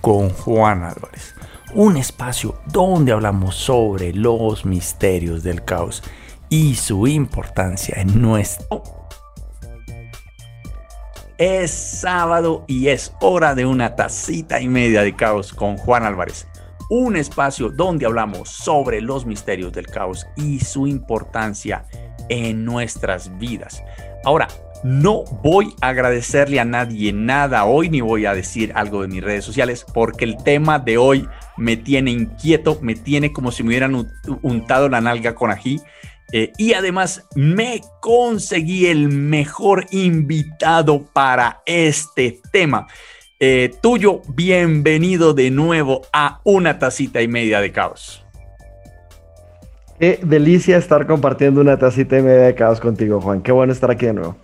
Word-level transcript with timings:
con 0.00 0.30
Juan 0.30 0.82
Álvarez, 0.84 1.34
un 1.74 1.96
espacio 1.96 2.60
donde 2.66 3.12
hablamos 3.12 3.54
sobre 3.54 4.12
los 4.12 4.64
misterios 4.64 5.42
del 5.42 5.64
caos 5.64 6.02
y 6.48 6.74
su 6.74 7.06
importancia 7.06 8.00
en 8.00 8.20
nuestro... 8.20 8.82
Es 11.38 11.70
sábado 11.70 12.64
y 12.66 12.88
es 12.88 13.14
hora 13.22 13.54
de 13.54 13.64
una 13.64 13.96
tacita 13.96 14.60
y 14.60 14.68
media 14.68 15.02
de 15.02 15.16
caos 15.16 15.54
con 15.54 15.78
Juan 15.78 16.04
Álvarez, 16.04 16.46
un 16.90 17.16
espacio 17.16 17.70
donde 17.70 18.04
hablamos 18.04 18.50
sobre 18.50 19.00
los 19.00 19.24
misterios 19.24 19.72
del 19.72 19.86
caos 19.86 20.26
y 20.36 20.60
su 20.60 20.86
importancia 20.86 21.86
en 22.28 22.64
nuestras 22.66 23.38
vidas. 23.38 23.82
Ahora, 24.24 24.48
no 24.82 25.24
voy 25.42 25.74
a 25.80 25.88
agradecerle 25.88 26.60
a 26.60 26.64
nadie 26.64 27.12
nada 27.12 27.64
hoy, 27.64 27.90
ni 27.90 28.00
voy 28.00 28.26
a 28.26 28.34
decir 28.34 28.72
algo 28.74 29.02
de 29.02 29.08
mis 29.08 29.22
redes 29.22 29.44
sociales, 29.44 29.84
porque 29.92 30.24
el 30.24 30.36
tema 30.42 30.78
de 30.78 30.98
hoy 30.98 31.28
me 31.56 31.76
tiene 31.76 32.10
inquieto, 32.10 32.78
me 32.80 32.94
tiene 32.94 33.32
como 33.32 33.52
si 33.52 33.62
me 33.62 33.70
hubieran 33.70 34.08
untado 34.42 34.88
la 34.88 35.00
nalga 35.00 35.34
con 35.34 35.50
ají. 35.50 35.80
Eh, 36.32 36.52
y 36.58 36.74
además 36.74 37.26
me 37.34 37.80
conseguí 38.00 38.86
el 38.86 39.08
mejor 39.08 39.86
invitado 39.90 41.04
para 41.12 41.60
este 41.66 42.40
tema. 42.52 42.86
Eh, 43.40 43.72
tuyo, 43.80 44.22
bienvenido 44.28 45.34
de 45.34 45.50
nuevo 45.50 46.02
a 46.12 46.40
una 46.44 46.78
tacita 46.78 47.20
y 47.20 47.26
media 47.26 47.60
de 47.60 47.72
caos. 47.72 48.24
Qué 49.98 50.20
delicia 50.22 50.76
estar 50.76 51.06
compartiendo 51.06 51.60
una 51.60 51.78
tacita 51.78 52.18
y 52.18 52.22
media 52.22 52.42
de 52.42 52.54
caos 52.54 52.80
contigo, 52.80 53.20
Juan. 53.20 53.42
Qué 53.42 53.52
bueno 53.52 53.72
estar 53.72 53.90
aquí 53.90 54.06
de 54.06 54.14
nuevo. 54.14 54.36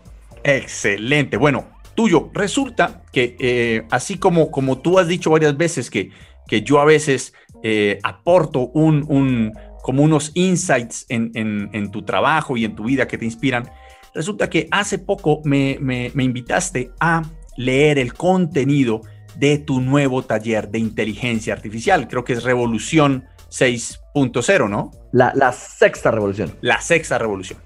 Excelente. 0.47 1.37
Bueno, 1.37 1.67
tuyo, 1.97 2.31
resulta 2.33 3.03
que 3.13 3.37
eh, 3.41 3.87
así 3.91 4.17
como, 4.17 4.53
como 4.53 4.79
tú 4.79 5.01
has 5.01 5.09
dicho 5.09 5.31
varias 5.31 5.57
veces 5.57 5.91
que, 5.91 6.11
que 6.47 6.63
yo 6.63 6.81
a 6.81 6.85
veces 6.85 7.35
eh, 7.65 7.99
aporto 8.05 8.69
un, 8.69 9.53
como 9.83 10.05
unos 10.05 10.31
insights 10.35 11.05
en, 11.09 11.91
tu 11.91 12.05
trabajo 12.05 12.57
y 12.57 12.65
en 12.65 12.77
tu 12.77 12.85
vida 12.85 13.09
que 13.09 13.19
te 13.19 13.25
inspiran, 13.25 13.69
resulta 14.15 14.49
que 14.49 14.69
hace 14.71 14.99
poco 14.99 15.41
me, 15.45 16.13
invitaste 16.15 16.93
a 17.01 17.23
leer 17.57 17.99
el 17.99 18.15
contenido 18.15 19.01
de 19.37 19.59
tu 19.59 19.81
nuevo 19.81 20.23
taller 20.23 20.69
de 20.69 20.79
inteligencia 20.79 21.55
artificial. 21.55 22.07
Creo 22.07 22.23
que 22.23 22.35
es 22.35 22.45
Revolución 22.45 23.25
6.0, 23.51 24.71
¿no? 24.71 24.93
La, 25.13 25.33
la, 25.35 25.51
sexta 25.51 26.13
revolución. 26.13 26.57
La 26.61 26.81
sexta 26.81 27.19
revolución. 27.19 27.66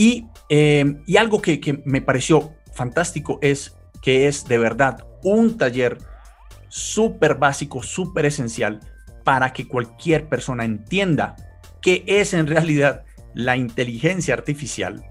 Y, 0.00 0.28
eh, 0.48 0.96
y 1.06 1.18
algo 1.18 1.42
que, 1.42 1.60
que, 1.60 1.82
me 1.84 2.00
pareció 2.00 2.54
fantástico 2.72 3.38
es 3.42 3.76
que 4.00 4.28
es 4.28 4.46
de 4.48 4.56
verdad 4.56 5.04
un 5.22 5.58
taller 5.58 5.98
súper 6.70 7.34
básico, 7.34 7.82
súper 7.82 8.24
esencial 8.24 8.80
para 9.24 9.52
que 9.52 9.68
cualquier 9.68 10.26
persona 10.26 10.64
entienda 10.64 11.36
qué 11.82 12.02
es 12.06 12.32
en 12.32 12.46
realidad 12.46 13.04
la 13.34 13.58
inteligencia 13.58 14.32
artificial, 14.32 15.04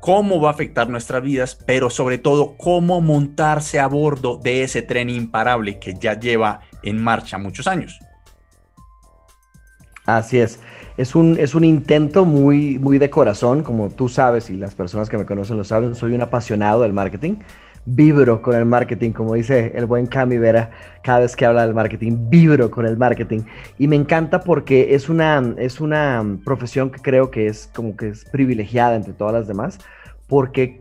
cómo 0.00 0.40
va 0.40 0.48
a 0.48 0.52
afectar 0.52 0.88
nuestras 0.88 1.22
vidas, 1.22 1.54
pero 1.66 1.90
sobre 1.90 2.16
todo 2.16 2.56
cómo 2.56 3.02
montarse 3.02 3.80
a 3.80 3.86
bordo 3.86 4.40
de 4.42 4.62
ese 4.62 4.80
tren 4.80 5.10
imparable 5.10 5.78
que 5.78 5.92
ya 6.00 6.18
lleva 6.18 6.60
en 6.82 7.04
marcha 7.04 7.36
muchos 7.36 7.66
años. 7.66 8.00
Así 10.06 10.38
es 10.38 10.58
es 10.96 11.14
un, 11.14 11.36
es 11.38 11.54
un 11.54 11.64
intento 11.64 12.24
muy, 12.24 12.78
muy 12.78 12.98
de 12.98 13.10
corazón, 13.10 13.62
como 13.62 13.90
tú 13.90 14.08
sabes 14.08 14.50
y 14.50 14.56
las 14.56 14.74
personas 14.74 15.08
que 15.08 15.18
me 15.18 15.26
conocen 15.26 15.56
lo 15.56 15.64
saben, 15.64 15.94
soy 15.94 16.14
un 16.14 16.22
apasionado 16.22 16.82
del 16.82 16.92
marketing. 16.92 17.36
Vibro 17.84 18.42
con 18.42 18.54
el 18.54 18.64
marketing, 18.64 19.10
como 19.10 19.34
dice 19.34 19.72
el 19.74 19.86
buen 19.86 20.06
Cami 20.06 20.38
Vera, 20.38 20.70
cada 21.02 21.20
vez 21.20 21.34
que 21.34 21.44
habla 21.44 21.66
del 21.66 21.74
marketing, 21.74 22.28
vibro 22.28 22.70
con 22.70 22.86
el 22.86 22.96
marketing. 22.96 23.40
Y 23.76 23.88
me 23.88 23.96
encanta 23.96 24.40
porque 24.40 24.94
es 24.94 25.08
una, 25.08 25.54
es 25.58 25.80
una 25.80 26.24
profesión 26.44 26.90
que 26.90 27.00
creo 27.00 27.32
que 27.32 27.48
es 27.48 27.68
como 27.74 27.96
que 27.96 28.10
es 28.10 28.24
privilegiada 28.26 28.94
entre 28.94 29.14
todas 29.14 29.34
las 29.34 29.48
demás, 29.48 29.78
porque 30.28 30.78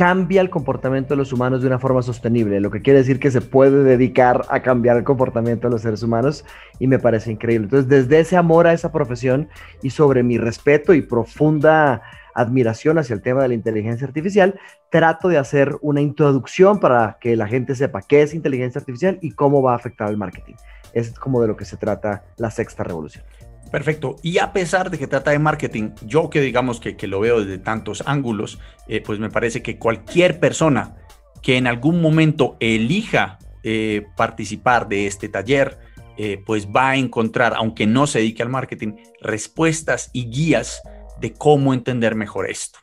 cambia 0.00 0.40
el 0.40 0.48
comportamiento 0.48 1.12
de 1.12 1.18
los 1.18 1.30
humanos 1.30 1.60
de 1.60 1.66
una 1.66 1.78
forma 1.78 2.00
sostenible, 2.00 2.58
lo 2.58 2.70
que 2.70 2.80
quiere 2.80 3.00
decir 3.00 3.20
que 3.20 3.30
se 3.30 3.42
puede 3.42 3.84
dedicar 3.84 4.46
a 4.48 4.62
cambiar 4.62 4.96
el 4.96 5.04
comportamiento 5.04 5.68
de 5.68 5.72
los 5.72 5.82
seres 5.82 6.02
humanos 6.02 6.42
y 6.78 6.86
me 6.86 6.98
parece 6.98 7.30
increíble. 7.30 7.66
Entonces, 7.66 7.86
desde 7.86 8.20
ese 8.20 8.38
amor 8.38 8.66
a 8.66 8.72
esa 8.72 8.92
profesión 8.92 9.50
y 9.82 9.90
sobre 9.90 10.22
mi 10.22 10.38
respeto 10.38 10.94
y 10.94 11.02
profunda 11.02 12.00
admiración 12.34 12.96
hacia 12.96 13.12
el 13.12 13.20
tema 13.20 13.42
de 13.42 13.48
la 13.48 13.54
inteligencia 13.54 14.06
artificial, 14.06 14.58
trato 14.88 15.28
de 15.28 15.36
hacer 15.36 15.76
una 15.82 16.00
introducción 16.00 16.80
para 16.80 17.18
que 17.20 17.36
la 17.36 17.46
gente 17.46 17.74
sepa 17.74 18.00
qué 18.00 18.22
es 18.22 18.32
inteligencia 18.32 18.78
artificial 18.78 19.18
y 19.20 19.32
cómo 19.32 19.60
va 19.60 19.72
a 19.72 19.76
afectar 19.76 20.08
al 20.08 20.16
marketing. 20.16 20.54
Es 20.94 21.10
como 21.10 21.42
de 21.42 21.48
lo 21.48 21.58
que 21.58 21.66
se 21.66 21.76
trata 21.76 22.24
la 22.38 22.50
sexta 22.50 22.84
revolución. 22.84 23.22
Perfecto. 23.70 24.16
Y 24.22 24.38
a 24.38 24.52
pesar 24.52 24.90
de 24.90 24.98
que 24.98 25.06
trata 25.06 25.30
de 25.30 25.38
marketing, 25.38 25.90
yo 26.04 26.28
que 26.28 26.40
digamos 26.40 26.80
que, 26.80 26.96
lo 27.06 27.20
veo 27.20 27.40
desde 27.40 27.58
tantos 27.58 28.02
ángulos, 28.06 28.58
eh, 28.88 29.00
pues 29.00 29.18
me 29.18 29.30
parece 29.30 29.62
que 29.62 29.78
cualquier 29.78 30.40
persona 30.40 30.96
que 31.40 31.56
en 31.56 31.66
algún 31.66 32.02
momento 32.02 32.56
elija 32.60 33.38
eh, 33.62 34.06
participar 34.16 34.88
de 34.88 35.06
este 35.06 35.28
taller, 35.28 35.78
eh, 36.18 36.42
pues 36.44 36.66
va 36.68 36.90
a 36.90 36.96
encontrar, 36.96 37.54
aunque 37.56 37.86
no 37.86 38.06
se 38.06 38.18
dedique 38.18 38.42
al 38.42 38.48
marketing, 38.48 38.94
respuestas 39.20 40.10
y 40.12 40.30
guías 40.30 40.82
de 41.20 41.32
cómo 41.32 41.72
entender 41.72 42.14
mejor 42.14 42.50
esto. 42.50 42.78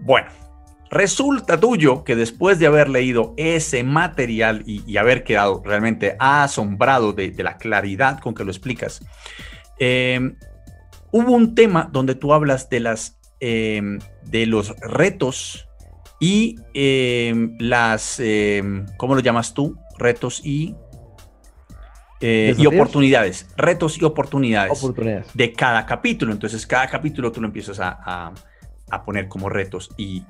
Bueno, 0.00 0.28
resulta 0.90 1.58
tuyo 1.58 2.02
que 2.02 2.16
después 2.16 2.58
de 2.58 2.66
haber 2.66 2.88
leído 2.88 3.32
ese 3.36 3.84
material 3.84 4.64
y, 4.66 4.96
haber 4.96 5.22
quedado 5.22 5.62
realmente 5.64 6.16
asombrado 6.18 7.12
de 7.12 7.32
la 7.42 7.56
claridad 7.58 8.18
con 8.18 8.34
que 8.34 8.44
lo 8.44 8.50
explicas, 8.50 9.00
Em, 9.78 10.36
hubo 11.10 11.32
un 11.32 11.54
tema 11.54 11.88
donde 11.92 12.14
tú 12.14 12.32
hablas 12.32 12.68
de 12.68 12.80
las 12.80 13.18
em, 13.40 13.98
de 14.22 14.46
los 14.46 14.74
retos 14.80 15.68
y 16.20 16.56
em, 16.74 17.56
las 17.58 18.20
¿cómo 18.96 19.14
lo 19.14 19.20
llamas 19.20 19.54
tú? 19.54 19.76
Retos 19.98 20.40
y 20.44 20.74
eh, 22.26 22.54
y 22.56 22.64
oportunidades, 22.64 23.46
retos 23.54 24.00
y 24.00 24.04
oportunidades, 24.04 24.82
de 25.34 25.52
cada 25.52 25.84
capítulo. 25.84 26.32
Entonces, 26.32 26.66
cada 26.66 26.88
capítulo 26.88 27.30
tú 27.30 27.42
lo 27.42 27.46
empiezas 27.46 27.78
a, 27.80 28.32
poner 29.04 29.28
como 29.28 29.50
retos. 29.50 29.90
Y, 29.98 30.24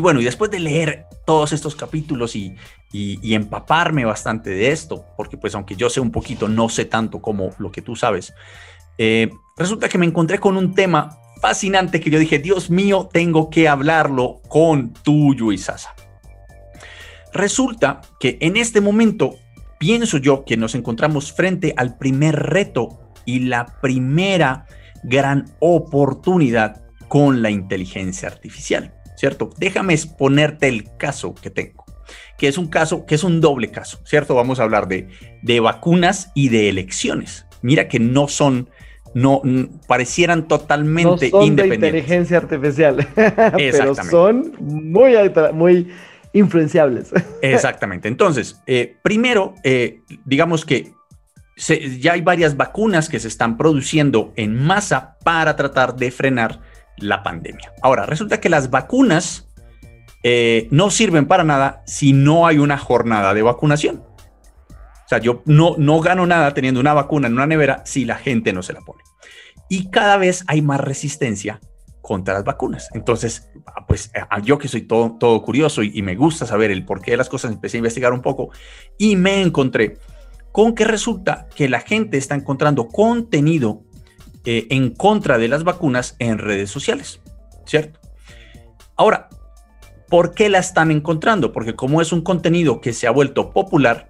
bueno, 0.00 0.20
y 0.20 0.24
después 0.24 0.50
de 0.50 0.60
leer 0.60 1.06
todos 1.24 1.52
estos 1.52 1.74
capítulos 1.74 2.36
y, 2.36 2.56
y, 2.92 3.34
empaparme 3.34 4.04
bastante 4.04 4.50
de 4.50 4.70
esto, 4.70 5.06
porque 5.16 5.38
pues 5.38 5.54
aunque 5.54 5.76
yo 5.76 5.88
sé 5.88 6.00
un 6.00 6.10
poquito, 6.10 6.46
no 6.46 6.68
sé 6.68 6.84
tanto 6.84 7.22
como 7.22 7.54
lo 7.58 7.72
que 7.72 7.80
tú 7.80 7.96
sabes, 7.96 8.34
eh, 9.02 9.30
resulta 9.56 9.88
que 9.88 9.96
me 9.96 10.04
encontré 10.04 10.38
con 10.38 10.58
un 10.58 10.74
tema 10.74 11.16
fascinante 11.40 12.00
que 12.00 12.10
yo 12.10 12.18
dije, 12.18 12.38
Dios 12.38 12.68
mío, 12.68 13.08
tengo 13.10 13.48
que 13.48 13.66
hablarlo 13.66 14.42
con 14.46 14.92
tuyo 14.92 15.52
y 15.52 15.56
Sasa. 15.56 15.94
Resulta 17.32 18.02
que 18.20 18.36
en 18.42 18.58
este 18.58 18.82
momento 18.82 19.36
pienso 19.78 20.18
yo 20.18 20.44
que 20.44 20.58
nos 20.58 20.74
encontramos 20.74 21.32
frente 21.32 21.72
al 21.78 21.96
primer 21.96 22.36
reto 22.36 23.14
y 23.24 23.38
la 23.38 23.80
primera 23.80 24.66
gran 25.02 25.46
oportunidad 25.60 26.82
con 27.08 27.40
la 27.40 27.48
inteligencia 27.48 28.28
artificial, 28.28 28.92
¿cierto? 29.16 29.48
Déjame 29.56 29.94
exponerte 29.94 30.68
el 30.68 30.94
caso 30.98 31.34
que 31.34 31.48
tengo, 31.48 31.86
que 32.36 32.48
es 32.48 32.58
un 32.58 32.68
caso, 32.68 33.06
que 33.06 33.14
es 33.14 33.24
un 33.24 33.40
doble 33.40 33.70
caso, 33.70 33.98
¿cierto? 34.04 34.34
Vamos 34.34 34.60
a 34.60 34.64
hablar 34.64 34.88
de, 34.88 35.08
de 35.40 35.60
vacunas 35.60 36.32
y 36.34 36.50
de 36.50 36.68
elecciones. 36.68 37.46
Mira 37.62 37.88
que 37.88 37.98
no 37.98 38.28
son 38.28 38.68
no 39.14 39.42
parecieran 39.86 40.46
totalmente 40.46 41.30
no 41.30 41.42
son 41.42 41.56
De 41.56 41.66
inteligencia 41.66 42.38
artificial, 42.38 43.06
pero 43.56 43.94
son 43.94 44.52
muy, 44.60 45.14
muy 45.52 45.88
influenciables. 46.32 47.12
Exactamente. 47.42 48.08
Entonces, 48.08 48.60
eh, 48.66 48.96
primero, 49.02 49.54
eh, 49.64 50.00
digamos 50.24 50.64
que 50.64 50.92
ya 51.98 52.14
hay 52.14 52.22
varias 52.22 52.56
vacunas 52.56 53.08
que 53.08 53.20
se 53.20 53.28
están 53.28 53.56
produciendo 53.58 54.32
en 54.36 54.56
masa 54.56 55.16
para 55.24 55.56
tratar 55.56 55.96
de 55.96 56.10
frenar 56.10 56.60
la 56.96 57.22
pandemia. 57.22 57.72
Ahora, 57.82 58.06
resulta 58.06 58.40
que 58.40 58.48
las 58.48 58.70
vacunas 58.70 59.48
eh, 60.22 60.68
no 60.70 60.90
sirven 60.90 61.26
para 61.26 61.44
nada 61.44 61.82
si 61.86 62.12
no 62.12 62.46
hay 62.46 62.58
una 62.58 62.78
jornada 62.78 63.34
de 63.34 63.42
vacunación. 63.42 64.02
Sea, 65.10 65.18
yo 65.18 65.42
no, 65.44 65.74
no 65.76 66.00
gano 66.00 66.26
nada 66.26 66.54
teniendo 66.54 66.80
una 66.80 66.94
vacuna 66.94 67.26
en 67.26 67.34
una 67.34 67.46
nevera 67.46 67.82
si 67.84 68.04
la 68.04 68.16
gente 68.16 68.52
no 68.52 68.62
se 68.62 68.72
la 68.72 68.80
pone. 68.80 69.02
Y 69.68 69.90
cada 69.90 70.16
vez 70.16 70.44
hay 70.46 70.62
más 70.62 70.80
resistencia 70.80 71.60
contra 72.00 72.34
las 72.34 72.44
vacunas. 72.44 72.88
Entonces, 72.92 73.50
pues 73.86 74.10
yo 74.42 74.58
que 74.58 74.68
soy 74.68 74.82
todo, 74.82 75.16
todo 75.18 75.42
curioso 75.42 75.82
y, 75.82 76.02
me 76.02 76.16
gusta 76.16 76.46
saber 76.46 76.70
el 76.70 76.84
porqué 76.84 77.12
de 77.12 77.16
las 77.16 77.28
cosas, 77.28 77.52
empecé 77.52 77.76
a 77.76 77.78
investigar 77.78 78.12
un 78.12 78.22
poco 78.22 78.50
y 78.98 79.16
me 79.16 79.42
encontré 79.42 79.98
con 80.52 80.74
que 80.74 80.84
resulta 80.84 81.48
que 81.54 81.68
la 81.68 81.80
gente 81.80 82.18
está 82.18 82.34
encontrando 82.34 82.88
contenido 82.88 83.82
eh, 84.44 84.66
en 84.70 84.90
contra 84.94 85.38
de 85.38 85.48
las 85.48 85.64
vacunas 85.64 86.16
en 86.18 86.38
redes 86.38 86.70
sociales, 86.70 87.20
¿cierto? 87.64 88.00
Ahora, 88.96 89.28
¿por 90.08 90.34
qué 90.34 90.48
la 90.48 90.58
están 90.58 90.90
encontrando? 90.90 91.52
Porque 91.52 91.76
como 91.76 92.00
es 92.00 92.12
un 92.12 92.22
contenido 92.22 92.80
que 92.80 92.92
se 92.92 93.06
ha 93.06 93.12
vuelto 93.12 93.50
popular, 93.52 94.09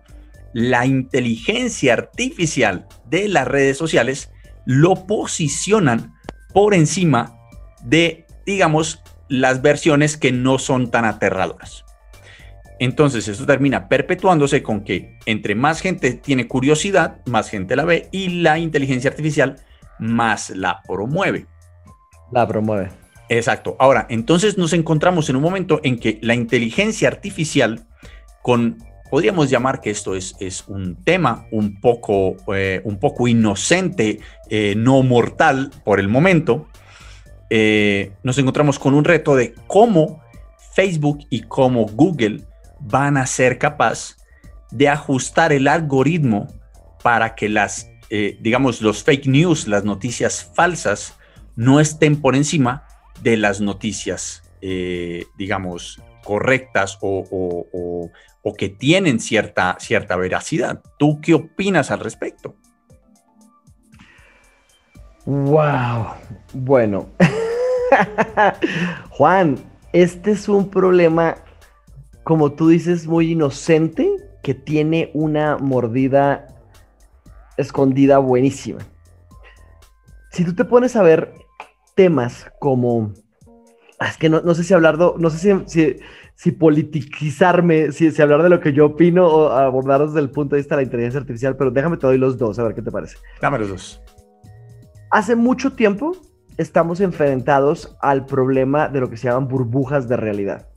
la 0.52 0.86
inteligencia 0.86 1.92
artificial 1.94 2.86
de 3.06 3.28
las 3.28 3.46
redes 3.46 3.76
sociales 3.76 4.30
lo 4.64 5.06
posicionan 5.06 6.14
por 6.52 6.74
encima 6.74 7.36
de, 7.82 8.26
digamos, 8.46 9.02
las 9.28 9.62
versiones 9.62 10.16
que 10.16 10.32
no 10.32 10.58
son 10.58 10.90
tan 10.90 11.04
aterradoras. 11.04 11.84
Entonces, 12.80 13.28
esto 13.28 13.44
termina 13.44 13.88
perpetuándose 13.88 14.62
con 14.62 14.84
que 14.84 15.18
entre 15.26 15.54
más 15.54 15.80
gente 15.80 16.14
tiene 16.14 16.48
curiosidad, 16.48 17.20
más 17.26 17.50
gente 17.50 17.76
la 17.76 17.84
ve 17.84 18.08
y 18.10 18.40
la 18.40 18.58
inteligencia 18.58 19.10
artificial 19.10 19.56
más 19.98 20.50
la 20.50 20.82
promueve. 20.88 21.46
La 22.32 22.48
promueve. 22.48 22.88
Exacto. 23.28 23.76
Ahora, 23.78 24.06
entonces 24.08 24.56
nos 24.58 24.72
encontramos 24.72 25.28
en 25.28 25.36
un 25.36 25.42
momento 25.42 25.80
en 25.84 25.98
que 25.98 26.18
la 26.22 26.34
inteligencia 26.34 27.08
artificial, 27.08 27.86
con, 28.42 28.78
podríamos 29.10 29.50
llamar 29.50 29.80
que 29.80 29.90
esto 29.90 30.14
es, 30.14 30.36
es 30.38 30.64
un 30.68 30.96
tema 31.04 31.46
un 31.50 31.80
poco, 31.80 32.36
eh, 32.54 32.80
un 32.84 32.98
poco 32.98 33.26
inocente, 33.28 34.20
eh, 34.48 34.74
no 34.76 35.02
mortal 35.02 35.70
por 35.84 35.98
el 36.00 36.08
momento, 36.08 36.68
eh, 37.50 38.12
nos 38.22 38.38
encontramos 38.38 38.78
con 38.78 38.94
un 38.94 39.04
reto 39.04 39.34
de 39.34 39.54
cómo 39.66 40.22
Facebook 40.72 41.26
y 41.28 41.42
cómo 41.42 41.86
Google 41.86 42.44
van 42.78 43.16
a 43.16 43.26
ser 43.26 43.58
capaz 43.58 44.16
de 44.70 44.88
ajustar 44.88 45.52
el 45.52 45.66
algoritmo 45.66 46.46
para 47.02 47.34
que 47.34 47.48
las, 47.48 47.90
digamos, 48.40 48.80
los 48.80 49.02
fake 49.02 49.26
news, 49.26 49.66
las 49.66 49.84
noticias 49.84 50.48
falsas, 50.54 51.16
no 51.56 51.80
estén 51.80 52.20
por 52.20 52.36
encima 52.36 52.86
de 53.20 53.36
las 53.36 53.60
noticias, 53.60 54.42
digamos, 55.36 56.00
correctas 56.30 56.96
o, 57.00 58.08
o, 58.42 58.54
que 58.54 58.68
tienen 58.68 59.18
cierta, 59.18 59.76
cierta 59.80 60.14
veracidad. 60.14 60.80
¿Tú 60.96 61.20
qué 61.20 61.34
opinas 61.34 61.90
al 61.90 61.98
respecto? 61.98 62.54
Wow. 65.26 66.06
Bueno, 66.52 67.08
Juan, 69.10 69.58
este 69.92 70.30
es 70.30 70.48
un 70.48 70.70
problema, 70.70 71.34
como 72.22 72.52
tú 72.52 72.68
dices, 72.68 73.08
muy 73.08 73.32
inocente, 73.32 74.08
que 74.44 74.54
tiene 74.54 75.10
una 75.14 75.56
mordida 75.58 76.46
escondida 77.56 78.18
buenísima. 78.18 78.78
Si 80.30 80.44
tú 80.44 80.54
te 80.54 80.64
pones 80.64 80.94
a 80.94 81.02
ver 81.02 81.34
temas 81.96 82.46
como, 82.60 83.14
es 84.08 84.16
que 84.16 84.28
no, 84.30 84.54
sé 84.54 84.64
si 84.64 84.72
hablar, 84.72 84.98
no 84.98 85.30
sé 85.30 85.64
si, 85.66 85.96
si, 86.34 86.52
politicizarme, 86.52 87.92
si, 87.92 88.10
si, 88.10 88.22
hablar 88.22 88.42
de 88.42 88.48
lo 88.48 88.60
que 88.60 88.72
yo 88.72 88.86
opino 88.86 89.26
o 89.26 89.48
abordar 89.50 90.06
desde 90.06 90.20
el 90.20 90.30
punto 90.30 90.56
de 90.56 90.62
vista 90.62 90.74
de 90.74 90.82
la 90.82 90.84
inteligencia 90.84 91.20
artificial, 91.20 91.56
pero 91.56 91.70
déjame 91.70 91.98
te 91.98 92.06
doy 92.06 92.16
los 92.16 92.38
dos, 92.38 92.58
a 92.58 92.64
ver 92.64 92.74
qué 92.74 92.82
te 92.82 92.90
parece. 92.90 93.18
Dame 93.42 93.58
los 93.58 93.68
dos. 93.68 94.02
Hace 95.10 95.36
mucho 95.36 95.72
tiempo 95.72 96.16
estamos 96.56 97.00
enfrentados 97.00 97.96
al 98.00 98.26
problema 98.26 98.88
de 98.88 99.00
lo 99.00 99.10
que 99.10 99.16
se 99.16 99.28
llaman 99.28 99.48
burbujas 99.48 100.08
de 100.08 100.16
realidad, 100.16 100.68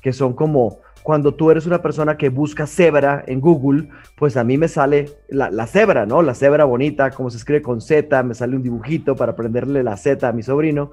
que 0.00 0.12
son 0.12 0.32
como 0.32 0.80
cuando 1.02 1.32
tú 1.32 1.50
eres 1.50 1.64
una 1.64 1.80
persona 1.80 2.16
que 2.16 2.28
busca 2.28 2.66
cebra 2.66 3.24
en 3.26 3.40
Google, 3.40 3.88
pues 4.16 4.36
a 4.36 4.44
mí 4.44 4.58
me 4.58 4.68
sale 4.68 5.10
la, 5.28 5.66
cebra, 5.66 6.06
¿no? 6.06 6.22
La 6.22 6.34
cebra 6.34 6.64
bonita, 6.64 7.10
como 7.12 7.30
se 7.30 7.38
escribe 7.38 7.62
con 7.62 7.80
Z, 7.80 8.22
me 8.24 8.34
sale 8.34 8.56
un 8.56 8.62
dibujito 8.62 9.16
para 9.16 9.32
aprenderle 9.32 9.82
la 9.82 9.96
Z 9.96 10.28
a 10.28 10.32
mi 10.32 10.42
sobrino. 10.42 10.90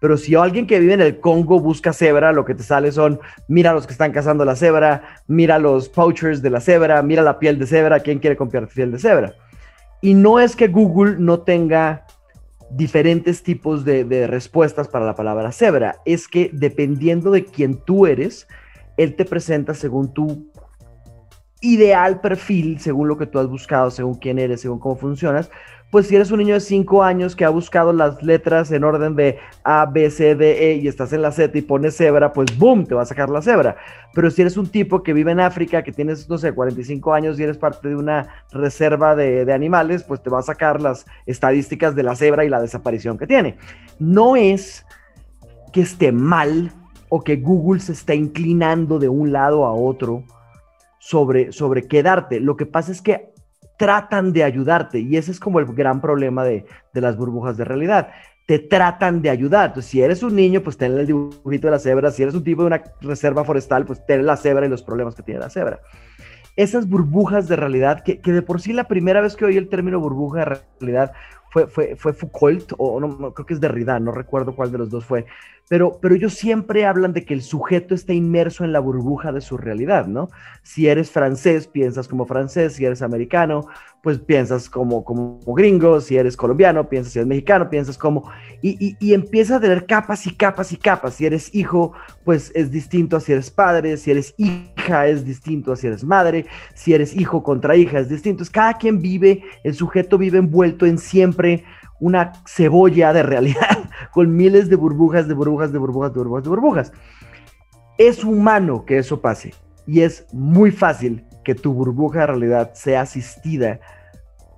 Pero 0.00 0.16
si 0.16 0.34
alguien 0.34 0.66
que 0.66 0.80
vive 0.80 0.94
en 0.94 1.00
el 1.00 1.20
Congo 1.20 1.60
busca 1.60 1.92
cebra, 1.92 2.32
lo 2.32 2.44
que 2.44 2.54
te 2.54 2.62
sale 2.62 2.92
son, 2.92 3.20
mira 3.48 3.72
los 3.72 3.86
que 3.86 3.92
están 3.92 4.12
cazando 4.12 4.44
la 4.44 4.56
cebra, 4.56 5.02
mira 5.26 5.58
los 5.58 5.88
poachers 5.88 6.42
de 6.42 6.50
la 6.50 6.60
cebra, 6.60 7.02
mira 7.02 7.22
la 7.22 7.38
piel 7.38 7.58
de 7.58 7.66
cebra, 7.66 8.00
¿quién 8.00 8.18
quiere 8.18 8.36
comprar 8.36 8.68
piel 8.68 8.92
de 8.92 8.98
cebra? 8.98 9.34
Y 10.02 10.14
no 10.14 10.38
es 10.38 10.56
que 10.56 10.68
Google 10.68 11.16
no 11.18 11.40
tenga 11.40 12.04
diferentes 12.70 13.42
tipos 13.42 13.84
de, 13.84 14.26
respuestas 14.26 14.88
para 14.88 15.06
la 15.06 15.14
palabra 15.14 15.52
cebra. 15.52 15.96
Es 16.04 16.28
que 16.28 16.50
dependiendo 16.52 17.30
de 17.30 17.44
quién 17.44 17.76
tú 17.76 18.06
eres, 18.06 18.48
él 18.96 19.14
te 19.16 19.24
presenta 19.24 19.74
según 19.74 20.12
tu 20.12 20.50
ideal 21.60 22.20
perfil, 22.20 22.80
según 22.80 23.08
lo 23.08 23.16
que 23.16 23.26
tú 23.26 23.38
has 23.38 23.46
buscado, 23.46 23.90
según 23.90 24.16
quién 24.16 24.38
eres, 24.38 24.60
según 24.60 24.78
cómo 24.78 24.96
funcionas, 24.96 25.50
pues 25.94 26.08
si 26.08 26.16
eres 26.16 26.32
un 26.32 26.38
niño 26.38 26.54
de 26.54 26.60
5 26.60 27.04
años 27.04 27.36
que 27.36 27.44
ha 27.44 27.50
buscado 27.50 27.92
las 27.92 28.20
letras 28.20 28.72
en 28.72 28.82
orden 28.82 29.14
de 29.14 29.38
A, 29.62 29.86
B, 29.86 30.10
C, 30.10 30.34
D, 30.34 30.72
E 30.72 30.74
y 30.78 30.88
estás 30.88 31.12
en 31.12 31.22
la 31.22 31.30
Z 31.30 31.56
y 31.56 31.62
pones 31.62 31.96
cebra, 31.96 32.32
pues 32.32 32.58
boom, 32.58 32.84
te 32.84 32.96
va 32.96 33.02
a 33.02 33.06
sacar 33.06 33.30
la 33.30 33.40
cebra. 33.40 33.76
Pero 34.12 34.28
si 34.28 34.42
eres 34.42 34.56
un 34.56 34.66
tipo 34.66 35.04
que 35.04 35.12
vive 35.12 35.30
en 35.30 35.38
África, 35.38 35.84
que 35.84 35.92
tienes, 35.92 36.28
no 36.28 36.36
sé, 36.36 36.52
45 36.52 37.14
años 37.14 37.38
y 37.38 37.44
eres 37.44 37.58
parte 37.58 37.90
de 37.90 37.94
una 37.94 38.26
reserva 38.50 39.14
de, 39.14 39.52
animales, 39.52 40.02
pues 40.02 40.20
te 40.20 40.30
va 40.30 40.40
a 40.40 40.42
sacar 40.42 40.82
las 40.82 41.06
estadísticas 41.26 41.94
de 41.94 42.02
la 42.02 42.16
cebra 42.16 42.44
y 42.44 42.48
la 42.48 42.60
desaparición 42.60 43.16
que 43.16 43.28
tiene. 43.28 43.56
No 44.00 44.34
es 44.34 44.84
que 45.72 45.82
esté 45.82 46.10
mal 46.10 46.72
o 47.08 47.22
que 47.22 47.36
Google 47.36 47.78
se 47.78 47.92
está 47.92 48.16
inclinando 48.16 48.98
de 48.98 49.08
un 49.08 49.30
lado 49.30 49.64
a 49.64 49.72
otro 49.72 50.24
sobre, 50.98 51.52
sobre 51.52 51.86
qué 51.86 52.02
darte. 52.02 52.40
Lo 52.40 52.56
que 52.56 52.66
pasa 52.66 52.90
es 52.90 53.00
que 53.00 53.32
tratan 53.76 54.32
de 54.32 54.44
ayudarte 54.44 55.00
y 55.00 55.16
ese 55.16 55.30
es 55.30 55.40
como 55.40 55.58
el 55.58 55.66
gran 55.66 56.00
problema 56.00 56.44
de, 56.44 56.64
las 56.92 57.16
burbujas 57.16 57.56
de 57.56 57.64
realidad. 57.64 58.08
Te 58.46 58.58
tratan 58.58 59.22
de 59.22 59.30
ayudar. 59.30 59.80
Si 59.82 60.02
eres 60.02 60.22
un 60.22 60.36
niño, 60.36 60.62
pues 60.62 60.76
ten 60.76 60.98
el 60.98 61.06
dibujito 61.06 61.66
de 61.66 61.70
la 61.70 61.78
cebra. 61.78 62.10
Si 62.10 62.22
eres 62.22 62.34
un 62.34 62.44
tipo 62.44 62.62
de 62.62 62.66
una 62.66 62.82
reserva 63.00 63.42
forestal, 63.44 63.86
pues 63.86 64.04
ten 64.06 64.26
la 64.26 64.36
cebra 64.36 64.66
y 64.66 64.68
los 64.68 64.82
problemas 64.82 65.14
que 65.14 65.22
tiene 65.22 65.40
la 65.40 65.48
cebra. 65.48 65.80
Esas 66.54 66.88
burbujas 66.88 67.48
de 67.48 67.56
realidad, 67.56 68.02
que, 68.04 68.20
que 68.20 68.32
de 68.32 68.42
por 68.42 68.60
sí 68.60 68.72
la 68.72 68.84
primera 68.84 69.20
vez 69.20 69.34
que 69.34 69.46
oí 69.46 69.56
el 69.56 69.68
término 69.68 69.98
burbuja 69.98 70.40
de 70.40 70.60
realidad 70.78 71.12
fue, 71.54 71.68
fue, 71.68 71.94
fue 71.94 72.12
Foucault, 72.12 72.72
o 72.78 72.98
no, 72.98 73.32
creo 73.32 73.46
que 73.46 73.54
es 73.54 73.60
Derrida, 73.60 74.00
no 74.00 74.10
recuerdo 74.10 74.56
cuál 74.56 74.72
de 74.72 74.78
los 74.78 74.90
dos 74.90 75.04
fue, 75.04 75.24
pero, 75.68 75.98
pero 76.00 76.14
ellos 76.14 76.34
siempre 76.34 76.84
hablan 76.84 77.12
de 77.12 77.24
que 77.24 77.34
el 77.34 77.42
sujeto 77.42 77.94
está 77.94 78.12
inmerso 78.12 78.64
en 78.64 78.72
la 78.72 78.80
burbuja 78.80 79.32
de 79.32 79.40
su 79.40 79.56
realidad, 79.56 80.06
¿no? 80.06 80.28
Si 80.62 80.88
eres 80.88 81.10
francés, 81.10 81.66
piensas 81.66 82.06
como 82.06 82.26
francés, 82.26 82.74
si 82.74 82.84
eres 82.84 83.00
americano, 83.00 83.66
pues 84.02 84.18
piensas 84.18 84.68
como, 84.68 85.02
como, 85.04 85.40
gringo, 85.54 86.00
si 86.02 86.18
eres 86.18 86.36
colombiano, 86.36 86.88
piensas 86.90 87.14
si 87.14 87.18
eres 87.18 87.28
mexicano, 87.28 87.70
piensas 87.70 87.96
como, 87.96 88.30
y, 88.60 88.76
y, 88.78 88.96
y 89.00 89.14
empieza 89.14 89.56
a 89.56 89.60
tener 89.60 89.86
capas 89.86 90.26
y 90.26 90.34
capas 90.36 90.72
y 90.72 90.76
capas. 90.76 91.14
Si 91.14 91.24
eres 91.24 91.54
hijo, 91.54 91.94
pues 92.24 92.52
es 92.54 92.70
distinto 92.70 93.16
a 93.16 93.20
si 93.20 93.32
eres 93.32 93.50
padre, 93.50 93.96
si 93.96 94.10
eres 94.10 94.34
hija 94.36 95.06
es 95.06 95.24
distinto 95.24 95.72
a 95.72 95.76
si 95.76 95.86
eres 95.86 96.04
madre, 96.04 96.44
si 96.74 96.92
eres 96.92 97.16
hijo 97.16 97.42
contra 97.42 97.76
hija 97.76 97.98
es 97.98 98.10
distinto. 98.10 98.42
Es 98.42 98.50
cada 98.50 98.74
quien 98.74 99.00
vive, 99.00 99.42
el 99.62 99.74
sujeto 99.74 100.18
vive 100.18 100.38
envuelto 100.38 100.84
en 100.84 100.98
siempre 100.98 101.64
una 102.04 102.34
cebolla 102.46 103.14
de 103.14 103.22
realidad 103.22 103.78
con 104.12 104.36
miles 104.36 104.68
de 104.68 104.76
burbujas, 104.76 105.26
de 105.26 105.32
burbujas, 105.32 105.72
de 105.72 105.78
burbujas, 105.78 106.12
de 106.12 106.18
burbujas, 106.18 106.44
de 106.44 106.50
burbujas. 106.50 106.92
Es 107.96 108.22
humano 108.22 108.84
que 108.84 108.98
eso 108.98 109.22
pase 109.22 109.54
y 109.86 110.02
es 110.02 110.26
muy 110.30 110.70
fácil 110.70 111.24
que 111.42 111.54
tu 111.54 111.72
burbuja 111.72 112.20
de 112.20 112.26
realidad 112.26 112.74
sea 112.74 113.00
asistida 113.00 113.80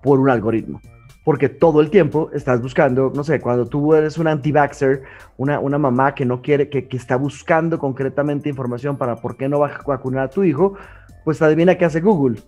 por 0.02 0.18
un 0.18 0.28
algoritmo. 0.28 0.80
Porque 1.24 1.48
todo 1.48 1.80
el 1.80 1.88
tiempo 1.90 2.30
estás 2.32 2.60
buscando, 2.60 3.12
no 3.14 3.22
sé, 3.22 3.40
cuando 3.40 3.66
tú 3.66 3.94
eres 3.94 4.18
un 4.18 4.26
anti-vaxxer, 4.26 5.02
una, 5.36 5.60
una 5.60 5.78
mamá 5.78 6.16
que 6.16 6.24
no 6.24 6.42
quiere, 6.42 6.68
que, 6.68 6.88
que, 6.88 6.96
está 6.96 7.14
buscando 7.14 7.78
concretamente 7.78 8.48
información 8.48 8.96
para 8.96 9.16
por 9.16 9.36
qué 9.36 9.48
no 9.48 9.60
va 9.60 9.68
a 9.68 9.82
vacunar 9.86 10.24
a 10.24 10.30
tu 10.30 10.42
hijo, 10.42 10.74
pues 11.24 11.40
adivina 11.42 11.76
qué 11.76 11.84
hace 11.84 12.00
Google. 12.00 12.40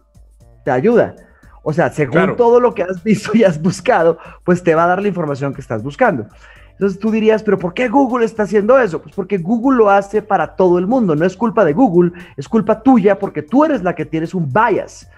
Te 0.65 0.73
ayuda. 0.73 1.15
O 1.63 1.73
sea, 1.73 1.91
según 1.91 2.37
todo 2.37 2.61
lo 2.61 2.75
que 2.75 2.83
has 2.83 3.03
visto 3.03 3.31
y 3.35 3.45
has 3.45 3.61
buscado, 3.61 4.19
pues 4.45 4.63
te 4.63 4.75
va 4.75 4.85
a 4.85 4.89
dar 4.89 5.03
la 5.03 5.09
información 5.09 5.55
que 5.55 5.61
estás 5.61 5.83
buscando. 5.83 6.27
Entonces 6.73 7.01
tú 7.01 7.11
dirías, 7.11 7.43
pero 7.43 7.59
¿por 7.59 7.75
qué 7.75 7.89
Google 7.89 8.25
está 8.25 8.45
haciendo 8.45 8.79
eso? 8.79 9.03
Pues 9.03 9.13
porque 9.15 9.39
Google 9.39 9.79
lo 9.79 9.91
hace 9.91 10.23
para 10.23 10.55
todo 10.55 10.79
el 10.79 10.87
mundo. 10.87 11.17
No 11.17 11.25
es 11.25 11.37
culpa 11.37 11.65
de 11.65 11.73
Google, 11.73 12.13
es 12.37 12.49
culpa 12.49 12.83
tuya 12.83 13.19
porque 13.19 13.43
tú 13.43 13.65
eres 13.65 13.83
la 13.83 13.97
que 13.97 14.05
tienes 14.05 14.33
un 14.33 14.53
bias. 14.53 15.11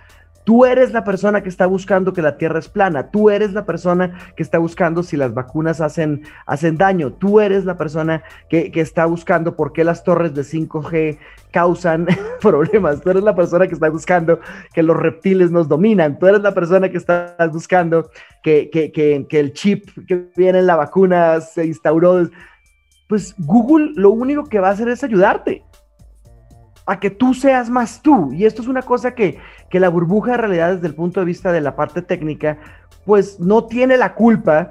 Tú 0.44 0.64
eres 0.64 0.92
la 0.92 1.04
persona 1.04 1.42
que 1.42 1.48
está 1.48 1.66
buscando 1.66 2.12
que 2.12 2.22
la 2.22 2.38
Tierra 2.38 2.58
es 2.58 2.68
plana. 2.68 3.10
Tú 3.10 3.30
eres 3.30 3.52
la 3.52 3.66
persona 3.66 4.18
que 4.36 4.42
está 4.42 4.58
buscando 4.58 5.02
si 5.02 5.16
las 5.16 5.34
vacunas 5.34 5.80
hacen, 5.80 6.22
hacen 6.46 6.78
daño. 6.78 7.12
Tú 7.12 7.40
eres 7.40 7.64
la 7.64 7.76
persona 7.76 8.22
que, 8.48 8.72
que 8.72 8.80
está 8.80 9.04
buscando 9.04 9.54
por 9.54 9.72
qué 9.72 9.84
las 9.84 10.02
torres 10.02 10.34
de 10.34 10.42
5G 10.42 11.18
causan 11.52 12.06
problemas. 12.40 13.00
Tú 13.00 13.10
eres 13.10 13.22
la 13.22 13.34
persona 13.34 13.66
que 13.66 13.74
está 13.74 13.90
buscando 13.90 14.40
que 14.72 14.82
los 14.82 14.96
reptiles 14.96 15.50
nos 15.50 15.68
dominan. 15.68 16.18
Tú 16.18 16.26
eres 16.26 16.40
la 16.40 16.54
persona 16.54 16.88
que 16.88 16.96
está 16.96 17.36
buscando 17.52 18.10
que, 18.42 18.70
que, 18.70 18.92
que, 18.92 19.26
que 19.28 19.40
el 19.40 19.52
chip 19.52 19.88
que 20.06 20.30
viene 20.36 20.60
en 20.60 20.66
la 20.66 20.76
vacuna 20.76 21.40
se 21.40 21.66
instauró. 21.66 22.28
Pues 23.08 23.34
Google 23.38 23.92
lo 23.94 24.10
único 24.10 24.44
que 24.44 24.60
va 24.60 24.68
a 24.68 24.72
hacer 24.72 24.88
es 24.88 25.04
ayudarte 25.04 25.64
a 26.86 26.98
que 26.98 27.10
tú 27.10 27.34
seas 27.34 27.70
más 27.70 28.02
tú. 28.02 28.32
Y 28.32 28.44
esto 28.44 28.62
es 28.62 28.68
una 28.68 28.82
cosa 28.82 29.14
que, 29.14 29.38
que 29.70 29.80
la 29.80 29.88
burbuja 29.88 30.32
de 30.32 30.38
realidad 30.38 30.74
desde 30.74 30.88
el 30.88 30.94
punto 30.94 31.20
de 31.20 31.26
vista 31.26 31.52
de 31.52 31.60
la 31.60 31.76
parte 31.76 32.02
técnica, 32.02 32.58
pues 33.06 33.38
no 33.40 33.64
tiene 33.64 33.96
la 33.96 34.14
culpa. 34.14 34.70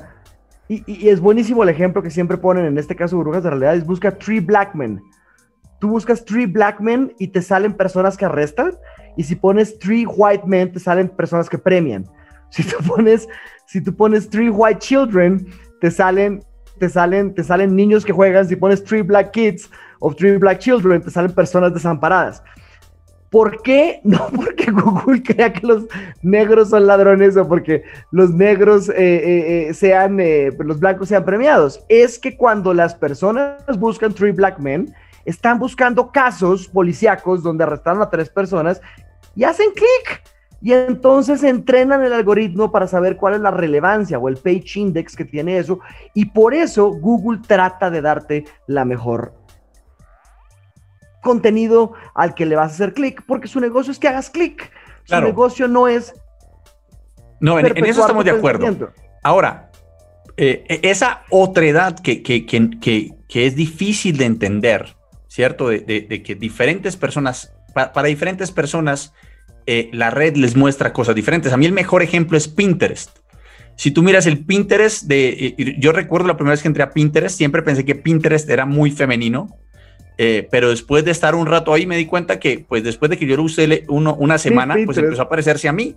Y, 0.67 1.07
es 1.07 1.19
buenísimo 1.19 1.63
el 1.63 1.69
ejemplo 1.69 2.03
que 2.03 2.11
siempre 2.11 2.37
ponen 2.37 2.65
en 2.65 2.77
este 2.77 2.95
caso 2.95 3.17
burbujas 3.17 3.43
de 3.43 3.49
realidad, 3.49 3.75
es 3.75 3.85
busca 3.85 4.11
Three 4.11 4.39
Black 4.39 4.75
Men. 4.75 5.01
Tú 5.79 5.89
buscas 5.89 6.23
Three 6.25 6.45
Black 6.45 6.79
Men 6.81 7.13
y 7.17 7.29
te 7.29 7.41
salen 7.41 7.73
personas 7.73 8.17
que 8.17 8.25
arrestan. 8.25 8.73
Y 9.15 9.23
si 9.23 9.35
pones 9.35 9.79
Three 9.79 10.05
White 10.05 10.43
Men, 10.45 10.71
te 10.71 10.79
salen 10.79 11.09
personas 11.09 11.49
que 11.49 11.57
premian. 11.57 12.05
Si 12.51 12.63
tú 12.63 12.77
pones, 12.85 13.27
si 13.67 13.81
tú 13.81 13.95
pones 13.95 14.29
Three 14.29 14.49
White 14.49 14.79
Children, 14.79 15.47
te 15.79 15.89
salen, 15.89 16.43
te 16.79 16.89
salen, 16.89 17.33
te 17.33 17.43
salen 17.43 17.75
niños 17.75 18.03
que 18.03 18.11
juegan. 18.11 18.47
Si 18.47 18.55
pones 18.55 18.83
Three 18.83 19.03
Black 19.03 19.31
Kids, 19.31 19.69
of 19.99 20.15
Three 20.15 20.37
Black 20.37 20.59
Children, 20.59 21.01
te 21.01 21.11
salen 21.11 21.31
personas 21.31 21.73
desamparadas. 21.73 22.43
¿Por 23.29 23.61
qué? 23.61 24.01
No 24.09 24.27
porque 24.35 24.71
Google 24.71 25.21
crea 25.23 25.53
que 25.53 25.65
los 25.65 25.85
negros 26.21 26.69
son 26.69 26.87
ladrones 26.87 27.37
o 27.37 27.47
porque 27.47 27.83
los 28.11 28.31
negros 28.31 28.89
eh, 28.89 28.95
eh, 28.97 29.67
eh, 29.69 29.73
sean, 29.73 30.17
los 30.57 30.79
blancos 30.79 31.09
sean 31.09 31.25
premiados. 31.25 31.83
Es 31.89 32.17
que 32.17 32.35
cuando 32.35 32.73
las 32.73 32.95
personas 32.95 33.61
buscan 33.77 34.13
Three 34.13 34.31
Black 34.31 34.59
Men, 34.59 34.93
están 35.25 35.59
buscando 35.59 36.11
casos 36.11 36.67
policíacos 36.67 37.43
donde 37.43 37.63
arrestaron 37.63 38.01
a 38.01 38.09
tres 38.09 38.29
personas 38.29 38.81
y 39.35 39.43
hacen 39.43 39.71
clic. 39.71 40.23
Y 40.61 40.73
entonces 40.73 41.43
entrenan 41.43 42.03
el 42.03 42.11
algoritmo 42.11 42.71
para 42.71 42.87
saber 42.87 43.15
cuál 43.15 43.35
es 43.35 43.39
la 43.39 43.51
relevancia 43.51 44.19
o 44.19 44.27
el 44.27 44.35
page 44.37 44.79
index 44.79 45.15
que 45.15 45.23
tiene 45.23 45.57
eso. 45.57 45.79
Y 46.13 46.25
por 46.25 46.53
eso 46.53 46.89
Google 46.91 47.39
trata 47.47 47.89
de 47.89 48.01
darte 48.01 48.45
la 48.67 48.83
mejor 48.83 49.38
contenido 51.21 51.93
al 52.15 52.33
que 52.33 52.45
le 52.45 52.55
vas 52.55 52.71
a 52.71 52.75
hacer 52.75 52.93
clic, 52.93 53.23
porque 53.25 53.47
su 53.47 53.59
negocio 53.59 53.91
es 53.91 53.99
que 53.99 54.07
hagas 54.07 54.29
clic. 54.29 54.71
Su 55.05 55.19
negocio 55.21 55.67
no 55.67 55.87
es... 55.87 56.13
No, 57.39 57.57
en, 57.57 57.65
eso 57.85 58.01
estamos 58.01 58.25
de 58.25 58.31
acuerdo. 58.31 58.91
Ahora, 59.23 59.71
eh, 60.37 60.63
e, 60.67 60.89
esa 60.89 61.23
otredad 61.29 61.99
que, 61.99 62.21
que, 62.21 62.45
que, 62.45 63.11
que, 63.27 63.45
es 63.45 63.55
difícil 63.55 64.17
de 64.17 64.25
entender, 64.25 64.95
¿cierto? 65.27 65.69
De, 65.69 65.79
de, 65.79 66.23
que 66.23 66.35
diferentes 66.35 66.95
personas, 66.97 67.53
para 67.73 68.03
diferentes 68.03 68.51
personas, 68.51 69.13
eh, 69.65 69.89
la 69.93 70.11
red 70.11 70.35
les 70.35 70.55
muestra 70.55 70.93
cosas 70.93 71.15
diferentes. 71.15 71.53
A 71.53 71.57
mí 71.57 71.65
el 71.65 71.71
mejor 71.71 72.03
ejemplo 72.03 72.37
es 72.37 72.47
Pinterest. 72.47 73.19
Si 73.75 73.91
tú 73.91 74.03
miras 74.03 74.25
el 74.25 74.45
Pinterest 74.45 75.03
de, 75.03 75.55
eh, 75.57 75.75
yo 75.79 75.93
recuerdo 75.93 76.27
la 76.27 76.35
primera 76.35 76.51
vez 76.51 76.61
que 76.61 76.67
entré 76.67 76.83
a 76.83 76.91
Pinterest, 76.91 77.37
siempre 77.37 77.61
pensé 77.61 77.85
que 77.85 77.95
Pinterest 77.95 78.49
era 78.49 78.65
muy 78.65 78.91
femenino 78.91 79.57
eh, 80.21 80.49
pero 80.51 80.69
después 80.69 81.05
de 81.05 81.11
estar 81.11 81.33
un 81.33 81.45
rato 81.45 81.73
ahí 81.73 81.85
me 81.85 81.95
di 81.95 82.05
cuenta 82.05 82.41
que, 82.41 82.65
pues 82.67 82.83
después 82.83 83.09
de 83.09 83.17
que 83.17 83.25
yo 83.25 83.37
lo 83.37 83.43
usé 83.43 83.85
uno, 83.87 84.15
una 84.15 84.37
semana, 84.37 84.75
pues 84.83 84.97
empezó 84.97 85.21
a 85.21 85.25
aparecerse 85.25 85.69
a 85.69 85.71
mí. 85.71 85.95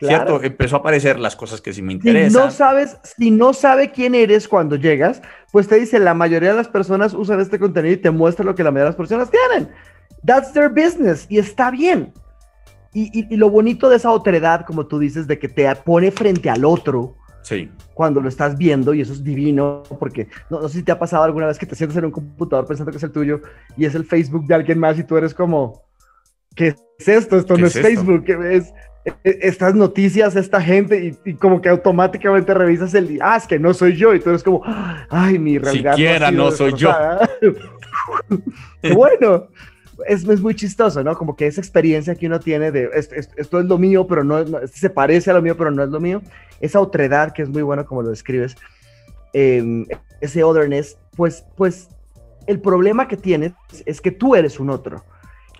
¿Cierto? 0.00 0.42
Empezó 0.42 0.76
a 0.76 0.78
aparecer 0.78 1.20
las 1.20 1.36
cosas 1.36 1.60
que 1.60 1.74
sí 1.74 1.82
me 1.82 1.92
interesan. 1.92 2.30
Si 2.30 2.36
no 2.38 2.50
sabes, 2.50 2.96
si 3.02 3.30
no 3.30 3.52
sabe 3.52 3.92
quién 3.92 4.14
eres 4.14 4.48
cuando 4.48 4.76
llegas, 4.76 5.20
pues 5.52 5.68
te 5.68 5.78
dice, 5.78 5.98
la 5.98 6.14
mayoría 6.14 6.52
de 6.52 6.56
las 6.56 6.68
personas 6.68 7.12
usan 7.12 7.38
este 7.38 7.58
contenido 7.58 7.94
y 7.94 7.98
te 7.98 8.10
muestra 8.10 8.46
lo 8.46 8.54
que 8.54 8.64
la 8.64 8.70
mayoría 8.70 8.84
de 8.84 8.90
las 8.92 8.96
personas 8.96 9.30
tienen. 9.30 9.70
That's 10.24 10.54
their 10.54 10.70
business. 10.70 11.26
Y 11.28 11.38
está 11.38 11.70
bien. 11.70 12.14
Y, 12.94 13.10
y, 13.30 13.36
lo 13.36 13.50
bonito 13.50 13.90
de 13.90 13.96
esa 13.96 14.10
otredad, 14.10 14.64
como 14.64 14.86
tú 14.86 14.98
dices, 14.98 15.26
de 15.26 15.38
que 15.38 15.48
te 15.48 15.70
pone 15.76 16.10
frente 16.10 16.48
al 16.48 16.64
otro, 16.64 17.18
Sí. 17.42 17.70
Cuando 17.94 18.20
lo 18.20 18.28
estás 18.28 18.56
viendo, 18.56 18.94
y 18.94 19.00
eso 19.00 19.12
es 19.12 19.22
divino, 19.22 19.82
porque 19.98 20.28
no, 20.48 20.68
sé 20.68 20.78
si 20.78 20.82
te 20.82 20.92
ha 20.92 20.98
pasado 20.98 21.24
alguna 21.24 21.46
vez 21.46 21.58
que 21.58 21.66
te 21.66 21.74
sientes 21.74 21.96
en 21.98 22.06
un 22.06 22.10
computador 22.10 22.66
pensando 22.66 22.90
que 22.90 22.98
es 22.98 23.02
el 23.02 23.12
tuyo 23.12 23.40
y 23.76 23.84
es 23.84 23.94
el 23.94 24.04
Facebook 24.04 24.46
de 24.46 24.54
alguien 24.54 24.78
más 24.78 24.98
y 24.98 25.04
tú 25.04 25.16
eres 25.16 25.34
como, 25.34 25.82
¿qué 26.54 26.68
es 26.68 27.08
esto? 27.08 27.36
Esto 27.36 27.56
no 27.56 27.66
es, 27.66 27.74
Facebook, 27.74 28.24
es, 28.28 28.72
e, 29.04 29.14
estas 29.24 29.74
noticias, 29.74 30.36
esta 30.36 30.60
gente, 30.60 31.18
y, 31.24 31.34
como 31.34 31.60
que 31.60 31.68
automáticamente 31.68 32.54
revisas 32.54 32.94
el, 32.94 33.18
ah, 33.20 33.36
es 33.36 33.46
que 33.46 33.58
no 33.58 33.74
soy 33.74 33.96
yo, 33.96 34.14
y 34.14 34.20
tú 34.20 34.30
eres 34.30 34.42
como, 34.42 34.62
ay, 35.10 35.38
mi 35.38 35.58
realidad. 35.58 35.92
Siquiera 35.92 36.30
no, 36.30 36.50
soy 36.50 36.74
yo. 36.74 36.92
Qué 38.82 38.92
bueno 38.94 39.48
es, 40.06 40.26
es, 40.26 40.40
muy 40.40 40.54
chistoso, 40.54 41.02
¿no? 41.02 41.16
Como 41.16 41.36
que 41.36 41.46
esa 41.46 41.60
experiencia 41.60 42.14
que 42.14 42.26
uno 42.26 42.40
tiene 42.40 42.70
de 42.70 42.90
esto, 42.94 43.14
esto, 43.14 43.60
es 43.60 43.66
lo 43.66 43.78
mío, 43.78 44.06
pero 44.06 44.24
no, 44.24 44.44
se 44.66 44.90
parece 44.90 45.30
a 45.30 45.34
lo 45.34 45.42
mío, 45.42 45.56
pero 45.56 45.70
no 45.70 45.82
es 45.82 45.90
lo 45.90 46.00
mío. 46.00 46.22
Esa 46.60 46.80
otredad 46.80 47.32
que 47.32 47.42
es 47.42 47.48
muy 47.48 47.62
bueno 47.62 47.84
como 47.84 48.02
lo 48.02 48.10
describes, 48.10 48.56
em, 49.32 49.86
ese 50.20 50.44
otherness, 50.44 50.98
pues, 51.16 51.44
pues 51.56 51.88
el 52.46 52.60
problema 52.60 53.08
que 53.08 53.16
tienes 53.16 53.52
es 53.86 54.00
que 54.00 54.10
tú 54.10 54.34
eres 54.34 54.58
un 54.60 54.70
otro. 54.70 55.04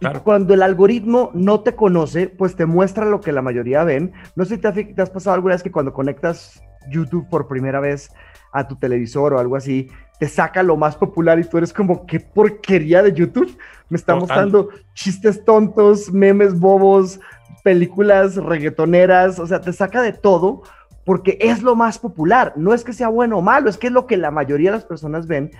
Y 0.00 0.18
cuando 0.18 0.52
el 0.52 0.62
algoritmo 0.62 1.30
no 1.32 1.60
te 1.60 1.76
conoce, 1.76 2.26
pues 2.26 2.56
te 2.56 2.66
muestra 2.66 3.04
lo 3.04 3.20
que 3.20 3.30
la 3.30 3.40
mayoría 3.40 3.84
ven. 3.84 4.12
No 4.34 4.44
sé 4.44 4.56
si 4.56 4.60
te, 4.60 4.84
te 4.84 5.02
has 5.02 5.10
pasado 5.10 5.34
alguna 5.34 5.54
vez 5.54 5.62
que 5.62 5.70
cuando 5.70 5.92
conectas 5.92 6.60
YouTube 6.90 7.28
por 7.30 7.46
primera 7.46 7.78
vez 7.78 8.10
a 8.52 8.66
tu 8.66 8.76
televisor 8.76 9.32
o 9.32 9.38
algo 9.38 9.54
así, 9.54 9.88
te 10.22 10.28
saca 10.28 10.62
lo 10.62 10.76
más 10.76 10.94
popular 10.94 11.40
y 11.40 11.42
tú 11.42 11.58
eres 11.58 11.72
como, 11.72 12.06
qué 12.06 12.20
porquería 12.20 13.02
de 13.02 13.12
YouTube. 13.12 13.58
Me 13.88 13.96
está 13.96 14.14
mostrando 14.14 14.68
chistes 14.94 15.44
tontos, 15.44 16.12
memes 16.12 16.56
bobos, 16.60 17.18
películas 17.64 18.36
reggaetoneras, 18.36 19.40
o 19.40 19.48
sea, 19.48 19.60
te 19.60 19.72
saca 19.72 20.00
de 20.00 20.12
todo 20.12 20.62
porque 21.04 21.38
es 21.40 21.60
lo 21.64 21.74
más 21.74 21.98
popular. 21.98 22.52
No 22.54 22.72
es 22.72 22.84
que 22.84 22.92
sea 22.92 23.08
bueno 23.08 23.38
o 23.38 23.42
malo, 23.42 23.68
es 23.68 23.76
que 23.76 23.88
es 23.88 23.92
lo 23.92 24.06
que 24.06 24.16
la 24.16 24.30
mayoría 24.30 24.70
de 24.70 24.76
las 24.76 24.84
personas 24.84 25.26
ven 25.26 25.50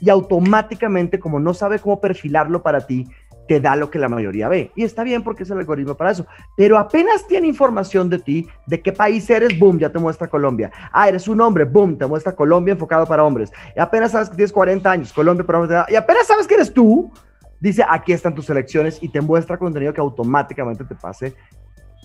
y 0.00 0.08
automáticamente, 0.08 1.20
como 1.20 1.38
no 1.38 1.52
sabe 1.52 1.78
cómo 1.78 2.00
perfilarlo 2.00 2.62
para 2.62 2.86
ti, 2.86 3.06
te 3.46 3.60
da 3.60 3.76
lo 3.76 3.90
que 3.90 3.98
la 3.98 4.08
mayoría 4.08 4.48
ve. 4.48 4.72
Y 4.74 4.84
está 4.84 5.02
bien 5.02 5.22
porque 5.22 5.44
es 5.44 5.50
el 5.50 5.58
algoritmo 5.58 5.94
para 5.94 6.10
eso. 6.10 6.26
Pero 6.56 6.78
apenas 6.78 7.26
tiene 7.26 7.46
información 7.46 8.08
de 8.10 8.18
ti, 8.18 8.48
de 8.66 8.80
qué 8.80 8.92
país 8.92 9.28
eres, 9.30 9.58
boom, 9.58 9.78
ya 9.78 9.90
te 9.90 9.98
muestra 9.98 10.28
Colombia. 10.28 10.70
Ah, 10.92 11.08
eres 11.08 11.28
un 11.28 11.40
hombre, 11.40 11.64
boom, 11.64 11.96
te 11.96 12.06
muestra 12.06 12.34
Colombia 12.34 12.72
enfocado 12.72 13.06
para 13.06 13.24
hombres. 13.24 13.52
Y 13.76 13.80
apenas 13.80 14.12
sabes 14.12 14.30
que 14.30 14.36
tienes 14.36 14.52
40 14.52 14.90
años, 14.90 15.12
Colombia 15.12 15.46
para 15.46 15.60
hombres. 15.60 15.84
Y 15.88 15.96
apenas 15.96 16.26
sabes 16.26 16.46
que 16.46 16.54
eres 16.54 16.72
tú, 16.72 17.12
dice, 17.60 17.84
aquí 17.88 18.12
están 18.12 18.34
tus 18.34 18.46
selecciones 18.46 19.02
y 19.02 19.08
te 19.08 19.20
muestra 19.20 19.58
contenido 19.58 19.92
que 19.92 20.00
automáticamente 20.00 20.84
te 20.84 20.94
pase 20.94 21.34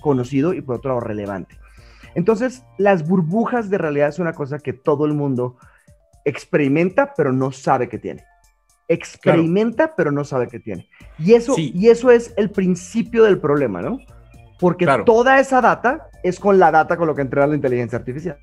conocido 0.01 0.53
y 0.53 0.61
por 0.61 0.77
otro 0.77 0.89
lado 0.89 1.01
relevante. 1.01 1.57
Entonces, 2.15 2.63
las 2.77 3.07
burbujas 3.07 3.69
de 3.69 3.77
realidad 3.77 4.09
es 4.09 4.19
una 4.19 4.33
cosa 4.33 4.59
que 4.59 4.73
todo 4.73 5.05
el 5.05 5.13
mundo 5.13 5.57
experimenta, 6.25 7.13
pero 7.15 7.31
no 7.31 7.51
sabe 7.51 7.87
que 7.87 7.97
tiene 7.97 8.30
experimenta, 8.93 9.95
pero 9.95 10.11
no 10.11 10.23
sabe 10.23 10.47
qué 10.47 10.59
tiene. 10.59 10.89
Y 11.17 11.33
eso, 11.33 11.55
y 11.57 11.87
eso 11.87 12.11
es 12.11 12.33
el 12.37 12.49
principio 12.49 13.23
del 13.23 13.39
problema, 13.39 13.81
¿no? 13.81 13.99
Porque 14.59 14.85
toda 15.05 15.39
esa 15.39 15.61
data 15.61 16.09
es 16.23 16.39
con 16.39 16.59
la 16.59 16.71
data 16.71 16.97
con 16.97 17.07
lo 17.07 17.15
que 17.15 17.21
entrena 17.21 17.47
la 17.47 17.55
inteligencia 17.55 17.97
artificial. 17.97 18.37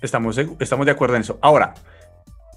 Estamos, 0.00 0.36
estamos 0.58 0.86
de 0.86 0.92
acuerdo 0.92 1.16
en 1.16 1.22
eso. 1.22 1.38
Ahora, 1.40 1.74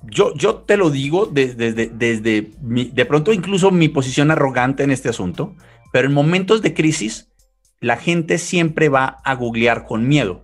yo, 0.03 0.33
yo 0.35 0.55
te 0.57 0.77
lo 0.77 0.89
digo 0.89 1.25
desde, 1.25 1.73
desde, 1.73 2.51
de 2.59 3.05
pronto 3.05 3.33
incluso 3.33 3.69
mi 3.71 3.89
posición 3.89 4.31
arrogante 4.31 4.83
en 4.83 4.91
este 4.91 5.09
asunto, 5.09 5.55
pero 5.91 6.07
en 6.07 6.13
momentos 6.13 6.61
de 6.61 6.73
crisis, 6.73 7.31
la 7.79 7.97
gente 7.97 8.37
siempre 8.37 8.89
va 8.89 9.17
a 9.23 9.35
googlear 9.35 9.85
con 9.85 10.07
miedo 10.07 10.41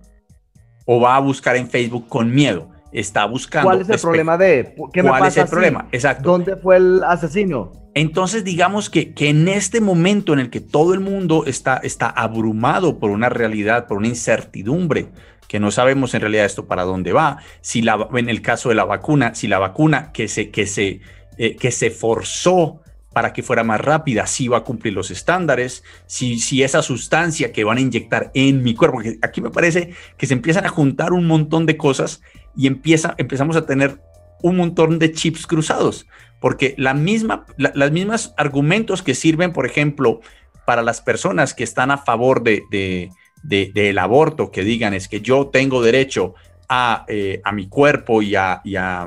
o 0.86 1.00
va 1.00 1.16
a 1.16 1.20
buscar 1.20 1.56
en 1.56 1.68
Facebook 1.68 2.08
con 2.08 2.32
miedo 2.32 2.71
está 2.92 3.24
buscando. 3.24 3.68
¿Cuál 3.70 3.80
es 3.82 3.88
el 3.88 3.98
problema 3.98 4.38
de? 4.38 4.74
¿Qué 4.92 5.02
¿Cuál 5.02 5.26
es 5.26 5.36
el 5.36 5.48
problema? 5.48 5.88
Exacto. 5.92 6.30
¿Dónde 6.30 6.56
fue 6.56 6.76
el 6.76 7.02
asesino? 7.04 7.72
Entonces, 7.94 8.44
digamos 8.44 8.88
que, 8.88 9.12
que, 9.12 9.28
en 9.28 9.48
este 9.48 9.80
momento 9.80 10.32
en 10.32 10.38
el 10.38 10.50
que 10.50 10.60
todo 10.60 10.94
el 10.94 11.00
mundo 11.00 11.44
está, 11.46 11.76
está 11.78 12.08
abrumado 12.08 12.98
por 12.98 13.10
una 13.10 13.28
realidad, 13.28 13.86
por 13.86 13.98
una 13.98 14.08
incertidumbre, 14.08 15.08
que 15.46 15.60
no 15.60 15.70
sabemos 15.70 16.14
en 16.14 16.22
realidad 16.22 16.46
esto 16.46 16.66
para 16.66 16.84
dónde 16.84 17.12
va, 17.12 17.36
si 17.60 17.82
la, 17.82 18.08
en 18.14 18.30
el 18.30 18.40
caso 18.40 18.70
de 18.70 18.74
la 18.74 18.84
vacuna, 18.84 19.34
si 19.34 19.48
la 19.48 19.58
vacuna 19.58 20.10
que 20.12 20.26
se, 20.26 20.50
que 20.50 20.66
se, 20.66 21.00
eh, 21.36 21.56
que 21.56 21.70
se 21.70 21.90
forzó 21.90 22.80
para 23.12 23.34
que 23.34 23.42
fuera 23.42 23.62
más 23.62 23.80
rápida, 23.80 24.26
si 24.26 24.48
va 24.48 24.58
a 24.58 24.64
cumplir 24.64 24.94
los 24.94 25.10
estándares, 25.10 25.84
si, 26.06 26.38
si 26.38 26.62
esa 26.62 26.80
sustancia 26.80 27.52
que 27.52 27.64
van 27.64 27.76
a 27.76 27.82
inyectar 27.82 28.30
en 28.32 28.62
mi 28.62 28.74
cuerpo, 28.74 28.96
porque 28.96 29.18
aquí 29.20 29.42
me 29.42 29.50
parece 29.50 29.92
que 30.16 30.26
se 30.26 30.32
empiezan 30.32 30.64
a 30.64 30.70
juntar 30.70 31.12
un 31.12 31.26
montón 31.26 31.66
de 31.66 31.76
cosas 31.76 32.22
y 32.56 32.66
empieza, 32.66 33.14
empezamos 33.18 33.56
a 33.56 33.66
tener 33.66 33.98
un 34.42 34.56
montón 34.56 34.98
de 34.98 35.12
chips 35.12 35.46
cruzados, 35.46 36.06
porque 36.40 36.74
la 36.76 36.94
misma, 36.94 37.46
las 37.56 37.92
mismas 37.92 38.34
argumentos 38.36 39.02
que 39.02 39.14
sirven, 39.14 39.52
por 39.52 39.66
ejemplo, 39.66 40.20
para 40.64 40.82
las 40.82 41.00
personas 41.00 41.54
que 41.54 41.64
están 41.64 41.90
a 41.90 41.98
favor 41.98 42.42
de, 42.42 43.10
del 43.42 43.98
aborto, 43.98 44.50
que 44.50 44.62
digan 44.62 44.94
es 44.94 45.08
que 45.08 45.20
yo 45.20 45.48
tengo 45.48 45.82
derecho 45.82 46.34
a, 46.68 47.04
eh, 47.08 47.40
a 47.44 47.52
mi 47.52 47.68
cuerpo 47.68 48.22
y 48.22 48.34
a, 48.34 48.60
y 48.64 48.76
a, 48.76 49.06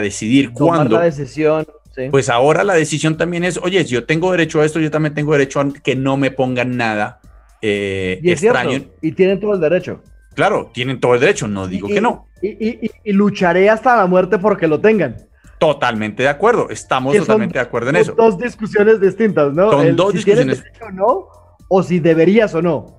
decidir 0.00 0.52
cuándo. 0.52 0.98
la 0.98 1.04
decisión. 1.04 1.66
Pues 2.10 2.28
ahora 2.28 2.64
la 2.64 2.74
decisión 2.74 3.16
también 3.16 3.44
es, 3.44 3.58
oye, 3.58 3.82
si 3.84 3.90
yo 3.90 4.04
tengo 4.04 4.30
derecho 4.30 4.60
a 4.60 4.64
esto, 4.64 4.80
yo 4.80 4.90
también 4.90 5.12
tengo 5.12 5.32
derecho 5.32 5.60
a 5.60 5.72
que 5.72 5.96
no 5.96 6.16
me 6.16 6.30
pongan 6.30 6.76
nada 6.76 7.20
eh, 7.60 8.20
y 8.22 8.30
extraño. 8.30 8.84
y 9.02 9.12
tienen 9.12 9.40
todo 9.40 9.54
el 9.54 9.60
derecho. 9.60 10.02
Claro, 10.34 10.70
tienen 10.72 11.00
todo 11.00 11.14
el 11.14 11.20
derecho, 11.20 11.48
no 11.48 11.66
digo 11.66 11.88
que 11.88 12.00
no. 12.00 12.28
Y, 12.42 13.12
lucharé 13.12 13.68
hasta 13.68 13.96
la 13.96 14.06
muerte 14.06 14.38
porque 14.38 14.66
lo 14.66 14.80
tengan. 14.80 15.16
Totalmente 15.58 16.22
de 16.22 16.28
acuerdo, 16.28 16.70
estamos 16.70 17.14
totalmente 17.14 17.54
de 17.54 17.60
acuerdo 17.60 17.90
en 17.90 17.96
eso. 17.96 18.12
Dos 18.12 18.38
discusiones 18.38 19.00
distintas, 19.00 19.52
¿no? 19.52 19.70
Son 19.70 19.96
dos 19.96 20.14
discusiones. 20.14 20.64
o 20.80 20.90
no, 20.90 21.28
o 21.68 21.82
si 21.82 22.00
deberías 22.00 22.54
o 22.54 22.62
no. 22.62 22.98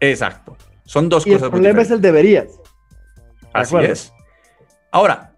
Exacto, 0.00 0.56
son 0.84 1.08
dos 1.08 1.24
cosas. 1.24 1.44
El 1.44 1.50
problema 1.50 1.80
es 1.80 1.90
el 1.90 2.00
deberías. 2.00 2.60
Así 3.54 3.76
es. 3.76 4.12
Ahora, 4.90 5.34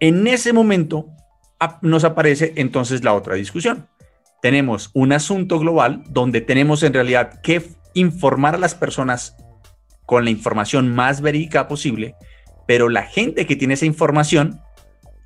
en 0.00 0.26
ese 0.26 0.52
momento 0.52 1.06
nos 1.82 2.04
aparece 2.04 2.54
entonces 2.56 3.04
la 3.04 3.14
otra 3.14 3.34
discusión. 3.34 3.88
Tenemos 4.42 4.90
un 4.94 5.12
asunto 5.12 5.58
global 5.58 6.02
donde 6.08 6.40
tenemos 6.40 6.82
en 6.82 6.94
realidad 6.94 7.40
que 7.42 7.62
informar 7.94 8.54
a 8.54 8.58
las 8.58 8.74
personas 8.74 9.36
con 10.06 10.24
la 10.24 10.30
información 10.30 10.92
más 10.94 11.20
verídica 11.20 11.68
posible, 11.68 12.16
pero 12.66 12.88
la 12.88 13.02
gente 13.02 13.46
que 13.46 13.56
tiene 13.56 13.74
esa 13.74 13.86
información 13.86 14.60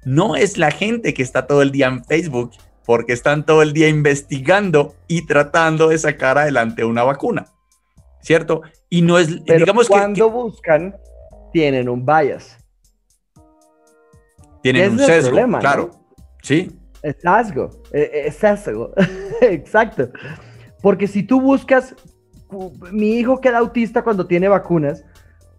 no 0.04 0.36
es 0.36 0.58
la 0.58 0.70
gente 0.70 1.14
que 1.14 1.22
está 1.22 1.46
todo 1.46 1.62
el 1.62 1.70
día 1.70 1.86
en 1.86 2.04
Facebook, 2.04 2.52
porque 2.84 3.12
están 3.12 3.46
todo 3.46 3.62
el 3.62 3.72
día 3.72 3.88
investigando 3.88 4.94
y 5.08 5.26
tratando 5.26 5.88
de 5.88 5.98
sacar 5.98 6.38
adelante 6.38 6.84
una 6.84 7.02
vacuna, 7.02 7.46
¿cierto? 8.20 8.62
Y 8.90 9.02
no 9.02 9.18
es, 9.18 9.44
digamos 9.44 9.88
cuando 9.88 10.30
buscan, 10.30 10.94
tienen 11.52 11.88
un 11.88 12.04
bias. 12.04 12.58
Tienen 14.62 14.92
un 14.92 14.98
sesgo, 14.98 15.36
claro. 15.58 15.90
Sí. 16.42 16.70
Es 17.02 17.16
sesgo, 17.20 17.70
e, 17.92 18.00
e, 18.00 18.26
es 18.28 18.36
sesgo, 18.36 18.92
exacto. 19.42 20.10
Porque 20.80 21.06
si 21.06 21.22
tú 21.22 21.40
buscas, 21.40 21.94
mi 22.92 23.16
hijo 23.16 23.40
queda 23.40 23.58
autista 23.58 24.02
cuando 24.02 24.26
tiene 24.26 24.48
vacunas, 24.48 25.04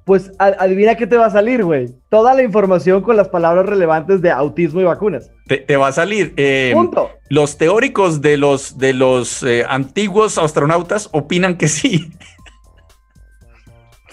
pues 0.05 0.31
adivina 0.37 0.95
qué 0.95 1.07
te 1.07 1.17
va 1.17 1.25
a 1.25 1.31
salir, 1.31 1.63
güey. 1.63 1.89
Toda 2.09 2.35
la 2.35 2.43
información 2.43 3.01
con 3.01 3.17
las 3.17 3.27
palabras 3.27 3.65
relevantes 3.65 4.21
de 4.21 4.29
autismo 4.29 4.79
y 4.79 4.83
vacunas. 4.83 5.31
Te, 5.47 5.75
va 5.77 5.87
a 5.87 5.91
salir. 5.91 6.33
Eh, 6.37 6.71
Punto. 6.75 7.09
Los 7.29 7.57
teóricos 7.57 8.21
de 8.21 8.37
los, 8.37 8.77
de 8.77 8.93
los 8.93 9.41
eh, 9.41 9.65
antiguos 9.67 10.37
astronautas 10.37 11.09
opinan 11.11 11.57
que 11.57 11.67
sí. 11.67 12.11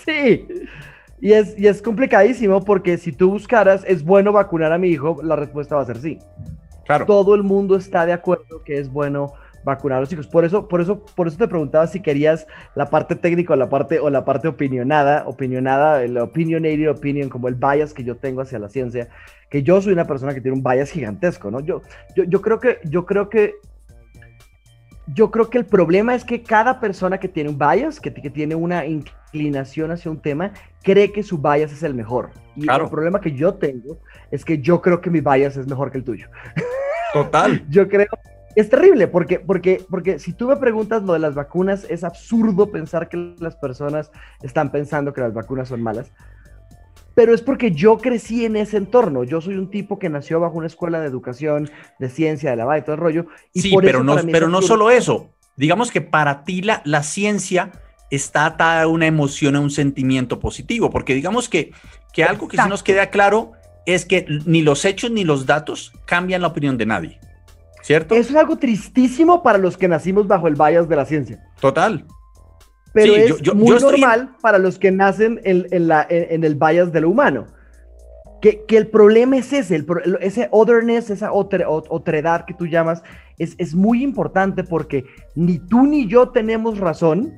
Sí. 0.04 0.48
Y 1.20 1.32
es, 1.32 1.56
y 1.56 1.68
es 1.68 1.80
complicadísimo 1.80 2.64
porque 2.64 2.98
si 2.98 3.12
tú 3.12 3.30
buscaras, 3.30 3.84
¿es 3.86 4.02
bueno 4.02 4.32
vacunar 4.32 4.72
a 4.72 4.78
mi 4.78 4.88
hijo? 4.88 5.20
La 5.22 5.36
respuesta 5.36 5.76
va 5.76 5.82
a 5.82 5.86
ser 5.86 5.98
sí. 5.98 6.18
Claro. 6.84 7.06
Todo 7.06 7.36
el 7.36 7.44
mundo 7.44 7.76
está 7.76 8.04
de 8.04 8.12
acuerdo 8.12 8.64
que 8.64 8.78
es 8.78 8.90
bueno 8.90 9.34
vacunar 9.64 9.98
a 9.98 10.00
los 10.00 10.08
chicos. 10.08 10.26
Por 10.26 10.44
eso, 10.44 10.68
por 10.68 10.80
eso, 10.80 11.04
por 11.04 11.28
eso 11.28 11.36
te 11.36 11.48
preguntaba 11.48 11.86
si 11.86 12.00
querías 12.00 12.46
la 12.74 12.90
parte 12.90 13.16
técnica 13.16 13.52
o 13.52 13.56
la 13.56 13.68
parte, 13.68 14.00
o 14.00 14.10
la 14.10 14.24
parte 14.24 14.48
opinionada, 14.48 15.24
opinionada, 15.26 16.02
el 16.02 16.18
opinionated 16.18 16.90
opinion, 16.90 17.28
como 17.28 17.48
el 17.48 17.54
bias 17.54 17.92
que 17.92 18.04
yo 18.04 18.16
tengo 18.16 18.40
hacia 18.40 18.58
la 18.58 18.68
ciencia, 18.68 19.08
que 19.48 19.62
yo 19.62 19.80
soy 19.80 19.92
una 19.92 20.06
persona 20.06 20.34
que 20.34 20.40
tiene 20.40 20.56
un 20.56 20.62
bias 20.62 20.90
gigantesco, 20.90 21.50
¿no? 21.50 21.60
Yo, 21.60 21.82
yo, 22.16 22.24
yo 22.24 22.40
creo 22.40 22.58
que, 22.58 22.78
yo 22.84 23.06
creo 23.06 23.28
que 23.28 23.54
yo 25.08 25.30
creo 25.30 25.50
que 25.50 25.58
el 25.58 25.66
problema 25.66 26.14
es 26.14 26.24
que 26.24 26.42
cada 26.42 26.80
persona 26.80 27.18
que 27.18 27.28
tiene 27.28 27.50
un 27.50 27.58
bias, 27.58 28.00
que, 28.00 28.12
que 28.12 28.30
tiene 28.30 28.54
una 28.54 28.86
inclinación 28.86 29.90
hacia 29.90 30.10
un 30.10 30.20
tema, 30.20 30.52
cree 30.82 31.12
que 31.12 31.22
su 31.22 31.38
bias 31.38 31.72
es 31.72 31.82
el 31.82 31.94
mejor. 31.94 32.30
Y 32.54 32.70
el 32.70 32.88
problema 32.88 33.20
que 33.20 33.32
yo 33.32 33.54
tengo 33.54 33.98
es 34.30 34.44
que 34.44 34.58
yo 34.58 34.80
creo 34.80 35.00
que 35.00 35.10
mi 35.10 35.20
bias 35.20 35.56
es 35.56 35.66
mejor 35.66 35.90
que 35.90 35.98
el 35.98 36.04
tuyo. 36.04 36.28
Total. 37.12 37.64
yo 37.70 37.88
creo. 37.88 38.08
Es 38.54 38.68
terrible 38.68 39.08
porque, 39.08 39.40
porque, 39.40 39.84
porque 39.88 40.18
si 40.18 40.32
tú 40.32 40.48
me 40.48 40.56
preguntas 40.56 41.02
lo 41.02 41.14
de 41.14 41.18
las 41.18 41.34
vacunas, 41.34 41.86
es 41.88 42.04
absurdo 42.04 42.70
pensar 42.70 43.08
que 43.08 43.34
las 43.38 43.56
personas 43.56 44.10
están 44.42 44.70
pensando 44.70 45.12
que 45.12 45.20
las 45.20 45.32
vacunas 45.32 45.68
son 45.68 45.82
malas 45.82 46.12
pero 47.14 47.34
es 47.34 47.42
porque 47.42 47.72
yo 47.72 47.98
crecí 47.98 48.44
en 48.44 48.56
ese 48.56 48.76
entorno. 48.76 49.24
Yo 49.24 49.40
soy 49.40 49.56
un 49.56 49.70
tipo 49.70 49.98
que 49.98 50.08
nació 50.08 50.40
bajo 50.40 50.56
una 50.56 50.66
escuela 50.66 51.00
de 51.00 51.06
educación, 51.06 51.70
de 51.98 52.08
ciencia, 52.08 52.50
de 52.50 52.56
la 52.56 52.78
y 52.78 52.82
todo 52.82 52.94
el 52.94 53.00
rollo. 53.00 53.26
Y 53.52 53.60
sí, 53.60 53.74
pero, 53.80 54.02
no, 54.02 54.16
pero 54.30 54.48
no 54.48 54.62
solo 54.62 54.90
eso. 54.90 55.30
Digamos 55.56 55.90
que 55.90 56.00
para 56.00 56.44
ti 56.44 56.62
la, 56.62 56.80
la 56.84 57.02
ciencia 57.02 57.72
está 58.10 58.46
atada 58.46 58.82
a 58.82 58.86
una 58.86 59.06
emoción, 59.06 59.56
a 59.56 59.60
un 59.60 59.70
sentimiento 59.70 60.40
positivo, 60.40 60.90
porque 60.90 61.14
digamos 61.14 61.48
que, 61.48 61.72
que 62.12 62.24
algo 62.24 62.48
que 62.48 62.56
sí 62.56 62.68
nos 62.68 62.82
queda 62.82 63.10
claro 63.10 63.52
es 63.84 64.04
que 64.04 64.26
ni 64.46 64.62
los 64.62 64.84
hechos 64.84 65.10
ni 65.10 65.24
los 65.24 65.44
datos 65.46 65.92
cambian 66.06 66.42
la 66.42 66.48
opinión 66.48 66.78
de 66.78 66.86
nadie. 66.86 67.20
¿Cierto? 67.82 68.14
Es 68.14 68.34
algo 68.34 68.56
tristísimo 68.56 69.42
para 69.42 69.58
los 69.58 69.76
que 69.76 69.88
nacimos 69.88 70.26
bajo 70.26 70.48
el 70.48 70.54
bias 70.54 70.88
de 70.88 70.96
la 70.96 71.04
ciencia. 71.04 71.40
Total 71.60 72.06
pero 72.92 73.14
es 73.14 73.54
muy 73.54 73.78
normal 73.78 74.36
para 74.40 74.58
los 74.58 74.78
que 74.78 74.90
nacen 74.90 75.40
en, 75.44 75.88
la, 75.88 76.06
en, 76.08 76.44
el 76.44 76.54
bias 76.54 76.92
de 76.92 77.00
lo 77.00 77.10
humano. 77.10 77.46
Que, 78.40 78.64
que 78.66 78.76
el 78.76 78.88
problema 78.88 79.36
es 79.36 79.52
ese, 79.52 79.76
el, 79.76 79.86
ese 80.20 80.48
otherness, 80.50 81.10
esa 81.10 81.32
otra, 81.32 81.68
otredad 81.68 82.44
que 82.44 82.54
tú 82.54 82.66
llamas, 82.66 83.02
es, 83.38 83.54
es 83.58 83.74
muy 83.74 84.02
importante 84.02 84.64
porque 84.64 85.04
ni 85.36 85.58
tú 85.58 85.86
ni 85.86 86.08
yo 86.08 86.30
tenemos 86.30 86.78
razón 86.78 87.32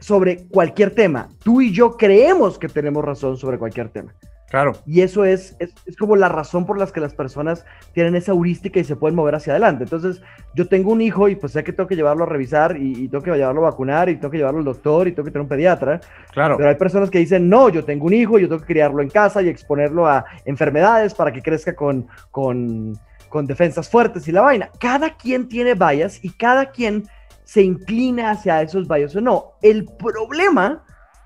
sobre 0.00 0.46
cualquier 0.48 0.90
tema. 0.90 1.30
Tú 1.42 1.62
y 1.62 1.72
yo 1.72 1.96
creemos 1.96 2.58
que 2.58 2.68
tenemos 2.68 3.02
razón 3.02 3.38
sobre 3.38 3.58
cualquier 3.58 3.88
tema. 3.88 4.14
Claro. 4.50 4.74
Y 4.86 5.00
eso 5.00 5.24
es, 5.24 5.56
es, 5.58 5.72
como 5.98 6.14
la 6.14 6.28
razón 6.28 6.64
por 6.64 6.78
las 6.78 6.92
que 6.92 7.00
las 7.00 7.12
personas 7.12 7.64
tienen 7.92 8.14
esa 8.14 8.32
heurística 8.32 8.78
y 8.78 8.84
se 8.84 8.94
pueden 8.94 9.16
mover 9.16 9.34
hacia 9.34 9.52
adelante. 9.52 9.84
Entonces, 9.84 10.22
yo 10.54 10.68
tengo 10.68 10.92
un 10.92 11.00
hijo 11.00 11.28
y 11.28 11.34
pues 11.34 11.52
sé 11.52 11.64
que 11.64 11.72
tengo 11.72 11.88
que 11.88 11.96
llevarlo 11.96 12.24
a 12.24 12.26
revisar 12.28 12.76
y, 12.76 13.08
tengo 13.08 13.24
que 13.24 13.32
llevarlo 13.32 13.66
a 13.66 13.70
vacunar 13.70 14.08
y 14.08 14.16
tengo 14.16 14.30
que 14.30 14.36
llevarlo 14.38 14.60
al 14.60 14.64
doctor 14.64 15.08
y 15.08 15.12
tengo 15.12 15.24
que 15.24 15.32
tener 15.32 15.42
un 15.42 15.48
pediatra. 15.48 16.00
Claro. 16.30 16.56
Pero 16.56 16.68
hay 16.68 16.76
personas 16.76 17.10
que 17.10 17.18
dicen, 17.18 17.48
no, 17.48 17.68
yo 17.68 17.84
tengo 17.84 18.06
un 18.06 18.12
hijo, 18.12 18.38
yo 18.38 18.48
tengo 18.48 18.60
que 18.60 18.72
criarlo 18.72 19.02
en 19.02 19.10
casa 19.10 19.42
y 19.42 19.48
exponerlo 19.48 20.06
a 20.06 20.24
enfermedades 20.44 21.14
para 21.14 21.32
que 21.32 21.42
crezca 21.42 21.74
con, 21.74 22.06
con, 22.30 22.96
con 23.28 23.46
defensas 23.46 23.88
fuertes 23.88 24.28
y 24.28 24.32
la 24.32 24.42
vaina. 24.42 24.70
Cada 24.78 25.16
quien 25.16 25.48
tiene 25.48 25.74
vallas 25.74 26.22
y 26.22 26.30
cada 26.30 26.70
quien 26.70 27.08
se 27.42 27.62
inclina 27.62 28.30
hacia 28.30 28.62
esos 28.62 28.86
vallas 28.86 29.16
o 29.16 29.20
no. 29.20 29.54
El 29.62 29.86
problema 29.98 30.84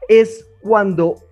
es 0.09 0.49
cuando 0.63 1.28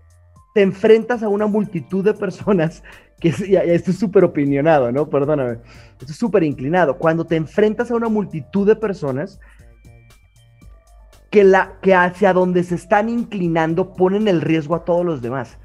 te 0.57 0.63
enfrentas 0.63 1.23
a 1.23 1.29
una 1.29 1.47
multitud 1.47 2.03
de 2.03 2.15
personas, 2.15 2.83
que 3.21 3.29
esto 3.29 3.91
es 3.91 3.99
súper 3.99 4.25
opinionado, 4.25 4.91
¿no? 4.91 5.07
Perdóname, 5.11 5.59
esto 6.01 6.07
es 6.13 6.17
súper 6.17 6.45
inclinado. 6.45 6.97
Cuando 6.97 7.27
te 7.27 7.37
enfrentas 7.37 7.91
a 7.91 7.95
una 7.95 8.09
multitud 8.09 8.67
de 8.67 8.75
personas 8.75 9.39
que, 11.29 11.45
la, 11.45 11.75
que 11.83 11.95
hacia 11.95 12.33
donde 12.33 12.65
se 12.65 12.75
están 12.75 13.11
inclinando 13.11 13.93
ponen 13.93 14.29
el 14.29 14.41
riesgo 14.41 14.75
a 14.75 14.87
todos 14.87 15.05
los 15.05 15.21
demás. 15.21 15.59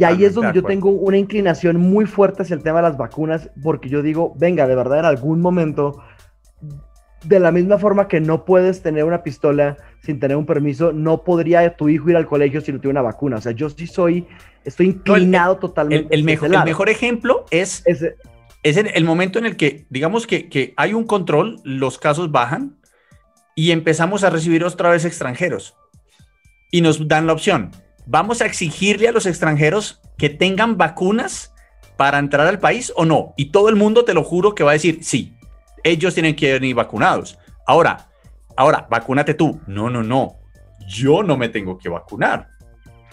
y 0.00 0.02
ahí 0.02 0.24
es 0.24 0.34
donde 0.34 0.52
yo 0.52 0.64
tengo 0.64 0.90
una 0.90 1.16
inclinación 1.16 1.76
muy 1.76 2.04
fuerte 2.04 2.42
hacia 2.42 2.56
el 2.56 2.64
tema 2.64 2.78
de 2.78 2.88
las 2.88 2.96
vacunas, 2.96 3.48
porque 3.62 3.88
yo 3.88 4.02
digo, 4.02 4.34
venga, 4.36 4.66
de 4.66 4.74
verdad, 4.74 4.98
en 4.98 5.04
algún 5.04 5.40
momento 5.40 6.02
de 7.24 7.38
la 7.38 7.52
misma 7.52 7.78
forma 7.78 8.08
que 8.08 8.20
no 8.20 8.44
puedes 8.44 8.82
tener 8.82 9.04
una 9.04 9.22
pistola 9.22 9.76
sin 10.04 10.20
tener 10.20 10.36
un 10.36 10.46
permiso, 10.46 10.92
no 10.92 11.22
podría 11.22 11.76
tu 11.76 11.88
hijo 11.88 12.10
ir 12.10 12.16
al 12.16 12.26
colegio 12.26 12.60
si 12.60 12.72
no 12.72 12.80
tiene 12.80 12.92
una 12.92 13.02
vacuna. 13.02 13.36
O 13.36 13.40
sea, 13.40 13.52
yo 13.52 13.70
sí 13.70 13.86
soy, 13.86 14.26
estoy 14.64 14.86
inclinado 14.86 15.56
totalmente. 15.58 16.14
El, 16.14 16.24
mejor, 16.24 16.54
el 16.54 16.64
mejor 16.64 16.88
ejemplo 16.88 17.46
es, 17.50 17.82
es 17.86 18.76
el, 18.76 19.04
momento 19.04 19.38
en 19.38 19.46
el 19.46 19.56
que, 19.56 19.86
digamos 19.90 20.26
que, 20.26 20.48
que 20.48 20.74
hay 20.76 20.94
un 20.94 21.04
control, 21.04 21.60
los 21.64 21.98
casos 21.98 22.30
bajan 22.30 22.76
y 23.54 23.70
empezamos 23.70 24.24
a 24.24 24.30
recibir 24.30 24.64
otra 24.64 24.90
vez 24.90 25.04
extranjeros. 25.04 25.76
Y 26.70 26.80
nos 26.80 27.08
dan 27.08 27.26
la 27.26 27.32
opción, 27.32 27.70
vamos 28.06 28.42
a 28.42 28.46
exigirle 28.46 29.08
a 29.08 29.12
los 29.12 29.26
extranjeros 29.26 30.00
que 30.18 30.28
tengan 30.28 30.76
vacunas 30.76 31.52
para 31.96 32.18
entrar 32.18 32.46
al 32.46 32.58
país 32.58 32.92
o 32.96 33.04
no. 33.04 33.32
Y 33.36 33.46
todo 33.46 33.68
el 33.68 33.76
mundo, 33.76 34.04
te 34.04 34.14
lo 34.14 34.24
juro, 34.24 34.54
que 34.54 34.64
va 34.64 34.70
a 34.70 34.74
decir 34.74 34.98
sí 35.02 35.34
ellos 35.84 36.14
tienen 36.14 36.34
que 36.34 36.54
venir 36.54 36.74
vacunados. 36.74 37.38
Ahora, 37.66 38.08
ahora, 38.56 38.86
vacúnate 38.90 39.34
tú. 39.34 39.60
No, 39.66 39.90
no, 39.90 40.02
no. 40.02 40.36
Yo 40.86 41.22
no 41.22 41.36
me 41.36 41.48
tengo 41.48 41.78
que 41.78 41.88
vacunar. 41.88 42.48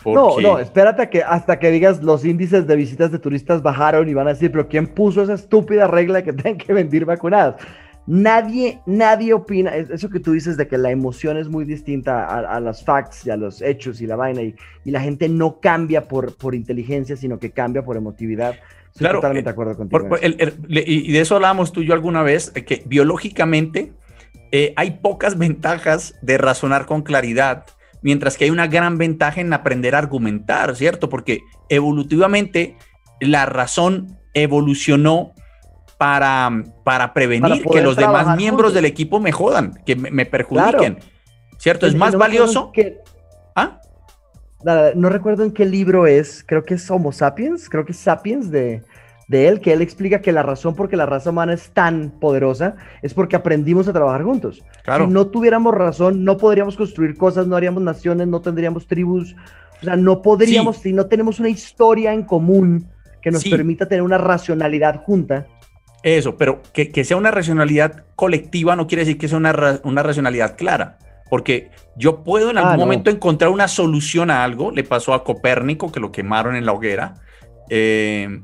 No, 0.06 0.40
no, 0.40 0.60
espérate 0.60 1.10
que 1.10 1.24
hasta 1.24 1.60
que 1.60 1.70
digas 1.70 2.02
los 2.02 2.26
índices 2.26 2.66
de 2.66 2.76
visitas 2.76 3.12
de 3.12 3.20
turistas 3.20 3.62
bajaron 3.62 4.10
y 4.10 4.14
van 4.14 4.28
a 4.28 4.32
decir, 4.32 4.52
pero 4.52 4.68
¿quién 4.68 4.88
puso 4.88 5.22
esa 5.22 5.34
estúpida 5.34 5.88
regla 5.88 6.20
de 6.20 6.24
que 6.24 6.34
tienen 6.42 6.58
que 6.58 6.74
venir 6.74 7.06
vacunados? 7.06 7.56
Nadie, 8.08 8.80
nadie 8.88 9.32
opina, 9.32 9.76
eso 9.76 10.10
que 10.10 10.20
tú 10.20 10.32
dices 10.32 10.58
de 10.58 10.68
que 10.68 10.78
la 10.78 10.90
emoción 10.90 11.38
es 11.38 11.48
muy 11.48 11.66
distinta 11.66 12.26
a, 12.26 12.60
los 12.60 12.84
facts 12.84 13.28
y 13.28 13.30
a 13.30 13.38
los 13.38 13.62
hechos 13.62 14.02
y 14.02 14.08
la 14.08 14.16
vaina 14.16 14.42
y, 14.42 14.56
la 14.86 15.02
gente 15.02 15.30
no 15.30 15.60
cambia 15.60 16.08
por, 16.08 16.36
por 16.36 16.56
inteligencia, 16.56 17.16
sino 17.16 17.38
que 17.38 17.52
cambia 17.52 17.86
por 17.86 17.96
emotividad 17.98 18.56
claro, 18.98 19.20
totalmente 19.20 19.50
de 19.50 19.52
acuerdo 19.52 19.78
contigo. 19.78 20.18
y 20.20 21.12
de 21.12 21.20
eso 21.20 21.36
hablábamos 21.36 21.72
tú 21.72 21.82
y 21.82 21.86
yo 21.86 21.94
alguna 21.94 22.24
vez, 22.24 22.50
que 22.50 22.82
biológicamente 22.88 23.94
eh, 24.52 24.74
hay 24.76 24.92
pocas 25.02 25.38
ventajas 25.38 26.16
de 26.22 26.38
razonar 26.38 26.86
con 26.86 27.04
claridad, 27.04 27.66
mientras 28.02 28.38
que 28.38 28.46
hay 28.46 28.50
una 28.50 28.68
gran 28.68 28.98
ventaja 28.98 29.40
en 29.42 29.54
aprender 29.54 29.96
a 29.96 30.00
argumentar, 30.00 30.76
¿cierto? 30.76 31.10
Porque 31.10 31.42
evolutivamente 31.70 32.76
la 33.20 33.46
razón 33.46 34.20
evolucionó 34.34 35.34
para, 35.98 36.50
para 36.84 37.14
prevenir 37.14 37.64
que 37.64 37.82
los 37.82 37.96
demás 37.96 38.36
miembros 38.36 38.74
del 38.74 38.86
equipo 38.86 39.20
me 39.20 39.32
jodan, 39.32 39.80
que 39.86 39.96
me, 39.96 40.26
perjudiquen. 40.26 41.00
¿Cierto? 41.58 41.86
Es 41.86 41.94
más 41.94 42.16
valioso. 42.16 42.72
¿Ah? 43.56 43.80
No 44.96 45.10
recuerdo 45.10 45.44
en 45.44 45.52
qué 45.52 45.66
libro 45.66 46.08
es, 46.08 46.44
creo 46.46 46.64
que 46.64 46.74
es 46.74 46.90
Homo 46.90 47.12
Sapiens, 47.12 47.70
creo 47.70 47.86
que 47.86 47.92
es 47.92 48.00
Sapiens 48.00 48.52
de, 48.52 48.84
de 49.28 49.48
él, 49.48 49.62
que 49.62 49.74
él 49.74 49.82
explica 49.82 50.22
que 50.22 50.32
la 50.32 50.44
razón 50.44 50.76
por 50.76 50.90
que 50.90 50.98
la 50.98 51.06
raza 51.06 51.30
humana 51.30 51.54
es 51.54 51.70
tan 51.72 52.12
poderosa 52.20 52.76
es 53.02 53.14
porque 53.14 53.36
aprendimos 53.36 53.88
a 53.88 53.94
trabajar 53.94 54.24
juntos. 54.24 54.64
Si 54.86 55.08
no 55.08 55.28
tuviéramos 55.28 55.74
razón, 55.74 56.24
no 56.24 56.38
podríamos 56.38 56.76
construir 56.76 57.16
cosas, 57.16 57.48
no 57.48 57.56
haríamos 57.56 57.82
naciones, 57.82 58.28
no 58.28 58.42
tendríamos 58.42 58.88
tribus, 58.88 59.36
o 59.82 59.86
sea, 59.86 59.96
no 59.96 60.22
podríamos, 60.22 60.78
si 60.78 60.94
no 60.94 61.06
tenemos 61.06 61.40
una 61.40 61.50
historia 61.50 62.14
en 62.14 62.24
común 62.24 62.88
que 63.22 63.32
nos 63.32 63.44
permita 63.44 63.88
tener 63.88 64.02
una 64.02 64.18
racionalidad 64.18 65.04
junta, 65.04 65.48
eso, 66.04 66.36
pero 66.36 66.62
que, 66.74 67.04
sea 67.04 67.18
una 67.18 67.32
racionalidad 67.32 68.06
colectiva 68.16 68.76
no 68.76 68.88
quiere 68.88 69.04
decir 69.04 69.20
que 69.20 69.28
sea 69.28 69.38
una, 69.38 69.52
racionalidad 69.52 70.58
clara, 70.58 70.98
porque 71.30 71.70
yo 71.96 72.24
puedo 72.24 72.50
en 72.50 72.58
algún 72.58 72.74
ah, 72.74 72.78
momento 72.78 73.12
encontrar 73.12 73.52
una 73.52 73.68
solución 73.68 74.32
a 74.32 74.44
algo, 74.44 74.72
le 74.72 74.84
pasó 74.84 75.14
a 75.14 75.24
Copérnico 75.24 75.92
que 75.92 76.00
lo 76.00 76.12
quemaron 76.12 76.56
en 76.56 76.66
la 76.66 76.74
hoguera, 76.74 77.16
eh, 77.70 78.42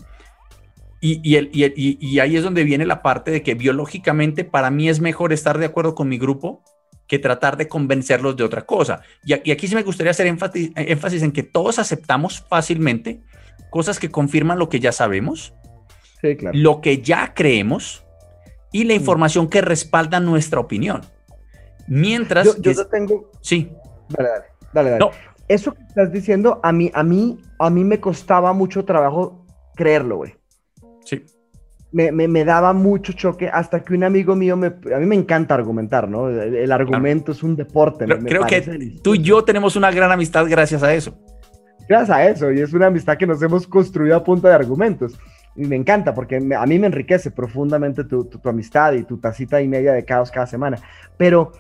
y, 1.00 1.22
y, 1.24 2.20
ahí 2.20 2.36
es 2.36 2.44
donde 2.44 2.64
viene 2.64 2.86
la 2.86 3.04
parte 3.04 3.30
de 3.32 3.44
que 3.44 3.54
biológicamente 3.54 4.44
para 4.44 4.72
mí 4.72 4.90
es 4.90 5.00
mejor 5.00 5.32
estar 5.32 5.58
de 5.58 5.66
acuerdo 5.66 5.94
con 5.94 6.10
mi 6.10 6.18
grupo 6.18 6.64
que 7.08 7.20
tratar 7.20 7.56
de 7.56 7.68
convencerlos 7.68 8.36
de 8.36 8.44
otra 8.44 8.66
cosa. 8.66 9.02
Y, 9.24 9.34
aquí 9.34 9.68
sí 9.68 9.76
me 9.76 9.84
gustaría 9.84 10.12
hacer 10.12 10.28
énfasis, 10.28 10.72
énfasis 10.76 11.22
en 11.22 11.32
que 11.32 11.44
todos 11.44 11.78
aceptamos 11.80 12.44
fácilmente 12.50 13.22
cosas 13.70 14.00
que 14.00 14.10
confirman 14.10 14.58
lo 14.58 14.70
que 14.70 14.80
ya 14.80 14.92
sabemos 14.92 15.54
lo 16.54 16.82
que 16.82 17.02
ya 17.02 17.34
creemos 17.34 18.06
y 18.72 18.84
la 18.84 18.94
mm. 18.94 18.98
información 18.98 19.50
que 19.50 19.62
respalda 19.62 20.20
nuestra 20.20 20.60
opinión. 20.60 21.02
Mientras... 21.88 22.60
Yo, 22.62 22.88
tengo... 22.88 23.32
Sí. 23.42 23.72
Dale, 24.10 24.30
dale, 24.74 24.90
dale. 24.92 25.06
Eso 25.48 25.74
que 25.74 25.84
estás 25.84 26.12
diciendo, 26.12 26.60
a 26.64 26.74
mí, 26.74 26.92
a, 26.94 27.04
mí, 27.04 27.40
a 27.60 27.70
mí 27.70 27.84
me 27.84 28.02
costaba 28.02 28.52
mucho 28.52 28.84
trabajo 28.84 29.46
creerlo, 29.76 30.18
güey. 30.18 30.36
Sí. 31.08 31.26
Me, 31.92 32.12
me, 32.12 32.44
daba 32.44 32.74
mucho 32.74 33.14
choque 33.14 33.48
hasta 33.48 33.80
que 33.80 33.94
un 33.94 34.04
amigo 34.04 34.36
mío, 34.36 34.58
me, 34.58 34.68
a 34.68 35.00
mí 35.00 35.06
me 35.06 35.16
encanta 35.16 35.56
argumentar, 35.56 36.10
¿no? 36.10 36.30
El, 36.30 36.72
argumento 36.72 37.32
es 37.32 37.42
un 37.42 37.56
deporte. 37.56 38.06
creo 38.06 38.46
que 38.46 38.62
tú 39.02 39.16
y 39.16 39.22
yo 39.22 39.44
tenemos 39.44 39.76
una 39.78 39.90
gran 39.90 40.12
amistad 40.12 40.46
gracias 40.50 40.84
a 40.84 40.94
eso. 40.94 41.18
Gracias 41.88 42.18
a 42.18 42.28
eso, 42.28 42.52
y 42.52 42.60
es 42.60 42.74
una 42.74 42.88
amistad 42.88 43.18
que 43.18 43.26
nos 43.26 43.42
hemos 43.42 43.66
construido 43.66 44.18
a 44.18 44.24
punta 44.24 44.50
de 44.50 44.56
argumentos 44.56 45.18
y 45.58 45.66
me 45.66 45.76
encanta 45.76 46.14
porque 46.14 46.36
a 46.36 46.66
mí 46.66 46.80
me 46.80 46.88
enriquece 46.88 47.32
profundamente 47.32 48.04
tu, 48.04 48.26
tu, 48.26 48.48
amistad 48.48 48.94
y 48.94 49.04
tu 49.04 49.18
tacita 49.18 49.60
y 49.60 49.68
media 49.68 49.92
de 49.94 50.06
caos 50.06 50.30
cada 50.30 50.46
semana. 50.46 50.78
Pero, 51.18 51.52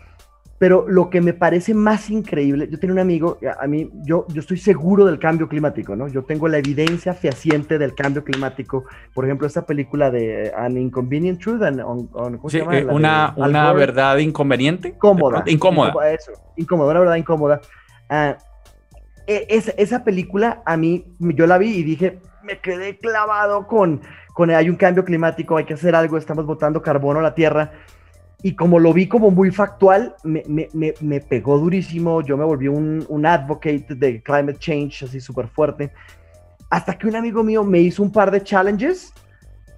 pero 0.59 0.85
lo 0.87 1.09
que 1.09 1.21
me 1.21 1.33
parece 1.33 1.73
más 1.73 2.09
increíble, 2.09 2.67
yo 2.71 2.79
tengo 2.79 2.93
un 2.93 2.99
amigo, 2.99 3.37
a 3.59 3.67
mí, 3.67 3.91
yo, 4.03 4.25
yo 4.29 4.41
estoy 4.41 4.57
seguro 4.57 5.05
del 5.05 5.19
cambio 5.19 5.47
climático, 5.47 5.95
¿no? 5.95 6.07
Yo 6.07 6.23
tengo 6.23 6.47
la 6.47 6.57
evidencia 6.57 7.13
fehaciente 7.13 7.77
del 7.77 7.93
cambio 7.93 8.23
climático. 8.23 8.85
Por 9.13 9.25
ejemplo, 9.25 9.45
esta 9.45 9.67
película 9.67 10.09
de 10.09 10.51
An 10.57 10.75
Inconvenient 10.77 11.39
Truth, 11.39 11.61
¿cómo 11.81 12.49
se 12.49 12.59
llama? 12.59 12.77
Eh, 12.77 12.85
una, 12.85 13.33
una 13.37 13.71
verdad 13.73 14.17
inconveniente. 14.17 14.89
Incómoda. 14.89 15.43
Incómoda. 15.45 16.11
Eso, 16.11 16.31
incómoda, 16.55 16.91
una 16.91 16.99
verdad 17.01 17.15
incómoda. 17.17 17.61
Esa, 19.27 19.71
esa 19.71 20.03
película 20.03 20.63
a 20.65 20.75
mí, 20.75 21.05
yo 21.19 21.45
la 21.45 21.59
vi 21.59 21.75
y 21.75 21.83
dije, 21.83 22.19
me 22.43 22.59
quedé 22.59 22.97
clavado 22.97 23.67
con, 23.67 24.01
con 24.33 24.49
hay 24.49 24.69
un 24.69 24.77
cambio 24.77 25.05
climático, 25.05 25.57
hay 25.57 25.65
que 25.65 25.75
hacer 25.75 25.93
algo, 25.93 26.17
estamos 26.17 26.47
botando 26.47 26.81
carbono 26.81 27.19
a 27.19 27.23
la 27.23 27.35
Tierra. 27.35 27.73
Y 28.43 28.53
como 28.55 28.79
lo 28.79 28.93
vi 28.93 29.07
como 29.07 29.31
muy 29.31 29.51
factual, 29.51 30.15
me, 30.23 30.43
me, 30.47 30.93
me, 31.01 31.19
pegó 31.21 31.57
durísimo, 31.57 32.21
yo 32.21 32.37
me 32.37 32.45
volví 32.45 32.67
un, 32.67 33.03
un 33.09 33.25
advocate 33.25 33.95
de 33.95 34.21
climate 34.21 34.59
change, 34.59 35.03
así 35.03 35.19
súper 35.19 35.47
fuerte. 35.47 35.91
Hasta 36.69 36.97
que 36.97 37.07
un 37.07 37.15
amigo 37.15 37.43
mío 37.43 37.63
me 37.63 37.79
hizo 37.79 38.03
un 38.03 38.11
par 38.11 38.29
de 38.29 38.43
challenges 38.43 39.13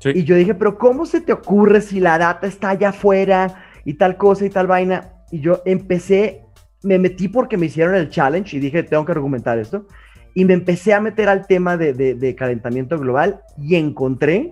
y 0.06 0.24
yo 0.24 0.36
dije, 0.36 0.56
pero 0.56 0.78
¿cómo 0.78 1.06
se 1.06 1.22
te 1.22 1.34
ocurre 1.34 1.82
si 1.82 2.00
la 2.00 2.18
data 2.18 2.48
está 2.48 2.70
allá 2.70 2.90
afuera 2.90 3.64
y 3.86 3.94
tal 3.94 4.18
cosa 4.18 4.46
y 4.46 4.50
tal 4.50 4.68
vaina? 4.68 5.10
Y 5.32 5.40
yo 5.42 5.62
empecé, 5.66 6.46
me 6.84 6.98
metí 6.98 7.28
porque 7.28 7.58
me 7.58 7.68
hicieron 7.68 7.96
el 7.96 8.10
challenge 8.10 8.56
y 8.56 8.60
dije, 8.60 8.84
tengo 8.84 9.06
que 9.06 9.12
argumentar 9.12 9.60
esto 9.60 9.86
y 10.34 10.46
me 10.46 10.54
empecé 10.54 10.94
a 10.94 11.02
meter 11.02 11.28
al 11.28 11.48
tema 11.48 11.76
de, 11.78 12.36
calentamiento 12.38 12.98
global 12.98 13.42
y 13.58 13.76
encontré 13.76 14.52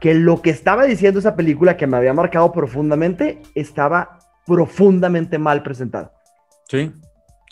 que 0.00 0.14
lo 0.14 0.42
que 0.42 0.50
estaba 0.50 0.84
diciendo 0.84 1.20
esa 1.20 1.36
película 1.36 1.76
que 1.76 1.86
me 1.86 1.96
había 1.96 2.12
marcado 2.12 2.52
profundamente 2.52 3.42
estaba 3.54 4.18
profundamente 4.46 5.38
mal 5.38 5.62
presentado. 5.62 6.12
Sí. 6.68 6.92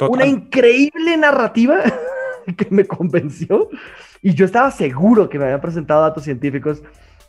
Una 0.00 0.26
increíble 0.26 1.16
narrativa 1.16 1.80
que 2.56 2.66
me 2.70 2.84
convenció 2.84 3.68
y 4.22 4.34
yo 4.34 4.44
estaba 4.44 4.70
seguro 4.70 5.28
que 5.28 5.38
me 5.38 5.44
habían 5.44 5.60
presentado 5.60 6.02
datos 6.02 6.24
científicos 6.24 6.82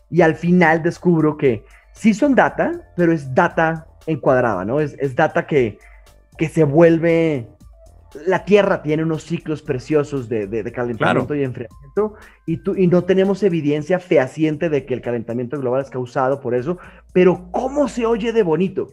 y 0.09 0.21
al 0.21 0.35
final 0.35 0.81
descubro 0.83 1.37
que 1.37 1.65
sí 1.93 2.13
son 2.13 2.35
data, 2.35 2.71
pero 2.95 3.11
es 3.11 3.33
data 3.33 3.87
encuadrada, 4.07 4.65
¿no? 4.65 4.79
Es, 4.79 4.95
es 4.99 5.15
data 5.15 5.47
que, 5.47 5.77
que 6.37 6.47
se 6.47 6.63
vuelve 6.63 7.47
la 8.25 8.45
Tierra 8.45 8.81
tiene 8.81 9.03
unos 9.03 9.23
ciclos 9.23 9.61
preciosos 9.61 10.29
de, 10.29 10.71
calentamiento 10.73 11.35
y 11.35 11.43
enfriamiento 11.43 12.15
y, 12.45 12.59
y 12.81 12.87
no 12.87 13.03
tenemos 13.03 13.43
evidencia 13.43 13.99
fehaciente 13.99 14.69
de 14.69 14.85
que 14.85 14.93
el 14.93 15.01
calentamiento 15.01 15.59
global 15.59 15.81
es 15.81 15.89
causado 15.89 16.41
por 16.41 16.55
eso, 16.55 16.77
pero 17.13 17.49
¿cómo 17.51 17.87
se 17.87 18.05
oye 18.05 18.33
de 18.33 18.43
bonito? 18.43 18.89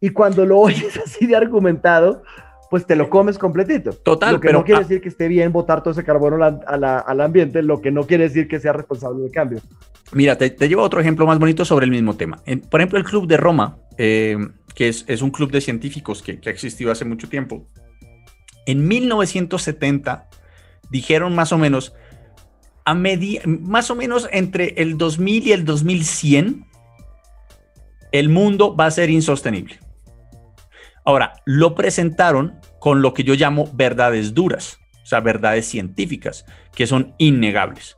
Y 0.00 0.10
cuando 0.10 0.44
lo 0.44 0.58
oyes 0.60 0.98
así 0.98 1.26
de 1.26 1.36
argumentado, 1.36 2.22
pues 2.70 2.86
te 2.86 2.96
lo 2.96 3.08
comes 3.08 3.38
completito. 3.38 3.92
Total, 3.92 4.34
lo 4.34 4.40
que 4.40 4.52
no 4.52 4.64
quiere 4.64 4.80
decir 4.82 5.00
que 5.00 5.08
esté 5.08 5.28
bien 5.28 5.52
botar 5.52 5.82
todo 5.82 5.92
ese 5.92 6.04
carbono 6.04 6.42
al 6.44 7.20
ambiente, 7.20 7.62
lo 7.62 7.80
que 7.80 7.90
no 7.90 8.06
quiere 8.06 8.24
decir 8.24 8.48
que 8.48 8.60
sea 8.60 8.72
responsable 8.72 9.22
del 9.22 9.32
cambio. 9.32 9.60
Mira, 10.12 10.36
te, 10.36 10.50
llevo 10.68 10.82
otro 10.82 11.00
ejemplo 11.00 11.26
más 11.26 11.38
bonito 11.38 11.64
sobre 11.64 11.84
el 11.84 11.90
mismo 11.90 12.16
tema. 12.16 12.42
por 12.70 12.80
ejemplo, 12.80 12.98
el 12.98 13.04
Club 13.04 13.26
de 13.26 13.36
Roma, 13.36 13.78
eh, 13.98 14.36
que 14.74 14.88
es, 14.88 15.22
un 15.22 15.30
club 15.30 15.50
de 15.50 15.60
científicos 15.60 16.22
que, 16.22 16.38
que 16.40 16.48
ha 16.48 16.52
existido 16.52 16.90
hace 16.92 17.04
mucho 17.04 17.28
tiempo, 17.28 17.66
en 18.66 18.86
1970 18.86 20.28
dijeron 20.90 21.34
más 21.34 21.52
o 21.52 21.58
menos, 21.58 21.94
a 22.84 22.94
más 22.94 23.90
o 23.90 23.94
menos 23.94 24.28
entre 24.32 24.74
el 24.76 24.98
2000 24.98 25.46
y 25.46 25.52
el 25.52 25.64
2100, 25.64 26.66
el 28.12 28.28
mundo 28.28 28.76
va 28.76 28.86
a 28.86 28.90
ser 28.90 29.10
insostenible. 29.10 29.78
Ahora, 31.04 31.34
lo 31.44 31.74
presentaron 31.74 32.58
con 32.80 33.02
lo 33.02 33.14
que 33.14 33.24
yo 33.24 33.34
llamo 33.34 33.70
verdades 33.72 34.34
duras, 34.34 34.78
o 35.02 35.06
sea, 35.06 35.20
verdades 35.20 35.66
científicas, 35.66 36.44
que 36.74 36.86
son 36.86 37.14
innegables. 37.18 37.96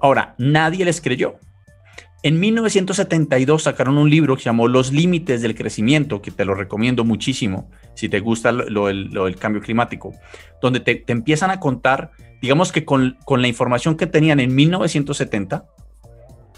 Ahora, 0.00 0.34
nadie 0.38 0.84
les 0.84 1.00
creyó. 1.00 1.38
En 2.24 2.38
1972 2.38 3.64
sacaron 3.64 3.98
un 3.98 4.08
libro 4.08 4.36
que 4.36 4.42
se 4.42 4.48
llamó 4.48 4.68
Los 4.68 4.92
Límites 4.92 5.42
del 5.42 5.56
Crecimiento, 5.56 6.22
que 6.22 6.30
te 6.30 6.44
lo 6.44 6.54
recomiendo 6.54 7.04
muchísimo 7.04 7.68
si 7.94 8.08
te 8.08 8.20
gusta 8.20 8.52
lo, 8.52 8.86
del 8.86 9.36
cambio 9.36 9.60
climático, 9.60 10.14
donde 10.60 10.78
te, 10.78 11.04
empiezan 11.08 11.50
a 11.50 11.58
contar, 11.58 12.12
digamos 12.40 12.70
que 12.70 12.84
con, 12.84 13.16
la 13.28 13.48
información 13.48 13.96
que 13.96 14.06
tenían 14.06 14.38
en 14.38 14.54
1970, 14.54 15.64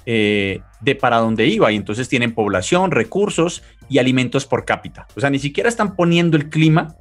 eh, 0.07 0.61
de 0.83 0.95
para 0.97 1.17
dónde 1.17 1.47
iba. 1.47 1.73
Y 1.73 1.77
entonces 1.77 2.11
tienen 2.11 2.35
población, 2.35 2.91
recursos 2.91 3.63
y 3.89 3.99
alimentos 3.99 4.45
por 4.45 4.67
cápita. 4.67 5.07
O 5.17 5.21
sea, 5.21 5.31
ni 5.31 5.39
siquiera 5.39 5.71
están 5.71 5.97
poniendo 5.97 6.37
el 6.37 6.51
clima 6.51 6.97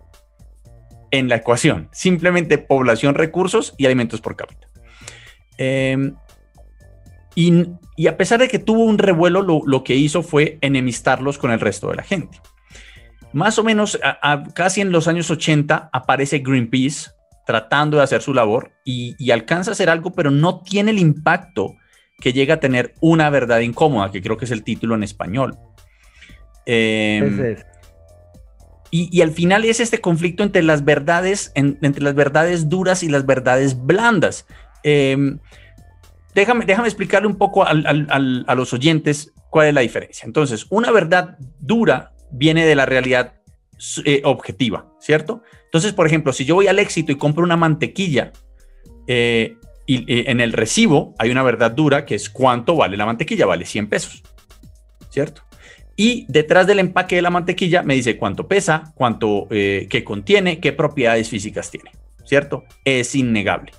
en 1.12 1.28
la 1.28 1.36
ecuación, 1.36 1.90
simplemente 1.92 2.58
población, 2.58 3.16
recursos 3.16 3.76
y 3.78 3.86
alimentos 3.88 4.22
por 4.22 4.38
cápita. 4.38 4.70
Eh, 5.58 6.14
y, 7.36 7.66
a 8.08 8.18
pesar 8.18 8.40
de 8.40 8.48
que 8.48 8.60
tuvo 8.60 8.84
un 8.86 8.98
revuelo, 8.98 9.42
lo, 9.42 9.84
que 9.84 9.96
hizo 9.96 10.24
fue 10.24 10.58
enemistarlos 10.62 11.38
con 11.38 11.52
el 11.52 11.60
resto 11.60 11.90
de 11.90 11.96
la 11.96 12.04
gente. 12.04 12.40
Más 13.34 13.58
o 13.60 13.64
menos, 13.64 14.00
casi 14.54 14.82
en 14.82 14.92
los 14.92 15.08
años 15.08 15.30
80, 15.30 15.90
aparece 15.92 16.40
Greenpeace 16.40 17.12
tratando 17.46 17.98
de 17.98 18.04
hacer 18.04 18.22
su 18.22 18.34
labor 18.34 18.72
y, 18.86 19.32
alcanza 19.32 19.72
a 19.72 19.74
hacer 19.74 19.90
algo, 19.90 20.12
pero 20.14 20.32
no 20.32 20.62
tiene 20.62 20.92
el 20.92 21.00
impacto 21.00 21.76
que 22.20 22.34
llega 22.34 22.56
a 22.56 22.60
tener 22.60 22.94
una 23.02 23.30
verdad 23.30 23.60
incómoda, 23.60 24.12
que 24.12 24.22
creo 24.22 24.38
que 24.38 24.46
es 24.46 24.52
el 24.52 24.64
título 24.64 24.96
en 24.96 25.04
español. 25.04 25.58
Em, 26.66 27.58
y, 28.92 29.22
al 29.22 29.32
final 29.32 29.66
es 29.66 29.80
este 29.80 30.00
conflicto 30.00 30.44
entre 30.44 30.64
las 30.64 30.86
verdades, 30.86 31.52
entre 31.56 32.04
las 32.04 32.16
verdades 32.16 32.70
duras 32.70 33.04
y 33.04 33.10
las 33.10 33.26
verdades 33.26 33.84
blandas. 33.84 34.46
Eh, 34.84 35.38
déjame, 36.36 36.66
déjame 36.66 36.88
explicarle 36.88 37.28
un 37.28 37.38
poco 37.38 37.66
a 37.66 38.56
los 38.56 38.74
oyentes 38.74 39.34
cuál 39.50 39.68
es 39.68 39.74
la 39.74 39.82
diferencia. 39.82 40.26
Entonces, 40.26 40.66
una 40.70 40.92
verdad 40.92 41.38
dura 41.60 42.14
viene 42.32 42.66
de 42.66 42.76
la 42.76 42.86
realidad 42.86 43.34
eh, 44.06 44.22
objetiva, 44.24 44.88
¿cierto? 45.00 45.44
Entonces, 45.66 45.94
por 45.94 46.08
ejemplo, 46.08 46.34
si 46.34 46.46
yo 46.46 46.56
voy 46.56 46.68
al 46.68 46.80
éxito 46.80 47.12
y 47.12 47.18
compro 47.18 47.44
una 47.44 47.58
mantequilla, 47.58 48.32
eh, 49.08 49.58
y 49.86 50.12
eh, 50.12 50.32
en 50.32 50.40
el 50.40 50.54
recibo 50.54 51.14
hay 51.20 51.30
una 51.30 51.44
verdad 51.44 51.72
dura 51.72 52.06
que 52.06 52.16
es 52.16 52.30
cuánto 52.30 52.76
vale 52.76 52.96
la 52.96 53.06
mantequilla, 53.06 53.46
vale 53.46 53.66
100 53.66 53.90
pesos, 53.90 54.24
¿cierto? 55.10 55.44
Y 55.96 56.26
detrás 56.30 56.66
del 56.66 56.80
empaque 56.80 57.18
de 57.18 57.22
la 57.22 57.30
mantequilla 57.30 57.84
me 57.84 57.94
dice 57.94 58.18
cuánto 58.18 58.48
pesa, 58.48 58.94
cuánto, 58.96 59.48
qué 59.50 60.04
contiene, 60.04 60.60
qué 60.60 60.72
propiedades 60.72 61.30
físicas 61.30 61.70
tiene, 61.70 61.92
¿cierto? 62.26 62.64
Es 62.84 63.14
innegable. 63.14 63.74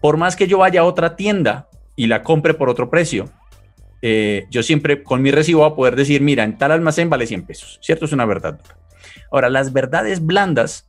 Por 0.00 0.16
más 0.16 0.34
que 0.34 0.48
yo 0.48 0.58
vaya 0.58 0.80
a 0.80 0.84
otra 0.84 1.14
tienda 1.14 1.68
y 1.96 2.06
la 2.06 2.22
compre 2.22 2.54
por 2.54 2.68
otro 2.68 2.90
precio, 2.90 3.30
yo 4.50 4.64
siempre 4.64 5.04
con 5.04 5.22
mi 5.22 5.30
recibo 5.30 5.60
voy 5.60 5.70
a 5.70 5.76
poder 5.76 5.94
decir, 5.94 6.22
mira, 6.22 6.42
en 6.42 6.58
tal 6.58 6.72
almacén 6.72 7.08
vale 7.08 7.24
100 7.24 7.46
pesos, 7.46 7.78
¿cierto? 7.80 8.04
Es 8.04 8.12
una 8.12 8.24
verdad. 8.24 8.60
Ahora, 9.30 9.48
las 9.48 9.72
verdades 9.72 10.24
blandas 10.24 10.88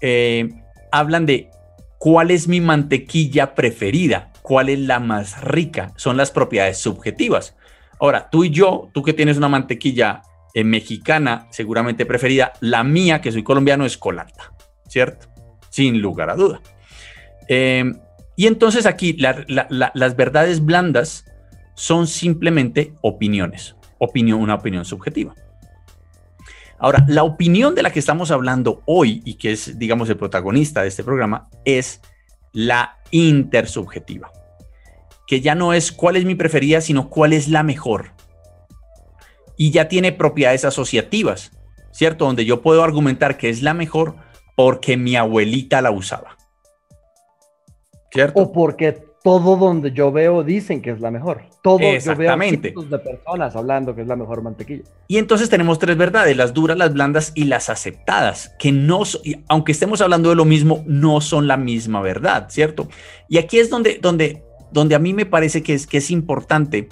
eh, 0.00 0.48
hablan 0.90 1.26
de 1.26 1.50
cuál 1.98 2.30
es 2.30 2.48
mi 2.48 2.60
mantequilla 2.60 3.54
preferida, 3.54 4.32
cuál 4.42 4.68
es 4.68 4.78
la 4.78 5.00
más 5.00 5.42
rica, 5.42 5.92
son 5.96 6.16
las 6.16 6.30
propiedades 6.30 6.78
subjetivas. 6.78 7.56
Ahora, 8.00 8.28
tú 8.30 8.44
y 8.44 8.50
yo, 8.50 8.90
tú 8.92 9.02
que 9.02 9.12
tienes 9.12 9.36
una 9.36 9.48
mantequilla 9.48 10.22
eh, 10.54 10.64
mexicana 10.64 11.46
seguramente 11.50 12.06
preferida, 12.06 12.52
la 12.60 12.84
mía, 12.84 13.20
que 13.20 13.32
soy 13.32 13.42
colombiano, 13.42 13.84
es 13.84 13.98
colanta, 13.98 14.52
¿cierto? 14.88 15.26
Sin 15.70 16.00
lugar 16.00 16.30
a 16.30 16.36
duda. 16.36 16.60
Eh, 17.48 17.92
y 18.36 18.46
entonces 18.46 18.86
aquí 18.86 19.16
las 19.16 20.16
verdades 20.16 20.64
blandas 20.64 21.24
son 21.74 22.06
simplemente 22.06 22.94
opiniones, 23.00 23.76
opinión, 23.98 24.40
una 24.40 24.54
opinión 24.54 24.84
subjetiva. 24.84 25.34
Ahora, 26.78 27.04
la 27.08 27.22
opinión 27.22 27.74
de 27.74 27.82
la 27.82 27.90
que 27.90 27.98
estamos 27.98 28.30
hablando 28.30 28.82
hoy 28.84 29.22
y 29.24 29.34
que 29.34 29.52
es, 29.52 29.78
digamos, 29.78 30.08
el 30.10 30.16
protagonista 30.16 30.82
de 30.82 30.88
este 30.88 31.04
programa 31.04 31.48
es 31.64 32.00
la 32.52 32.98
intersubjetiva, 33.10 34.30
que 35.26 35.40
ya 35.40 35.54
no 35.54 35.72
es 35.72 35.92
cuál 35.92 36.16
es 36.16 36.24
mi 36.24 36.34
preferida, 36.34 36.80
sino 36.80 37.08
cuál 37.08 37.32
es 37.32 37.48
la 37.48 37.62
mejor. 37.62 38.12
Y 39.56 39.70
ya 39.70 39.88
tiene 39.88 40.12
propiedades 40.12 40.64
asociativas, 40.64 41.52
¿cierto? 41.92 42.26
Donde 42.26 42.44
yo 42.44 42.60
puedo 42.60 42.82
argumentar 42.82 43.38
que 43.38 43.48
es 43.48 43.62
la 43.62 43.72
mejor 43.72 44.16
porque 44.56 44.96
mi 44.96 45.14
abuelita 45.16 45.80
la 45.80 45.92
usaba. 45.92 46.36
¿Cierto? 48.14 48.40
O 48.40 48.52
porque 48.52 49.02
todo 49.24 49.56
donde 49.56 49.90
yo 49.90 50.12
veo 50.12 50.44
dicen 50.44 50.80
que 50.82 50.90
es 50.90 51.00
la 51.00 51.10
mejor. 51.10 51.46
Todo 51.62 51.80
yo 51.80 52.14
veo 52.14 52.38
cientos 52.38 52.90
de 52.90 52.98
personas 52.98 53.56
hablando 53.56 53.92
que 53.94 54.02
es 54.02 54.06
la 54.06 54.14
mejor 54.14 54.42
mantequilla. 54.42 54.84
Y 55.08 55.16
entonces 55.16 55.50
tenemos 55.50 55.80
tres 55.80 55.96
verdades, 55.96 56.36
las 56.36 56.54
duras, 56.54 56.76
las 56.76 56.92
blandas 56.92 57.32
y 57.34 57.44
las 57.44 57.70
aceptadas, 57.70 58.54
que 58.58 58.70
no, 58.70 59.02
aunque 59.48 59.72
estemos 59.72 60.00
hablando 60.00 60.28
de 60.28 60.36
lo 60.36 60.44
mismo, 60.44 60.84
no 60.86 61.20
son 61.20 61.48
la 61.48 61.56
misma 61.56 62.02
verdad, 62.02 62.50
¿cierto? 62.50 62.86
Y 63.28 63.38
aquí 63.38 63.58
es 63.58 63.68
donde, 63.68 63.98
donde, 64.00 64.44
donde 64.70 64.94
a 64.94 65.00
mí 65.00 65.12
me 65.12 65.26
parece 65.26 65.62
que 65.62 65.74
es, 65.74 65.88
que 65.88 65.96
es 65.96 66.10
importante 66.12 66.88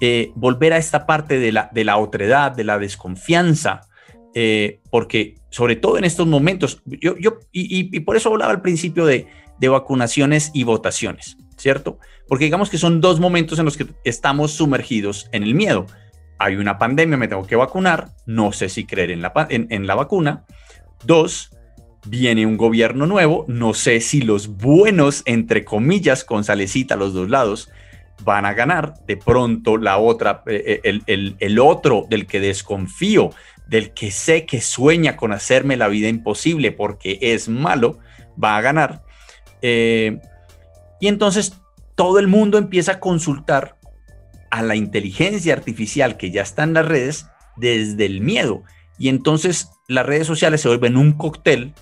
eh, 0.00 0.30
volver 0.36 0.74
a 0.74 0.76
esta 0.76 1.04
parte 1.04 1.40
de 1.40 1.50
la, 1.50 1.68
de 1.72 1.84
la 1.84 1.96
otredad, 1.96 2.52
de 2.52 2.62
la 2.64 2.78
desconfianza, 2.78 3.80
eh, 4.34 4.80
porque 4.90 5.36
sobre 5.48 5.74
todo 5.74 5.98
en 5.98 6.04
estos 6.04 6.28
momentos, 6.28 6.82
yo, 6.84 7.16
yo 7.16 7.38
y, 7.50 7.96
y 7.96 8.00
por 8.00 8.16
eso 8.16 8.28
hablaba 8.28 8.52
al 8.52 8.60
principio 8.60 9.06
de, 9.06 9.26
de 9.60 9.68
vacunaciones 9.68 10.50
y 10.54 10.64
votaciones. 10.64 11.36
¿cierto? 11.60 11.98
Porque 12.26 12.46
digamos 12.46 12.70
que 12.70 12.78
son 12.78 13.00
dos 13.00 13.20
momentos 13.20 13.58
en 13.58 13.66
los 13.66 13.76
que 13.76 13.86
estamos 14.04 14.52
sumergidos 14.52 15.28
en 15.32 15.42
el 15.42 15.54
miedo. 15.54 15.86
Hay 16.38 16.56
una 16.56 16.78
pandemia, 16.78 17.18
me 17.18 17.28
tengo 17.28 17.46
que 17.46 17.56
vacunar, 17.56 18.08
no 18.24 18.52
sé 18.52 18.70
si 18.70 18.86
creer 18.86 19.10
en 19.10 19.20
la, 19.20 19.32
en, 19.50 19.86
la 19.86 19.94
vacuna. 19.94 20.46
Dos, 21.04 21.50
viene 22.06 22.46
un 22.46 22.56
gobierno 22.56 23.06
nuevo, 23.06 23.44
no 23.46 23.74
sé 23.74 24.00
si 24.00 24.22
los 24.22 24.56
buenos, 24.56 25.22
entre 25.26 25.64
comillas, 25.64 26.24
con 26.24 26.44
salecita 26.44 26.94
a 26.94 26.96
los 26.96 27.12
dos 27.12 27.28
lados, 27.28 27.70
van 28.24 28.46
a 28.46 28.54
ganar. 28.54 28.94
De 29.06 29.18
pronto 29.18 29.76
la 29.76 29.98
otra, 29.98 30.42
eh, 30.46 30.80
eh, 30.82 31.00
el, 31.06 31.36
el, 31.38 31.58
otro 31.58 32.06
del 32.08 32.26
que 32.26 32.40
desconfío, 32.40 33.30
del 33.68 33.92
que 33.92 34.10
sé 34.10 34.46
que 34.46 34.62
sueña 34.62 35.16
con 35.16 35.32
hacerme 35.32 35.76
la 35.76 35.88
vida 35.88 36.08
imposible 36.08 36.72
porque 36.72 37.18
es 37.20 37.50
malo, 37.50 37.98
va 38.42 38.56
a 38.56 38.62
ganar. 38.62 39.02
Eh, 39.62 40.20
y 41.00 41.08
entonces 41.08 41.60
todo 41.94 42.18
el 42.18 42.28
mundo 42.28 42.58
empieza 42.58 42.92
a 42.92 43.00
consultar 43.00 43.76
a 44.50 44.62
la 44.62 44.74
inteligencia 44.74 45.54
artificial 45.54 46.16
que 46.16 46.30
ya 46.30 46.42
está 46.42 46.64
en 46.64 46.74
las 46.74 46.86
redes 46.86 47.26
desde 47.56 48.06
el 48.06 48.20
miedo. 48.20 48.62
Y 48.98 49.08
entonces 49.08 49.70
las 49.88 50.06
redes 50.06 50.26
sociales 50.26 50.60
se 50.60 50.68
vuelven 50.68 50.96
un 50.96 51.12
cóctel 51.12 51.74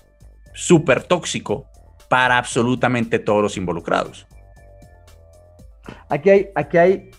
súper 0.55 1.03
tóxico 1.03 1.67
para 2.09 2.39
absolutamente 2.39 3.19
todos 3.19 3.43
los 3.43 3.57
involucrados. 3.57 4.27
Aquí 6.09 6.31
hay, 6.31 6.49
aquí 6.55 6.79
hay, 6.79 7.11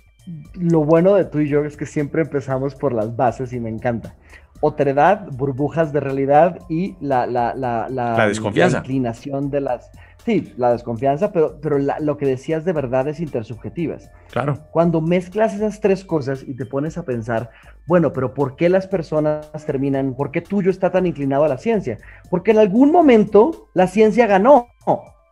lo 0.53 0.83
bueno 0.83 1.15
de 1.15 1.25
tú 1.25 1.39
y 1.39 1.49
yo 1.49 1.63
es 1.63 1.77
que 1.77 1.85
siempre 1.85 2.21
empezamos 2.21 2.75
por 2.75 2.93
las 2.93 3.15
bases 3.15 3.53
y 3.53 3.59
me 3.59 3.69
encanta. 3.69 4.15
Otredad, 4.61 5.27
burbujas 5.31 5.93
de 5.93 6.01
realidad 6.01 6.59
y 6.69 6.95
la, 6.99 7.25
la, 7.25 7.53
la, 7.55 7.87
la, 7.89 8.27
desconfianza. 8.27 8.77
La 8.77 8.83
inclinación 8.83 9.49
de 9.49 9.61
las, 9.61 9.89
Sí, 10.25 10.53
la 10.57 10.71
desconfianza, 10.71 11.31
pero, 11.31 11.59
pero 11.61 11.77
lo 11.77 12.17
que 12.17 12.25
decías 12.25 12.65
de 12.65 12.73
verdades 12.73 13.19
intersubjetivas. 13.19 14.11
Claro. 14.31 14.59
Cuando 14.71 15.01
mezclas 15.01 15.55
esas 15.55 15.79
tres 15.79 16.03
cosas 16.03 16.43
y 16.45 16.55
te 16.55 16.65
pones 16.65 16.97
a 16.97 17.05
pensar, 17.05 17.49
bueno, 17.87 18.11
pero 18.11 18.33
¿por 18.33 18.55
qué 18.55 18.69
las 18.69 18.85
personas 18.85 19.49
terminan, 19.65 20.13
por 20.15 20.31
qué 20.31 20.41
tuyo 20.41 20.69
está 20.69 20.91
tan 20.91 21.05
inclinado 21.05 21.45
a 21.45 21.47
la 21.47 21.57
ciencia? 21.57 21.97
Porque 22.29 22.51
en 22.51 22.59
algún 22.59 22.91
momento 22.91 23.69
la 23.73 23.87
ciencia 23.87 24.27
ganó. 24.27 24.67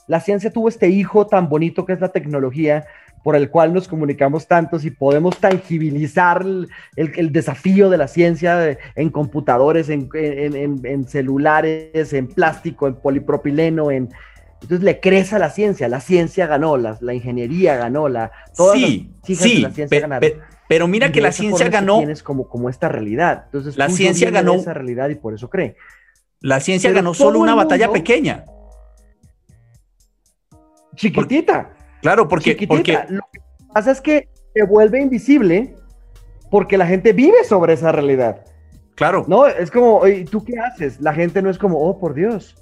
La 0.08 0.22
ciencia 0.22 0.52
tuvo 0.52 0.70
este 0.70 0.88
hijo 0.88 1.28
tan 1.28 1.50
bonito 1.50 1.86
que 1.86 1.92
es 1.92 2.00
la 2.00 2.10
tecnología, 2.10 2.86
por 3.24 3.36
el 3.36 3.50
cual 3.50 3.74
nos 3.74 3.90
comunicamos 3.90 4.48
tantos 4.48 4.86
y 4.86 4.92
podemos 4.92 5.38
tangibilizar 5.38 6.46
el, 6.96 7.32
desafío 7.34 7.90
de 7.90 7.98
la 7.98 8.08
ciencia 8.08 8.78
en 8.96 9.10
computadores, 9.10 9.90
en, 9.90 10.08
en, 10.14 11.08
celulares, 11.10 12.14
en 12.14 12.28
plástico, 12.28 12.88
en 12.88 12.96
polipropileno, 12.96 13.92
en, 13.92 14.10
entonces 14.62 14.84
le 14.84 15.00
crece 15.00 15.36
a 15.36 15.40
la 15.40 15.50
ciencia, 15.50 15.88
la 15.88 16.00
ciencia 16.00 16.48
ganó, 16.48 16.78
la, 16.78 16.98
la 17.02 17.14
ingeniería 17.14 17.76
ganó, 17.76 18.10
la, 18.10 18.32
todas 18.56 18.78
sí, 18.78 19.12
sí, 19.24 19.62
la 19.62 19.72
ciencia 19.72 20.20
pero 20.68 20.88
mira 20.88 21.12
que 21.12 21.22
la 21.22 21.32
ciencia 21.32 21.70
ganó. 21.70 22.00
Tienes 22.00 22.22
como, 22.22 22.50
como 22.50 22.70
esta 22.70 22.90
realidad. 22.90 23.44
Entonces, 23.46 23.78
la 23.78 23.88
ciencia 23.90 24.30
ganó 24.32 24.56
esa 24.56 24.74
realidad 24.74 25.08
y 25.08 25.16
por 25.16 25.34
eso 25.34 25.50
cree. 25.50 25.78
La 26.42 26.60
ciencia 26.60 26.92
ganó 26.92 27.14
solo 27.14 27.40
una 27.40 27.56
batalla 27.56 27.90
pequeña. 27.90 28.44
Chiquitita. 30.96 31.74
claro, 32.02 32.28
porque, 32.28 32.66
porque. 32.68 33.00
Lo 33.08 33.22
que 33.32 33.40
pasa 33.74 33.92
es 33.92 34.02
que 34.02 34.28
se 34.54 34.64
vuelve 34.64 35.00
invisible 35.00 35.76
porque 36.52 36.78
la 36.78 36.86
gente 36.86 37.14
vive 37.14 37.44
sobre 37.46 37.74
esa 37.74 37.94
realidad. 37.94 38.44
Claro. 38.96 39.24
No, 39.28 39.48
es 39.48 39.72
como, 39.72 40.02
¿tú 40.30 40.44
qué 40.44 40.60
haces? 40.60 41.00
La 41.00 41.14
gente 41.14 41.42
no 41.42 41.50
es 41.50 41.58
como, 41.58 41.80
oh, 41.80 41.98
por 41.98 42.14
Dios 42.14 42.56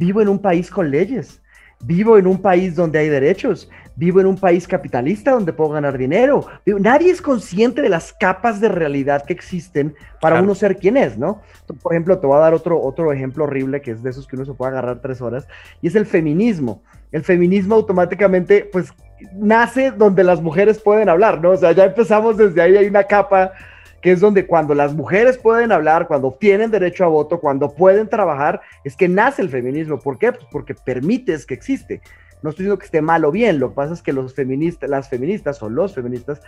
Vivo 0.00 0.22
en 0.22 0.28
un 0.30 0.38
país 0.38 0.70
con 0.70 0.90
leyes. 0.90 1.42
Vivo 1.82 2.16
en 2.16 2.26
un 2.26 2.40
país 2.40 2.74
donde 2.74 2.98
hay 2.98 3.10
derechos. 3.10 3.68
Vivo 3.96 4.18
en 4.18 4.26
un 4.28 4.38
país 4.38 4.66
capitalista 4.66 5.32
donde 5.32 5.52
puedo 5.52 5.72
ganar 5.72 5.98
dinero. 5.98 6.46
Nadie 6.64 7.10
es 7.10 7.20
consciente 7.20 7.82
de 7.82 7.90
las 7.90 8.14
capas 8.14 8.62
de 8.62 8.70
realidad 8.70 9.26
que 9.26 9.34
existen 9.34 9.94
para 10.22 10.40
uno 10.40 10.54
ser 10.54 10.78
quien 10.78 10.96
es, 10.96 11.18
¿no? 11.18 11.42
Por 11.82 11.92
ejemplo, 11.92 12.18
te 12.18 12.26
voy 12.26 12.38
a 12.38 12.40
dar 12.40 12.54
otro, 12.54 12.80
otro 12.80 13.12
ejemplo 13.12 13.44
horrible 13.44 13.82
que 13.82 13.90
es 13.90 14.02
de 14.02 14.08
esos 14.08 14.26
que 14.26 14.36
uno 14.36 14.46
se 14.46 14.54
puede 14.54 14.70
agarrar 14.70 15.02
tres 15.02 15.20
horas 15.20 15.46
y 15.82 15.88
es 15.88 15.94
el 15.94 16.06
feminismo. 16.06 16.82
El 17.12 17.22
feminismo 17.22 17.74
automáticamente, 17.74 18.70
pues, 18.72 18.94
nace 19.34 19.90
donde 19.90 20.24
las 20.24 20.40
mujeres 20.40 20.78
pueden 20.78 21.10
hablar, 21.10 21.42
¿no? 21.42 21.50
O 21.50 21.56
sea, 21.58 21.72
ya 21.72 21.84
empezamos 21.84 22.38
desde 22.38 22.62
ahí, 22.62 22.74
hay 22.74 22.86
una 22.86 23.04
capa 23.04 23.52
que 24.00 24.12
es 24.12 24.20
donde 24.20 24.46
cuando 24.46 24.74
las 24.74 24.94
mujeres 24.94 25.38
pueden 25.38 25.72
hablar, 25.72 26.06
cuando 26.06 26.36
tienen 26.38 26.70
derecho 26.70 27.04
a 27.04 27.08
voto, 27.08 27.40
cuando 27.40 27.74
pueden 27.74 28.08
trabajar, 28.08 28.60
es 28.84 28.96
que 28.96 29.08
nace 29.08 29.42
el 29.42 29.50
feminismo. 29.50 29.98
¿Por 29.98 30.18
qué? 30.18 30.32
Pues 30.32 30.46
porque 30.50 30.74
permites 30.74 31.46
que 31.46 31.54
existe. 31.54 32.00
No 32.42 32.50
estoy 32.50 32.64
diciendo 32.64 32.78
que 32.78 32.86
esté 32.86 33.02
mal 33.02 33.24
o 33.24 33.30
bien, 33.30 33.60
lo 33.60 33.70
que 33.70 33.74
pasa 33.74 33.92
es 33.92 34.02
que 34.02 34.12
los 34.12 34.34
feministas, 34.34 34.88
las 34.88 35.08
feministas 35.08 35.62
o 35.62 35.68
los 35.68 35.94
feministas 35.94 36.40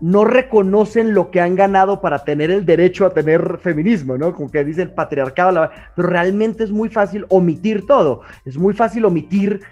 no 0.00 0.24
reconocen 0.24 1.14
lo 1.14 1.30
que 1.30 1.40
han 1.40 1.54
ganado 1.54 2.00
para 2.00 2.24
tener 2.24 2.50
el 2.50 2.66
derecho 2.66 3.06
a 3.06 3.10
tener 3.10 3.58
feminismo, 3.58 4.18
¿no? 4.18 4.34
Como 4.34 4.50
que 4.50 4.64
dice 4.64 4.82
el 4.82 4.90
patriarcado, 4.90 5.70
pero 5.94 6.08
realmente 6.08 6.64
es 6.64 6.70
muy 6.70 6.88
fácil 6.88 7.26
omitir 7.28 7.86
todo, 7.86 8.22
es 8.44 8.56
muy 8.56 8.74
fácil 8.74 9.04
omitir 9.04 9.62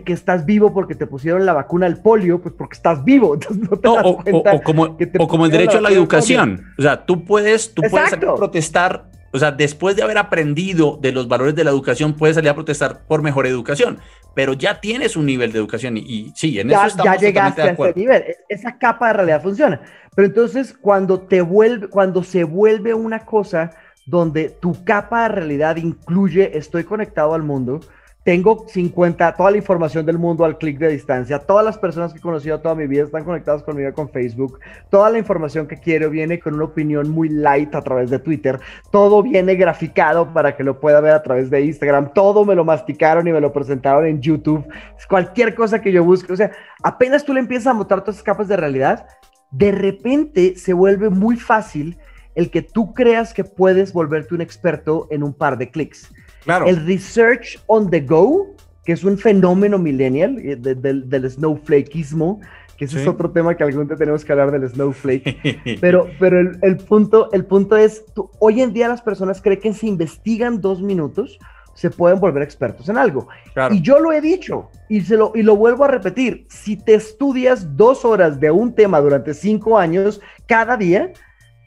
que, 0.00 0.12
estás 0.12 0.46
vivo 0.46 0.72
porque 0.72 0.94
te 0.94 1.06
pusieron 1.06 1.44
la 1.44 1.52
vacuna 1.52 1.86
al 1.86 2.00
polio, 2.00 2.40
pues 2.40 2.54
porque 2.56 2.76
estás 2.76 3.04
vivo. 3.04 3.38
o, 3.84 4.62
como, 4.62 4.96
como, 5.28 5.44
el 5.44 5.52
derecho 5.52 5.78
a 5.78 5.80
la 5.80 5.90
educación. 5.90 6.64
O 6.78 6.82
sea, 6.82 7.04
tú 7.04 7.24
puedes, 7.24 7.74
tú 7.74 7.82
puedes 7.90 8.16
protestar, 8.16 9.10
o 9.32 9.38
sea, 9.38 9.52
después 9.52 9.96
de 9.96 10.02
haber 10.02 10.18
aprendido 10.18 10.98
de 11.00 11.12
los 11.12 11.28
valores 11.28 11.54
de 11.54 11.64
la 11.64 11.70
educación, 11.70 12.14
puedes 12.14 12.36
salir 12.36 12.50
a 12.50 12.54
protestar 12.54 13.02
por 13.06 13.22
mejor 13.22 13.46
educación, 13.46 13.98
pero 14.34 14.54
ya 14.54 14.80
tienes 14.80 15.16
un 15.16 15.26
nivel 15.26 15.52
de 15.52 15.58
educación 15.58 15.96
y, 15.98 16.32
sí, 16.34 16.58
en 16.58 16.68
ya, 16.68 16.78
eso 16.78 16.86
estamos 16.86 17.14
Ya 17.14 17.20
llegaste 17.20 17.62
a 17.62 17.70
ese 17.72 17.92
nivel, 17.94 18.22
e, 18.22 18.36
esa 18.48 18.78
capa 18.78 19.08
de 19.08 19.12
realidad 19.14 19.42
funciona. 19.42 19.80
Pero 20.14 20.26
entonces, 20.28 20.74
cuando 20.80 21.20
te 21.20 21.42
vuelve, 21.42 21.88
cuando 21.88 22.22
se 22.22 22.44
vuelve 22.44 22.94
una 22.94 23.20
cosa 23.20 23.70
donde 24.06 24.48
tu 24.48 24.84
capa 24.84 25.24
de 25.24 25.28
realidad 25.28 25.76
incluye 25.76 26.56
estoy 26.56 26.84
conectado 26.84 27.34
al 27.34 27.42
mundo, 27.42 27.80
tengo 28.24 28.66
50, 28.68 29.34
toda 29.34 29.50
la 29.50 29.56
información 29.56 30.06
del 30.06 30.18
mundo 30.18 30.44
al 30.44 30.56
clic 30.56 30.78
de 30.78 30.88
distancia, 30.88 31.40
todas 31.40 31.64
las 31.64 31.76
personas 31.76 32.12
que 32.12 32.18
he 32.18 32.22
conocido 32.22 32.60
toda 32.60 32.74
mi 32.74 32.86
vida 32.86 33.04
están 33.04 33.24
conectadas 33.24 33.62
conmigo 33.62 33.92
con 33.92 34.08
Facebook, 34.10 34.60
toda 34.90 35.10
la 35.10 35.18
información 35.18 35.66
que 35.66 35.76
quiero 35.76 36.08
viene 36.08 36.38
con 36.38 36.54
una 36.54 36.64
opinión 36.64 37.10
muy 37.10 37.28
light 37.28 37.74
a 37.74 37.82
través 37.82 38.10
de 38.10 38.20
Twitter, 38.20 38.60
todo 38.92 39.22
viene 39.22 39.56
graficado 39.56 40.32
para 40.32 40.56
que 40.56 40.62
lo 40.62 40.78
pueda 40.78 41.00
ver 41.00 41.14
a 41.14 41.22
través 41.22 41.50
de 41.50 41.62
Instagram, 41.62 42.12
todo 42.14 42.44
me 42.44 42.54
lo 42.54 42.64
masticaron 42.64 43.26
y 43.26 43.32
me 43.32 43.40
lo 43.40 43.52
presentaron 43.52 44.06
en 44.06 44.20
YouTube, 44.20 44.64
cualquier 45.08 45.54
cosa 45.54 45.80
que 45.80 45.90
yo 45.90 46.04
busque, 46.04 46.32
o 46.32 46.36
sea, 46.36 46.52
apenas 46.82 47.24
tú 47.24 47.34
le 47.34 47.40
empiezas 47.40 47.68
a 47.68 47.74
montar 47.74 48.02
todas 48.02 48.16
esas 48.16 48.24
capas 48.24 48.46
de 48.46 48.56
realidad, 48.56 49.06
de 49.50 49.72
repente 49.72 50.54
se 50.56 50.72
vuelve 50.72 51.10
muy 51.10 51.36
fácil 51.36 51.98
el 52.34 52.50
que 52.50 52.62
tú 52.62 52.94
creas 52.94 53.34
que 53.34 53.44
puedes 53.44 53.92
volverte 53.92 54.34
un 54.34 54.40
experto 54.40 55.08
en 55.10 55.22
un 55.22 55.34
par 55.34 55.58
de 55.58 55.70
clics. 55.70 56.10
El 56.46 56.86
research 56.86 57.60
on 57.66 57.90
the 57.90 58.00
go, 58.00 58.54
que 58.84 58.92
es 58.92 59.04
un 59.04 59.18
fenómeno 59.18 59.78
millennial 59.78 60.38
eh, 60.38 60.56
del 60.56 61.30
snowflakeismo, 61.30 62.40
que 62.76 62.86
ese 62.86 63.02
es 63.02 63.06
otro 63.06 63.30
tema 63.30 63.56
que 63.56 63.62
algún 63.62 63.86
día 63.86 63.96
tenemos 63.96 64.24
que 64.24 64.32
hablar 64.32 64.50
del 64.50 64.68
snowflake. 64.68 65.78
pero 65.80 66.08
pero 66.18 66.40
el, 66.40 66.76
punto, 66.78 67.30
el 67.32 67.44
punto 67.44 67.76
es, 67.76 68.04
hoy 68.38 68.60
en 68.60 68.72
día 68.72 68.88
las 68.88 69.02
personas 69.02 69.40
creen 69.40 69.60
que 69.60 69.72
si 69.72 69.88
investigan 69.88 70.60
dos 70.60 70.82
minutos, 70.82 71.38
se 71.74 71.90
pueden 71.90 72.20
volver 72.20 72.42
expertos 72.42 72.88
en 72.88 72.98
algo. 72.98 73.28
Y 73.70 73.80
yo 73.80 73.98
lo 73.98 74.12
he 74.12 74.20
dicho 74.20 74.70
y, 74.88 75.00
se 75.02 75.16
lo, 75.16 75.32
y 75.34 75.42
lo 75.42 75.56
vuelvo 75.56 75.84
a 75.84 75.88
repetir, 75.88 76.46
si 76.48 76.76
te 76.76 76.94
estudias 76.94 77.76
dos 77.76 78.04
horas 78.04 78.38
de 78.40 78.50
un 78.50 78.74
tema 78.74 79.00
durante 79.00 79.34
cinco 79.34 79.78
años 79.78 80.20
cada 80.46 80.76
día, 80.76 81.12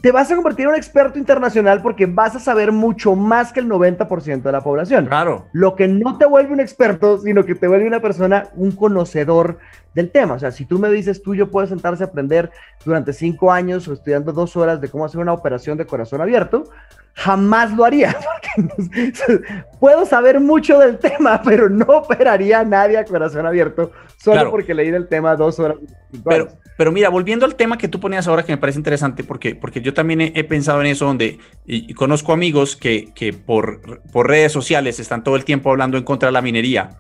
te 0.02 0.12
vas 0.12 0.32
a 0.32 0.36
convertir 0.36 0.66
en 0.66 0.72
un 0.72 0.76
experto 0.76 1.18
internacional 1.18 1.82
porque 1.82 2.06
vas 2.06 2.36
a 2.36 2.40
saber 2.40 2.72
mucho 2.72 3.16
más 3.16 3.52
que 3.52 3.60
el 3.60 3.68
90% 3.68 4.42
de 4.44 4.52
la 4.52 4.62
población. 4.62 5.08
Claro. 5.08 5.48
Lo 5.52 5.76
que 5.76 5.88
no 5.88 6.18
te 6.18 6.26
vuelve 6.26 6.54
un 6.54 6.60
experto, 6.60 7.18
sino 7.18 7.44
que 7.44 7.56
te 7.56 7.68
vuelve 7.68 7.88
una 7.88 8.02
persona, 8.02 8.50
un 8.56 8.72
conocedor 8.72 9.58
del 9.96 10.12
tema. 10.12 10.36
O 10.36 10.40
sea, 10.40 10.52
si 10.52 10.66
tú 10.66 10.78
me 10.78 10.90
dices, 10.90 11.24
tú 11.24 11.34
yo 11.34 11.50
puedo 11.50 11.66
sentarse 11.66 12.04
a 12.04 12.08
aprender 12.08 12.52
durante 12.84 13.14
cinco 13.14 13.52
años 13.52 13.88
o 13.88 13.94
estudiando 13.94 14.32
dos 14.32 14.56
horas 14.56 14.80
de 14.82 14.90
cómo 14.90 15.06
hacer 15.06 15.22
una 15.22 15.34
operación 15.34 15.78
de 15.78 15.86
corazón 15.86 16.22
abierto, 16.22 16.66
jamás 17.14 17.72
lo 17.72 17.86
haría. 17.86 18.16
puedo 19.80 20.06
saber 20.06 20.40
mucho 20.40 20.78
del 20.80 21.00
tema, 21.00 21.42
pero 21.44 21.70
no 21.70 21.86
operaría 21.86 22.60
a 22.60 22.66
nadie 22.66 22.98
a 22.98 23.06
corazón 23.06 23.46
abierto 23.46 23.92
solo 24.18 24.52
porque 24.52 24.74
leí 24.74 24.92
del 24.92 25.08
tema 25.08 25.36
dos 25.36 25.60
horas. 25.60 25.78
Pero, 26.24 26.48
pero 26.78 26.92
mira, 26.92 27.10
volviendo 27.10 27.46
al 27.46 27.56
tema 27.56 27.78
que 27.78 27.88
tú 27.88 28.00
ponías 28.00 28.28
ahora, 28.28 28.44
que 28.44 28.52
me 28.52 28.58
parece 28.58 28.80
interesante, 28.80 29.24
porque, 29.24 29.56
porque 29.56 29.82
yo 29.82 29.94
también 29.94 30.22
he, 30.22 30.44
pensado 30.44 30.82
en 30.82 30.88
eso, 30.88 31.06
donde 31.06 31.40
y, 31.66 31.94
conozco 31.94 32.34
amigos 32.34 32.76
que, 32.76 33.14
que 33.14 33.34
por, 33.34 34.02
por, 34.12 34.28
redes 34.28 34.52
sociales 34.52 35.00
están 35.00 35.24
todo 35.24 35.36
el 35.36 35.46
tiempo 35.46 35.70
hablando 35.70 35.98
en 35.98 36.04
contra 36.04 36.28
de 36.28 36.34
la 36.34 36.42
minería. 36.42 36.98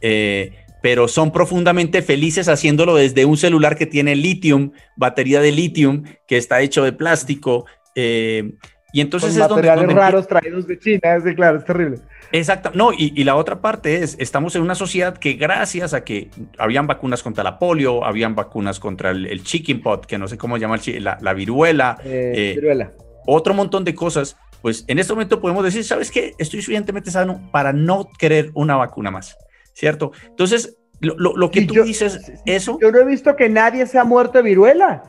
Eh, 0.00 0.52
pero 0.82 1.08
son 1.08 1.32
profundamente 1.32 2.02
felices 2.02 2.46
haciéndolo 2.46 2.94
desde 2.96 3.24
un 3.24 3.38
celular 3.38 3.74
que 3.74 3.86
tiene 3.86 4.14
lithium, 4.14 4.72
batería 4.96 5.40
de 5.40 5.50
lithium, 5.50 6.02
que 6.28 6.36
está 6.36 6.60
hecho 6.60 6.84
de 6.84 6.92
plástico. 6.92 7.64
Eh, 7.94 8.52
y 8.94 9.00
entonces 9.00 9.36
es 9.36 9.38
materiales 9.38 9.92
raros 9.92 10.26
traídos 10.26 10.66
de 10.66 10.78
China, 10.78 11.20
sí, 11.22 11.34
claro, 11.34 11.58
es 11.58 11.64
terrible. 11.64 11.98
Exacto, 12.32 12.70
no, 12.72 12.92
y, 12.96 13.22
la 13.24 13.36
otra 13.36 13.60
parte 13.60 14.02
es, 14.02 14.16
estamos 14.18 14.56
en 14.56 14.62
una 14.62 14.74
sociedad 14.74 15.18
que 15.18 15.34
gracias 15.34 15.92
a 15.92 16.04
que 16.04 16.30
habían 16.58 16.86
vacunas 16.86 17.22
contra 17.22 17.44
la 17.44 17.58
polio, 17.58 18.04
habían 18.04 18.34
vacunas 18.34 18.80
contra 18.80 19.10
el, 19.10 19.26
el 19.26 19.42
chicken 19.42 19.82
pot, 19.82 20.06
que 20.06 20.16
no 20.16 20.28
sé 20.28 20.38
cómo 20.38 20.56
llamar, 20.56 20.80
la, 21.00 21.18
la 21.20 21.34
viruela, 21.34 21.98
eh, 22.04 22.32
eh, 22.34 22.52
viruela, 22.54 22.92
otro 23.26 23.52
montón 23.52 23.84
de 23.84 23.94
cosas, 23.94 24.36
pues 24.62 24.84
en 24.88 24.98
este 24.98 25.12
momento 25.12 25.40
podemos 25.40 25.62
decir, 25.62 25.84
¿sabes 25.84 26.10
qué? 26.10 26.32
Estoy 26.38 26.62
suficientemente 26.62 27.10
sano 27.10 27.50
para 27.52 27.72
no 27.72 28.08
querer 28.18 28.50
una 28.54 28.76
vacuna 28.76 29.10
más. 29.10 29.36
¿cierto? 29.74 30.12
Entonces, 30.26 30.78
lo, 31.00 31.50
que 31.50 31.66
tú 31.66 31.82
dices, 31.82 32.32
eso... 32.46 32.78
Yo 32.80 32.90
no 32.90 33.00
he 33.00 33.04
visto 33.04 33.36
que 33.36 33.48
nadie 33.50 33.86
se 33.86 33.98
ha 33.98 34.04
muerto 34.04 34.38
de 34.38 34.44
viruela. 34.44 35.02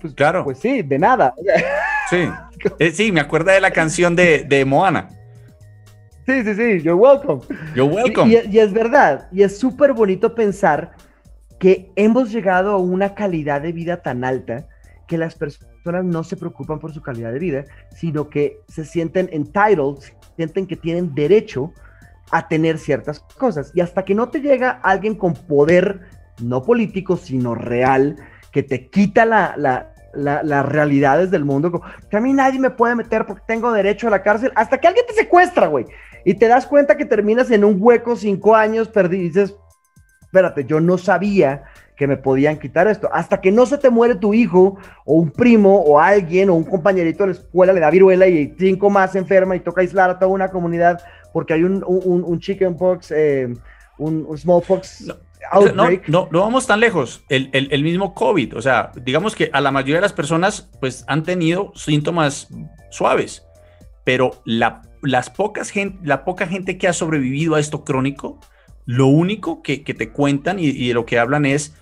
Pues, 0.00 0.14
claro. 0.14 0.44
Pues 0.44 0.58
sí, 0.58 0.82
de 0.82 0.98
nada. 0.98 1.34
Sí, 2.10 2.28
eh, 2.78 2.90
sí, 2.90 3.12
me 3.12 3.20
acuerda 3.20 3.52
de 3.52 3.60
la 3.60 3.70
canción 3.70 4.16
de, 4.16 4.44
de 4.44 4.64
Moana. 4.64 5.08
Sí, 6.26 6.42
sí, 6.42 6.54
sí, 6.54 6.80
you're 6.80 6.94
welcome. 6.94 7.42
You're 7.74 7.94
welcome. 7.94 8.32
Y, 8.32 8.58
es 8.58 8.72
verdad, 8.72 9.28
y 9.30 9.42
es 9.42 9.58
súper 9.58 9.92
bonito 9.92 10.34
pensar 10.34 10.92
que 11.58 11.92
hemos 11.96 12.32
llegado 12.32 12.72
a 12.72 12.78
una 12.78 13.14
calidad 13.14 13.60
de 13.60 13.72
vida 13.72 14.02
tan 14.02 14.24
alta 14.24 14.66
que 15.06 15.18
las 15.18 15.34
personas 15.34 16.04
no 16.04 16.24
se 16.24 16.36
preocupan 16.36 16.78
por 16.78 16.94
su 16.94 17.02
calidad 17.02 17.32
de 17.32 17.38
vida, 17.38 17.64
sino 17.94 18.30
que 18.30 18.58
se 18.68 18.86
sienten 18.86 19.28
entitled, 19.32 19.96
sienten 20.36 20.66
que 20.66 20.76
tienen 20.76 21.14
derecho 21.14 21.72
a 22.30 22.48
tener 22.48 22.78
ciertas 22.78 23.20
cosas. 23.20 23.70
Y 23.74 23.82
hasta 23.82 24.04
que 24.04 24.14
no 24.14 24.30
te 24.30 24.40
llega 24.40 24.80
alguien 24.82 25.14
con 25.14 25.34
poder, 25.34 26.00
no 26.42 26.62
político, 26.62 27.18
sino 27.18 27.54
real, 27.54 28.16
que 28.50 28.62
te 28.62 28.88
quita 28.88 29.26
la, 29.26 29.93
las 30.16 30.66
realidades 30.66 31.30
del 31.30 31.44
mundo, 31.44 31.82
que 32.10 32.16
a 32.16 32.20
mí 32.20 32.32
nadie 32.32 32.58
me 32.58 32.70
puede 32.70 32.94
meter 32.94 33.26
porque 33.26 33.42
tengo 33.46 33.72
derecho 33.72 34.08
a 34.08 34.10
la 34.10 34.22
cárcel, 34.22 34.52
hasta 34.54 34.78
que 34.78 34.88
alguien 34.88 35.06
te 35.06 35.14
secuestra, 35.14 35.66
güey. 35.66 35.86
Y 36.24 36.34
te 36.34 36.48
das 36.48 36.66
cuenta 36.66 36.96
que 36.96 37.04
terminas 37.04 37.50
en 37.50 37.64
un 37.64 37.76
hueco 37.78 38.16
cinco 38.16 38.54
años, 38.56 38.88
perdido, 38.88 39.22
y 39.22 39.28
dices, 39.28 39.54
espérate, 40.22 40.64
yo 40.64 40.80
no 40.80 40.98
sabía 40.98 41.64
que 41.96 42.06
me 42.06 42.16
podían 42.16 42.58
quitar 42.58 42.88
esto. 42.88 43.08
Hasta 43.12 43.40
que 43.40 43.52
no 43.52 43.66
se 43.66 43.78
te 43.78 43.90
muere 43.90 44.16
tu 44.16 44.34
hijo, 44.34 44.78
o 45.04 45.14
un 45.14 45.30
primo, 45.30 45.80
o 45.80 46.00
alguien, 46.00 46.50
o 46.50 46.54
un 46.54 46.64
compañerito 46.64 47.24
de 47.24 47.34
la 47.34 47.38
escuela 47.38 47.72
le 47.72 47.80
da 47.80 47.90
viruela 47.90 48.26
y 48.26 48.54
cinco 48.58 48.90
más 48.90 49.12
se 49.12 49.18
enferma 49.18 49.54
y 49.54 49.60
toca 49.60 49.80
aislar 49.80 50.10
a 50.10 50.18
toda 50.18 50.32
una 50.32 50.48
comunidad 50.48 51.00
porque 51.34 51.52
hay 51.52 51.64
un, 51.64 51.84
un, 51.86 52.22
un 52.24 52.38
chickenpox, 52.38 53.10
eh, 53.10 53.52
un, 53.98 54.38
smallpox. 54.38 55.02
No. 55.08 55.14
No, 56.06 56.28
no, 56.30 56.40
vamos 56.40 56.66
tan 56.66 56.80
lejos. 56.80 57.24
El, 57.28 57.50
el, 57.52 57.82
mismo 57.82 58.14
COVID, 58.14 58.56
o 58.56 58.62
sea, 58.62 58.92
digamos 59.02 59.34
que 59.34 59.50
a 59.52 59.60
la 59.60 59.70
mayoría 59.70 59.96
de 59.96 60.02
las 60.02 60.12
personas 60.12 60.70
pues 60.80 61.04
han 61.06 61.22
tenido 61.22 61.72
síntomas 61.74 62.48
suaves, 62.90 63.46
pero 64.04 64.42
la, 64.44 64.82
las 65.02 65.30
pocas 65.30 65.70
gente, 65.70 65.98
la 66.02 66.24
poca 66.24 66.46
gente 66.46 66.78
que 66.78 66.88
ha 66.88 66.92
sobrevivido 66.92 67.54
a 67.54 67.60
esto 67.60 67.84
crónico, 67.84 68.40
lo 68.86 69.06
único 69.06 69.62
que, 69.62 69.82
que 69.82 69.94
te 69.94 70.10
cuentan 70.10 70.58
y, 70.58 70.66
y, 70.66 70.88
de 70.88 70.94
lo 70.94 71.06
que 71.06 71.18
hablan 71.18 71.46
es 71.46 71.74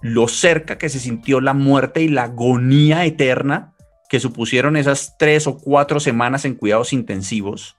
lo 0.00 0.28
cerca 0.28 0.78
que 0.78 0.88
se 0.88 0.98
sintió 0.98 1.40
la 1.40 1.54
muerte 1.54 2.02
y 2.02 2.08
la 2.08 2.24
agonía 2.24 3.04
eterna 3.04 3.72
que 4.08 4.20
supusieron 4.20 4.76
esas 4.76 5.16
tres 5.16 5.46
o 5.46 5.58
cuatro 5.58 6.00
semanas 6.00 6.44
en 6.44 6.54
cuidados 6.54 6.92
intensivos 6.92 7.76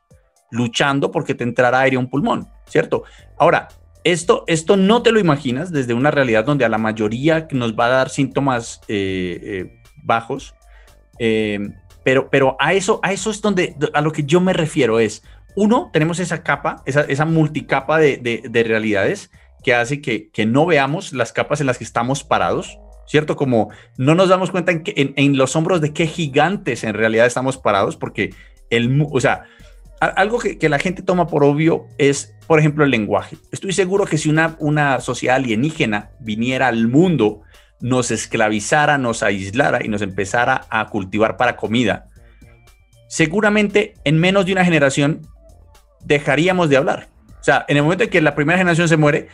luchando 0.54 1.12
porque 1.12 1.34
te 1.34 1.44
entrara 1.44 1.80
aire 1.82 1.98
a 1.98 2.00
un 2.00 2.10
pulmón, 2.10 2.48
¿cierto? 2.68 3.04
Ahora, 3.38 3.70
esto, 4.04 4.44
esto 4.48 4.78
no 4.78 5.02
te 5.02 5.12
lo 5.12 5.20
imaginas 5.20 5.72
desde 5.72 5.94
una 5.94 6.12
realidad 6.12 6.46
donde 6.46 6.66
a 6.66 6.70
la 6.70 6.78
mayoría 6.78 7.48
nos 7.52 7.78
va 7.78 7.86
a 7.86 7.90
dar 7.90 8.10
síntomas 8.10 8.82
eh, 8.88 9.40
eh, 9.42 9.82
bajos, 10.04 10.56
eh, 11.20 11.60
pero, 12.04 12.30
pero 12.30 12.58
a, 12.60 12.74
eso, 12.74 13.00
a 13.02 13.14
eso 13.14 13.32
es 13.32 13.42
donde, 13.42 13.76
a 13.94 14.02
lo 14.02 14.12
que 14.12 14.24
yo 14.24 14.42
me 14.42 14.54
refiero 14.54 15.00
es, 15.00 15.24
uno, 15.56 15.90
tenemos 15.94 16.20
esa 16.20 16.44
capa, 16.44 16.82
esa, 16.86 17.02
esa 17.02 17.26
multicapa 17.26 18.00
de, 18.00 18.18
de, 18.18 18.64
realidades 18.64 19.32
que 19.64 19.74
hace 19.74 20.02
que, 20.02 20.30
que, 20.32 20.46
no 20.46 20.66
veamos 20.66 21.14
las 21.14 21.32
capas 21.32 21.62
en 21.62 21.68
las 21.68 21.78
que 21.78 21.84
estamos 21.84 22.24
parados, 22.24 22.80
¿cierto? 23.06 23.36
Como 23.36 23.70
no 23.98 24.16
nos 24.16 24.30
damos 24.30 24.52
cuenta 24.52 24.72
en, 24.72 24.84
en, 24.86 25.14
en 25.16 25.38
los 25.38 25.56
hombros 25.56 25.80
de 25.80 25.94
qué 25.94 26.08
gigantes 26.08 26.84
en 26.84 26.96
realidad 26.96 27.28
estamos 27.28 27.58
parados, 27.58 27.96
porque 27.96 28.32
el, 28.72 29.06
o 29.10 29.20
sea, 29.22 29.44
algo 30.06 30.40
que, 30.40 30.70
la 30.70 30.80
gente 30.80 31.02
toma 31.02 31.28
por 31.28 31.44
obvio 31.44 31.88
es, 31.98 32.36
por 32.48 32.60
ejemplo, 32.60 32.84
el 32.84 32.92
lenguaje. 32.92 33.38
Estoy 33.52 33.74
seguro 33.74 34.06
que 34.06 34.18
si 34.18 34.30
una, 34.30 34.56
una 34.60 35.00
sociedad 35.00 35.38
alienígena 35.38 36.12
viniera 36.20 36.68
al 36.68 36.88
mundo, 36.88 37.42
nos 37.80 38.12
esclavizara, 38.12 38.98
nos 38.98 39.24
aislara 39.24 39.84
y 39.84 39.90
nos 39.90 40.02
empezara 40.02 40.66
a 40.70 40.88
cultivar 40.88 41.38
para 41.38 41.56
comida, 41.56 42.10
seguramente 43.08 43.94
en 44.04 44.20
menos 44.20 44.46
de 44.46 44.54
una 44.54 44.66
generación 44.66 45.28
dejaríamos 46.04 46.70
de 46.70 46.78
hablar. 46.78 47.10
O 47.40 47.44
sea, 47.44 47.66
en 47.68 47.78
el 47.78 47.84
momento 47.84 48.06
en 48.06 48.10
que 48.10 48.22
la 48.22 48.36
primera 48.36 48.58
generación 48.58 48.88
se 48.88 48.98
muere, 48.98 49.28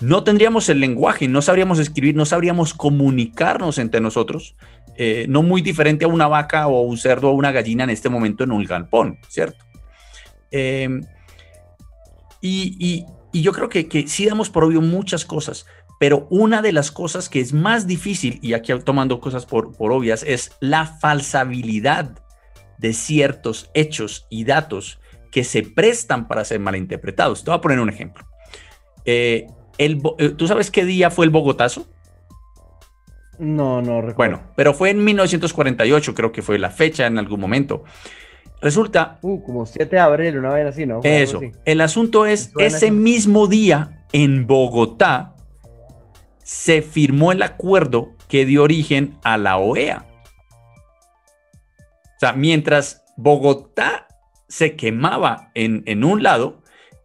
no 0.00 0.22
tendríamos 0.22 0.68
el 0.68 0.78
lenguaje, 0.78 1.26
no 1.26 1.42
sabríamos 1.42 1.80
escribir, 1.80 2.14
no 2.14 2.24
sabríamos 2.24 2.72
comunicarnos 2.72 3.78
entre 3.78 4.00
nosotros, 4.00 4.54
eh, 4.96 5.26
no 5.28 5.42
muy 5.42 5.60
diferente 5.60 6.04
a 6.04 6.08
una 6.08 6.28
vaca 6.28 6.68
o 6.68 6.82
un 6.82 6.96
cerdo 6.98 7.30
o 7.30 7.32
una 7.32 7.50
gallina 7.50 7.84
en 7.84 7.90
este 7.90 8.08
momento 8.08 8.44
en 8.44 8.52
un 8.52 8.64
galpón, 8.64 9.18
¿cierto? 9.28 9.67
Em, 10.50 11.02
y, 12.40 13.04
yo 13.32 13.52
creo 13.52 13.68
que, 13.68 13.88
que 13.88 14.08
sí 14.08 14.26
damos 14.26 14.50
por 14.50 14.64
obvio 14.64 14.80
muchas 14.80 15.24
cosas, 15.24 15.66
pero 16.00 16.26
una 16.30 16.62
de 16.62 16.72
las 16.72 16.90
cosas 16.90 17.28
que 17.28 17.40
es 17.40 17.52
más 17.52 17.86
difícil, 17.86 18.38
y 18.42 18.54
aquí 18.54 18.72
tomando 18.84 19.20
cosas 19.20 19.46
por, 19.46 19.76
por 19.76 19.92
obvias, 19.92 20.22
es 20.22 20.52
la 20.60 20.86
falsabilidad 20.86 22.22
de 22.78 22.92
ciertos 22.92 23.70
hechos 23.74 24.26
y 24.30 24.44
datos 24.44 25.00
que 25.30 25.44
se 25.44 25.62
prestan 25.62 26.28
para 26.28 26.44
ser 26.44 26.60
malinterpretados. 26.60 27.44
Te 27.44 27.50
voy 27.50 27.58
a 27.58 27.60
poner 27.60 27.80
un 27.80 27.88
ejemplo. 27.88 28.24
Eh, 29.04 29.46
el, 29.78 30.00
eh, 30.18 30.30
¿Tú 30.30 30.46
sabes 30.46 30.70
qué 30.70 30.84
día 30.84 31.10
fue 31.10 31.24
el 31.24 31.30
Bogotazo? 31.30 31.86
No, 33.38 33.80
no 33.82 34.00
recuerdo. 34.00 34.36
Bueno, 34.36 34.52
pero 34.56 34.74
fue 34.74 34.90
en 34.90 35.04
1948, 35.04 36.14
creo 36.14 36.32
que 36.32 36.42
fue 36.42 36.58
la 36.58 36.70
fecha 36.70 37.06
en 37.06 37.18
algún 37.18 37.40
momento. 37.40 37.84
Resulta... 38.60 39.18
Uh, 39.22 39.42
como 39.42 39.66
7 39.66 39.96
de 39.96 40.00
abril, 40.00 40.38
una 40.38 40.50
vez 40.50 40.66
así, 40.66 40.86
¿no? 40.86 41.00
Eso. 41.02 41.40
El 41.64 41.80
asunto 41.80 42.26
es, 42.26 42.52
ese 42.58 42.90
mismo 42.90 43.46
día 43.46 44.04
en 44.12 44.46
Bogotá 44.46 45.34
se 46.42 46.82
firmó 46.82 47.32
el 47.32 47.42
acuerdo 47.42 48.14
que 48.28 48.46
dio 48.46 48.62
origen 48.62 49.16
a 49.22 49.38
la 49.38 49.58
OEA. 49.58 50.06
O 52.16 52.20
sea, 52.20 52.32
mientras 52.32 53.04
Bogotá 53.16 54.06
se 54.48 54.74
quemaba 54.76 55.50
en, 55.54 55.82
en 55.86 56.04
un 56.04 56.22
lado, 56.22 56.62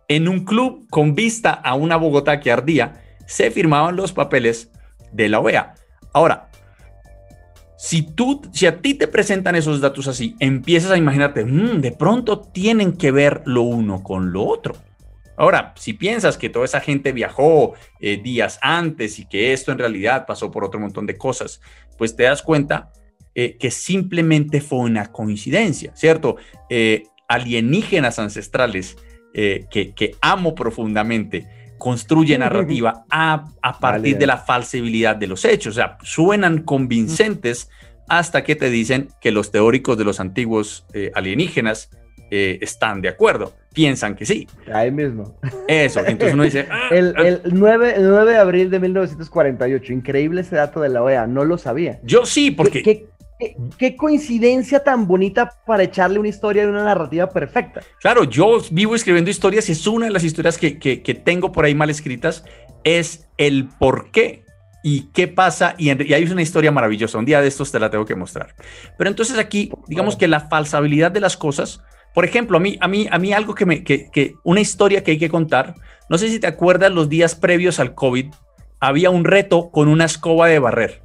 en 0.07 0.27
un 0.27 0.45
club 0.45 0.87
con 0.89 1.13
vista 1.13 1.51
a 1.51 1.75
una 1.75 1.97
Bogotá 1.97 2.39
que 2.39 2.51
ardía, 2.51 3.01
se 3.27 3.51
firmaban 3.51 3.95
los 3.95 4.13
papeles 4.13 4.71
de 5.11 5.29
la 5.29 5.39
OEA. 5.39 5.75
Ahora, 6.13 6.49
si, 7.83 8.01
tú, 8.01 8.41
si 8.53 8.65
a 8.65 8.79
ti 8.79 8.93
te 8.93 9.09
presentan 9.09 9.57
esos 9.57 9.81
datos 9.81 10.07
así, 10.07 10.37
empiezas 10.39 10.91
a 10.91 10.97
imaginarte, 10.97 11.43
mm, 11.43 11.81
de 11.81 11.91
pronto 11.91 12.39
tienen 12.39 12.93
que 12.93 13.11
ver 13.11 13.41
lo 13.43 13.63
uno 13.63 14.03
con 14.03 14.31
lo 14.31 14.45
otro. 14.45 14.77
Ahora, 15.35 15.73
si 15.75 15.91
piensas 15.91 16.37
que 16.37 16.47
toda 16.47 16.63
esa 16.63 16.79
gente 16.79 17.11
viajó 17.11 17.73
eh, 17.99 18.21
días 18.23 18.57
antes 18.61 19.19
y 19.19 19.25
que 19.25 19.51
esto 19.51 19.73
en 19.73 19.79
realidad 19.79 20.25
pasó 20.25 20.49
por 20.49 20.63
otro 20.63 20.79
montón 20.79 21.05
de 21.05 21.17
cosas, 21.17 21.59
pues 21.97 22.15
te 22.15 22.23
das 22.23 22.41
cuenta 22.41 22.93
eh, 23.35 23.57
que 23.57 23.69
simplemente 23.69 24.61
fue 24.61 24.79
una 24.79 25.11
coincidencia, 25.11 25.93
¿cierto? 25.93 26.37
Eh, 26.69 27.03
alienígenas 27.27 28.17
ancestrales 28.17 28.95
que, 29.33 30.15
amo 30.21 30.55
profundamente 30.55 31.49
construye 31.83 32.37
narrativa 32.37 33.03
a, 33.09 33.43
partir 33.81 34.17
de 34.17 34.25
la 34.25 34.37
falsibilidad 34.37 35.17
de 35.17 35.27
los 35.27 35.43
hechos. 35.43 35.73
O 35.73 35.75
sea, 35.75 35.97
suenan 36.01 36.63
convincentes 36.63 37.69
hasta 38.07 38.45
que 38.45 38.55
te 38.55 38.69
dicen 38.69 39.09
que 39.19 39.31
los 39.31 39.51
teóricos 39.51 39.97
de 39.97 40.05
los 40.05 40.21
antiguos 40.21 40.85
alienígenas 41.13 41.89
están 42.31 43.01
de 43.01 43.09
acuerdo 43.09 43.53
piensan 43.73 44.15
que 44.15 44.25
sí. 44.25 44.47
Ahí 44.71 44.91
mismo. 44.91 45.35
Eso, 45.67 45.99
entonces 46.05 46.33
uno 46.33 46.43
dice... 46.43 46.67
Ah, 46.73 46.89
el, 46.91 47.13
ah". 47.17 47.27
el, 47.27 47.41
9, 47.51 47.93
el, 47.97 48.09
9, 48.09 48.31
de 48.31 48.37
abril 48.37 48.69
de 48.69 48.79
1948, 48.79 49.93
increíble 49.93 50.41
ese 50.41 50.55
dato 50.55 50.79
de 50.79 50.89
la 50.89 51.03
OEA, 51.03 51.27
no 51.27 51.43
lo 51.43 51.57
sabía. 51.57 51.99
Yo 52.03 52.25
sí, 52.25 52.51
porque... 52.51 52.81
¿Qué, 52.81 52.93
qué, 52.93 53.07
coincidencia 53.97 54.83
tan 54.83 55.07
bonita 55.07 55.49
para 55.65 55.83
echarle 55.83 56.19
una 56.19 56.29
historia 56.29 56.63
de 56.63 56.69
una 56.69 56.83
narrativa 56.83 57.29
perfecta. 57.29 57.81
Claro, 57.99 58.23
yo 58.23 58.59
vivo 58.71 58.95
escribiendo 58.95 59.29
historias 59.29 59.69
y 59.69 59.73
es 59.73 59.85
una 59.87 60.05
de 60.05 60.11
las 60.11 60.23
historias 60.23 60.57
que, 60.57 60.79
que, 60.79 61.01
que 61.01 61.13
tengo 61.13 61.51
por 61.51 61.65
ahí 61.65 61.75
mal 61.75 61.89
escritas, 61.89 62.45
es 62.83 63.27
el 63.37 63.67
por 63.67 64.11
qué 64.11 64.43
y 64.83 65.11
qué 65.13 65.27
pasa, 65.27 65.75
y, 65.77 65.89
y, 66.03 66.13
hay 66.13 66.23
una 66.25 66.41
historia 66.41 66.71
maravillosa, 66.71 67.17
un 67.17 67.25
día 67.25 67.41
de 67.41 67.47
estos 67.47 67.71
te 67.71 67.79
la 67.79 67.89
tengo 67.89 68.05
que 68.05 68.15
mostrar. 68.15 68.55
Pero 68.97 69.09
entonces 69.09 69.37
aquí, 69.37 69.71
digamos 69.87 70.15
que 70.17 70.27
la 70.27 70.41
falsabilidad 70.41 71.11
de 71.11 71.21
las 71.21 71.37
cosas 71.37 71.81
por 72.13 72.25
ejemplo, 72.25 72.57
a 72.57 72.59
mí, 72.59 72.77
a 72.79 72.87
mí, 72.87 73.07
a 73.09 73.17
mí 73.17 73.33
algo 73.33 73.55
que 73.55 73.65
me, 73.65 73.83
que, 73.83 74.35
una 74.43 74.61
historia 74.61 75.03
que 75.03 75.11
hay 75.11 75.17
que 75.17 75.29
contar, 75.29 75.75
no 76.09 76.17
sé 76.17 76.29
si 76.29 76.39
te 76.39 76.47
acuerdas 76.47 76.91
los 76.91 77.09
días 77.09 77.35
previos 77.35 77.79
al 77.79 77.95
COVID, 77.95 78.27
había 78.79 79.09
un 79.09 79.23
reto 79.23 79.71
con 79.71 79.87
una 79.87 80.05
escoba 80.05 80.47
de 80.47 80.59
barrer. 80.59 81.01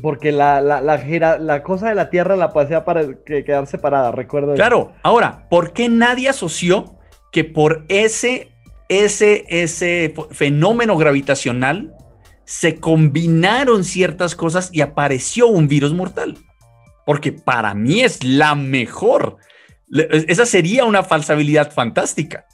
Porque 0.00 0.32
la, 0.32 0.60
la, 0.60 0.80
la, 0.80 1.62
cosa 1.62 1.88
de 1.88 1.94
la 1.94 2.10
tierra 2.10 2.36
la 2.36 2.52
pasea 2.52 2.84
para 2.84 3.06
quedar 3.24 3.66
separada, 3.66 4.12
recuerdo. 4.12 4.54
Claro, 4.54 4.92
ahora, 5.02 5.46
¿por 5.48 5.72
qué 5.72 5.88
nadie 5.88 6.28
asoció 6.28 6.98
que 7.30 7.44
por 7.44 7.84
ese, 7.88 8.52
ese, 8.88 9.44
ese 9.48 10.14
fenómeno 10.30 10.96
gravitacional 10.96 11.94
se 12.44 12.80
combinaron 12.80 13.84
ciertas 13.84 14.34
cosas 14.34 14.70
y 14.72 14.80
apareció 14.80 15.48
un 15.48 15.68
virus 15.68 15.92
mortal? 15.92 16.36
porque 17.04 17.32
para 17.32 17.74
mí 17.74 18.00
es 18.00 18.22
la 18.24 18.54
mejor. 18.54 19.38
Esa 19.90 20.46
sería 20.46 20.84
una 20.84 21.02
falsabilidad 21.02 21.72
fantástica. 21.72 22.46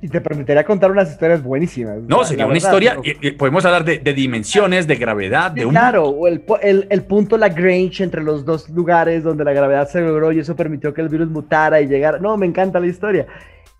Y, 0.00 0.08
te 0.08 0.20
permitiría 0.20 0.64
contar 0.64 0.90
unas 0.90 1.10
historias 1.10 1.42
buenísimas. 1.42 1.98
No, 2.02 2.24
sería 2.24 2.46
una 2.46 2.56
historia, 2.56 2.96
podemos 3.38 3.64
hablar 3.64 3.84
de, 3.84 3.98
dimensiones, 4.12 4.86
de 4.86 4.96
gravedad, 4.96 5.50
de 5.50 5.66
un... 5.66 5.72
Claro, 5.72 6.08
o 6.08 6.26
el, 6.26 6.44
el, 6.62 7.02
punto 7.02 7.36
Lagrange 7.36 8.02
entre 8.02 8.22
los 8.22 8.44
dos 8.44 8.68
lugares 8.70 9.22
donde 9.22 9.44
la 9.44 9.52
gravedad 9.52 9.88
se 9.88 10.00
logró 10.00 10.32
y 10.32 10.38
eso 10.38 10.56
permitió 10.56 10.94
que 10.94 11.00
el 11.00 11.08
virus 11.08 11.28
mutara 11.28 11.80
y 11.80 11.86
llegara. 11.86 12.18
No, 12.18 12.36
me 12.36 12.46
encanta 12.46 12.80
la 12.80 12.86
historia. 12.86 13.26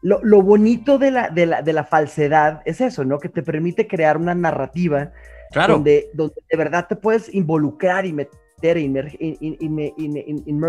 Lo, 0.03 0.21
lo 0.23 0.43
bonito 0.43 0.99
de 0.99 1.11
la, 1.11 1.31
de, 1.31 1.47
la, 1.47 1.63
de 1.63 1.73
la 1.73 1.85
falsedad 1.85 2.61
es 2.67 2.81
eso, 2.81 3.05
¿no? 3.05 3.19
Que 3.19 3.31
te 3.31 3.43
permite 3.43 3.87
crear 3.87 4.19
una 4.19 4.35
narrativa 4.35 5.13
donde, 5.67 6.11
donde 6.13 6.35
de 6.51 6.57
verdad 6.57 6.87
te 6.89 6.97
puedes 6.97 7.33
involucrar 7.33 8.05
y 8.07 8.13
meter, 8.13 8.77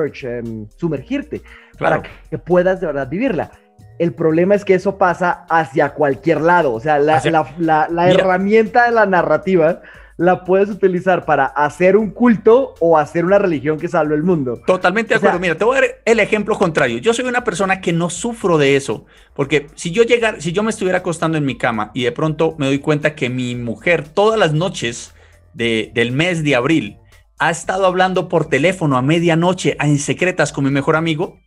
em, 0.04 0.68
sumergirte, 0.78 1.42
para 1.80 2.04
que 2.30 2.38
puedas 2.38 2.80
de 2.82 2.88
verdad 2.88 3.10
vivirla. 3.10 3.52
El 4.00 4.14
problema 4.14 4.56
es 4.56 4.66
que 4.66 4.74
eso 4.74 4.98
pasa 4.98 5.46
hacia 5.50 5.90
cualquier 5.94 6.42
lado, 6.42 6.74
o 6.74 6.80
sea, 6.80 7.00
la, 7.00 7.22
la, 7.58 8.10
herramienta 8.10 8.86
de 8.86 8.92
la 8.92 9.06
narrativa 9.06 9.82
la 10.18 10.44
puedes 10.44 10.70
utilizar 10.70 11.26
para 11.26 11.46
hacer 11.46 11.98
un 11.98 12.12
culto 12.12 12.74
o 12.80 12.98
hacer 12.98 13.26
una 13.26 13.38
religión 13.38 13.78
que 13.78 13.88
salve 13.88 14.16
el 14.16 14.24
mundo. 14.24 14.62
Totalmente 14.66 15.10
de 15.10 15.16
acuerdo. 15.16 15.40
Mira, 15.40 15.56
te 15.56 15.66
voy 15.66 15.78
a 15.78 15.82
dar 15.82 15.90
el 16.06 16.20
ejemplo 16.20 16.58
contrario. 16.58 17.00
Yo 17.00 17.14
soy 17.14 17.26
una 17.26 17.44
persona 17.44 17.82
que 17.82 17.92
no 17.92 18.10
sufro 18.10 18.58
de 18.58 18.76
eso, 18.76 19.06
porque 19.34 19.68
si 19.76 19.92
yo 19.92 20.04
llegara, 20.04 20.40
si 20.40 20.52
yo 20.54 20.64
me 20.64 20.70
estuviera 20.70 21.00
acostando 21.00 21.38
en 21.38 21.46
mi 21.46 21.58
cama 21.58 21.92
y 21.94 22.04
de 22.04 22.12
pronto 22.12 22.56
me 22.58 22.68
doy 22.68 22.80
cuenta 22.80 23.16
que 23.16 23.30
mi 23.30 23.56
mujer 23.56 24.08
todas 24.08 24.40
las 24.40 24.54
noches 24.54 25.14
del 25.54 26.12
mes 26.12 26.44
de 26.44 26.56
abril 26.56 26.98
ha 27.38 27.50
estado 27.52 27.86
hablando 27.86 28.30
por 28.30 28.48
teléfono 28.48 28.98
a 28.98 29.02
medianoche 29.02 29.78
en 29.80 30.00
secretas 30.00 30.54
con 30.54 30.64
mi 30.64 30.70
mejor 30.70 30.96
amigo, 30.96 31.40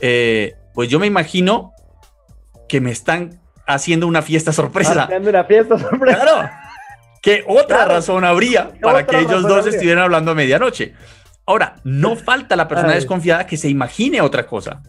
eh, 0.00 0.54
pues 0.74 0.88
yo 0.88 0.98
me 0.98 1.06
imagino 1.06 1.72
que 2.68 2.80
me 2.80 2.90
están 2.90 3.40
haciendo 3.66 4.06
una 4.06 4.22
fiesta 4.22 4.52
sorpresa. 4.52 5.04
Haciendo 5.04 5.30
una 5.30 5.44
fiesta 5.44 5.78
sorpresa. 5.78 6.20
Claro. 6.20 6.50
¿Qué 7.22 7.44
otra 7.46 7.84
razón 7.84 8.24
habría 8.24 8.72
para 8.80 9.04
que 9.06 9.18
ellos 9.18 9.42
dos 9.42 9.66
estuvieran 9.66 10.04
hablando 10.04 10.30
a 10.30 10.34
medianoche? 10.34 10.94
Ahora, 11.46 11.76
no 11.82 12.14
falta 12.14 12.56
la 12.56 12.68
persona 12.68 12.94
desconfiada 12.94 13.46
que 13.46 13.56
se 13.56 13.68
imagine 13.68 14.20
otra 14.20 14.46
cosa. 14.46 14.82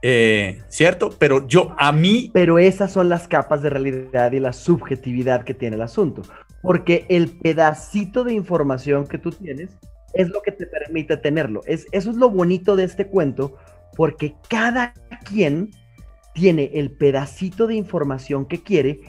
Eh, 0.00 0.62
¿Cierto? 0.68 1.10
Pero 1.18 1.46
yo, 1.46 1.74
a 1.76 1.92
mí... 1.92 2.30
Pero 2.32 2.58
esas 2.58 2.92
son 2.92 3.08
las 3.08 3.26
capas 3.26 3.62
de 3.62 3.70
realidad 3.70 4.32
y 4.32 4.40
la 4.40 4.52
subjetividad 4.52 5.44
que 5.44 5.54
tiene 5.54 5.76
el 5.76 5.82
asunto. 5.82 6.22
Porque 6.62 7.04
el 7.08 7.30
pedacito 7.30 8.24
de 8.24 8.32
información 8.32 9.06
que 9.06 9.18
tú 9.18 9.30
tienes 9.30 9.76
es 10.14 10.28
lo 10.28 10.42
que 10.42 10.52
te 10.52 10.66
permite 10.66 11.16
tenerlo. 11.16 11.60
Es, 11.66 11.86
eso 11.92 12.10
es 12.10 12.16
lo 12.16 12.30
bonito 12.30 12.76
de 12.76 12.84
este 12.84 13.06
cuento, 13.06 13.56
porque 13.96 14.34
cada 14.48 14.94
quien 15.24 15.70
tiene 16.34 16.70
el 16.74 16.92
pedacito 16.92 17.66
de 17.66 17.74
información 17.74 18.46
que 18.46 18.62
quiere 18.62 19.00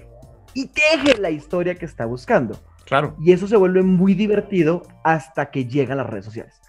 y 0.54 0.68
teje 0.68 1.20
la 1.20 1.30
historia 1.30 1.76
que 1.76 1.86
está 1.86 2.06
buscando. 2.06 2.58
Claro. 2.86 3.16
Y 3.20 3.34
eso 3.34 3.48
se 3.48 3.56
vuelve 3.56 3.84
muy 3.84 4.16
divertido 4.16 4.82
hasta 5.04 5.52
que 5.52 5.66
llegan 5.66 5.98
las 5.98 6.08
redes 6.08 6.26
sociales. 6.26 6.60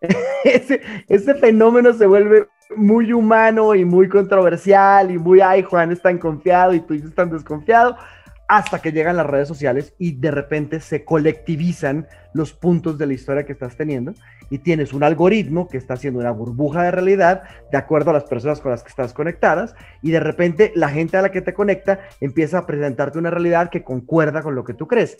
ese, 0.44 0.80
ese 1.08 1.34
fenómeno 1.34 1.92
se 1.92 2.06
vuelve 2.06 2.48
muy 2.76 3.12
humano 3.12 3.74
y 3.74 3.84
muy 3.84 4.08
controversial 4.08 5.10
y 5.10 5.18
muy, 5.18 5.40
ay, 5.40 5.62
Juan 5.62 5.92
es 5.92 6.02
tan 6.02 6.18
confiado 6.18 6.74
y 6.74 6.80
tú 6.80 6.94
estás 6.94 7.14
tan 7.14 7.30
desconfiado, 7.30 7.96
hasta 8.50 8.82
que 8.82 8.90
llegan 8.90 9.16
las 9.16 9.26
redes 9.26 9.46
sociales 9.46 9.94
y 9.96 10.16
de 10.16 10.32
repente 10.32 10.80
se 10.80 11.04
colectivizan 11.04 12.08
los 12.32 12.52
puntos 12.52 12.98
de 12.98 13.06
la 13.06 13.12
historia 13.12 13.46
que 13.46 13.52
estás 13.52 13.76
teniendo 13.76 14.12
y 14.50 14.58
tienes 14.58 14.92
un 14.92 15.04
algoritmo 15.04 15.68
que 15.68 15.78
está 15.78 15.94
haciendo 15.94 16.18
una 16.18 16.32
burbuja 16.32 16.82
de 16.82 16.90
realidad 16.90 17.44
de 17.70 17.78
acuerdo 17.78 18.10
a 18.10 18.14
las 18.14 18.24
personas 18.24 18.58
con 18.58 18.72
las 18.72 18.82
que 18.82 18.88
estás 18.88 19.12
conectadas 19.12 19.76
y 20.02 20.10
de 20.10 20.18
repente 20.18 20.72
la 20.74 20.88
gente 20.88 21.16
a 21.16 21.22
la 21.22 21.30
que 21.30 21.42
te 21.42 21.54
conecta 21.54 22.00
empieza 22.20 22.58
a 22.58 22.66
presentarte 22.66 23.20
una 23.20 23.30
realidad 23.30 23.70
que 23.70 23.84
concuerda 23.84 24.42
con 24.42 24.56
lo 24.56 24.64
que 24.64 24.74
tú 24.74 24.88
crees. 24.88 25.18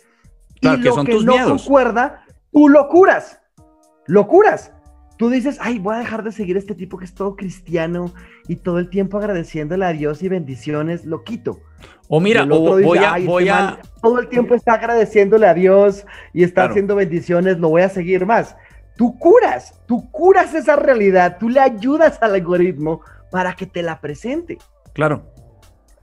y 0.60 0.66
lo 0.66 0.80
que, 0.80 0.90
son 0.90 1.06
tus 1.06 1.24
no 1.24 1.36
concuerda, 1.44 2.24
tú 2.50 2.68
lo 2.68 2.88
curas. 2.88 3.40
Tú 5.20 5.28
dices, 5.28 5.58
ay, 5.60 5.78
voy 5.78 5.96
a 5.96 5.98
dejar 5.98 6.24
de 6.24 6.32
seguir 6.32 6.56
a 6.56 6.58
este 6.58 6.74
tipo 6.74 6.96
que 6.96 7.04
es 7.04 7.14
todo 7.14 7.36
cristiano 7.36 8.12
y 8.48 8.56
todo 8.56 8.78
el 8.78 8.88
tiempo 8.88 9.18
agradeciéndole 9.18 9.84
a 9.84 9.92
Dios 9.92 10.22
y 10.22 10.28
bendiciones, 10.28 11.04
lo 11.04 11.24
quito. 11.24 11.60
O 12.08 12.20
mira, 12.20 12.44
voy 12.44 12.98
a, 12.98 13.18
voy 13.24 13.48
este 13.48 13.52
a... 13.52 13.78
todo 14.02 14.18
el 14.18 14.28
tiempo 14.28 14.54
está 14.54 14.72
agradeciéndole 14.72 15.46
a 15.46 15.52
Dios 15.52 16.06
y 16.32 16.42
está 16.42 16.64
haciendo 16.64 16.96
bendiciones, 16.96 17.58
lo 17.58 17.68
voy 17.68 17.82
a 17.82 17.90
seguir 17.90 18.24
más 18.24 18.56
tú 19.00 19.18
curas, 19.18 19.80
tú 19.86 20.10
curas 20.10 20.52
esa 20.52 20.76
realidad, 20.76 21.38
tú 21.40 21.48
le 21.48 21.58
ayudas 21.58 22.22
al 22.22 22.34
algoritmo 22.34 23.00
para 23.30 23.54
que 23.54 23.64
te 23.64 23.82
la 23.82 23.98
presente. 23.98 24.58
Claro. 24.92 25.24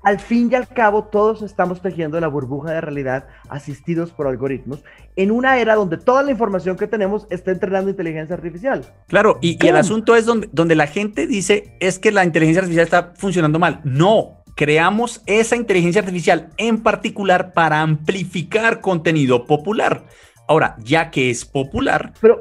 Al 0.08 0.22
fin 0.22 0.47
y 0.49 0.55
al 0.55 0.70
cabo, 0.70 1.03
todos 1.03 1.41
estamos 1.41 1.82
tejiendo 1.82 2.18
la 2.22 2.30
burbuja 2.30 2.72
de 2.72 2.80
realidad 2.80 3.26
asistidos 3.49 4.10
por 4.12 4.28
algoritmos 4.28 4.82
en 5.18 5.32
una 5.32 5.58
era 5.58 5.76
donde 5.76 5.97
toda 5.97 6.24
la 6.24 6.32
información 6.32 6.78
que 6.78 6.88
tenemos 6.88 7.28
está 7.30 7.51
entrenando 7.51 7.89
inteligencia 7.89 8.34
artificial. 8.34 8.86
Claro, 9.08 9.38
y, 9.41 9.58
el 9.68 9.76
asunto 9.76 10.16
es 10.16 10.26
donde, 10.26 10.47
donde 10.53 10.76
la 10.76 10.88
gente 10.88 11.28
dice 11.28 11.76
es 11.82 11.99
que 11.99 12.14
la 12.14 12.24
inteligencia 12.24 12.62
artificial 12.62 12.86
está 12.86 13.12
funcionando 13.18 13.60
mal. 13.60 13.82
No, 13.84 14.45
creamos 14.55 15.22
esa 15.26 15.58
inteligencia 15.58 15.99
artificial 15.99 16.51
en 16.55 16.82
particular 16.84 17.51
para 17.51 17.82
amplificar 17.82 18.80
contenido 18.80 19.45
popular. 19.45 20.05
Ahora, 20.47 20.78
ya 20.80 21.12
que 21.12 21.30
es 21.30 21.43
popular, 21.43 22.14
pero, 22.22 22.39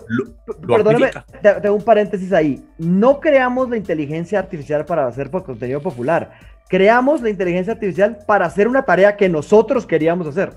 perdóname, 0.65 1.11
tengo 1.43 1.75
un 1.75 1.83
paréntesis 1.83 2.33
ahí. 2.33 2.65
No 2.79 3.19
creamos 3.19 3.69
la 3.69 3.77
inteligencia 3.77 4.39
artificial 4.39 4.85
para 4.85 5.09
hacer 5.09 5.29
contenido 5.33 5.83
popular. 5.83 6.56
Creamos 6.69 7.23
la 7.23 7.31
inteligencia 7.31 7.75
artificial 7.75 8.19
para 8.27 8.47
hacer 8.47 8.69
una 8.69 8.83
tarea 8.83 9.17
que 9.17 9.29
nosotros 9.29 9.87
queríamos 9.87 10.27
hacer. 10.27 10.57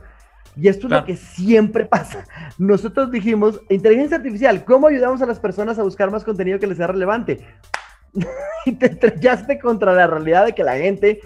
Y 0.56 0.68
esto 0.68 0.88
es 0.88 0.92
lo 0.94 1.06
que 1.06 1.16
siempre 1.16 1.86
pasa. 1.86 2.26
Nosotros 2.58 3.12
dijimos, 3.12 3.62
inteligencia 3.70 4.18
artificial, 4.18 4.66
¿cómo 4.66 4.88
ayudamos 4.88 5.22
a 5.22 5.26
las 5.26 5.40
personas 5.40 5.80
a 5.80 5.84
buscar 5.84 6.12
más 6.12 6.24
contenido 6.24 6.60
que 6.60 6.68
les 6.68 6.78
sea 6.78 6.88
relevante? 6.88 7.46
y 8.66 8.74
te 8.74 8.88
estrellaste 8.88 9.60
contra 9.60 9.94
la 9.94 10.08
realidad 10.08 10.46
de 10.46 10.54
que 10.54 10.64
la 10.64 10.78
gente 10.78 11.20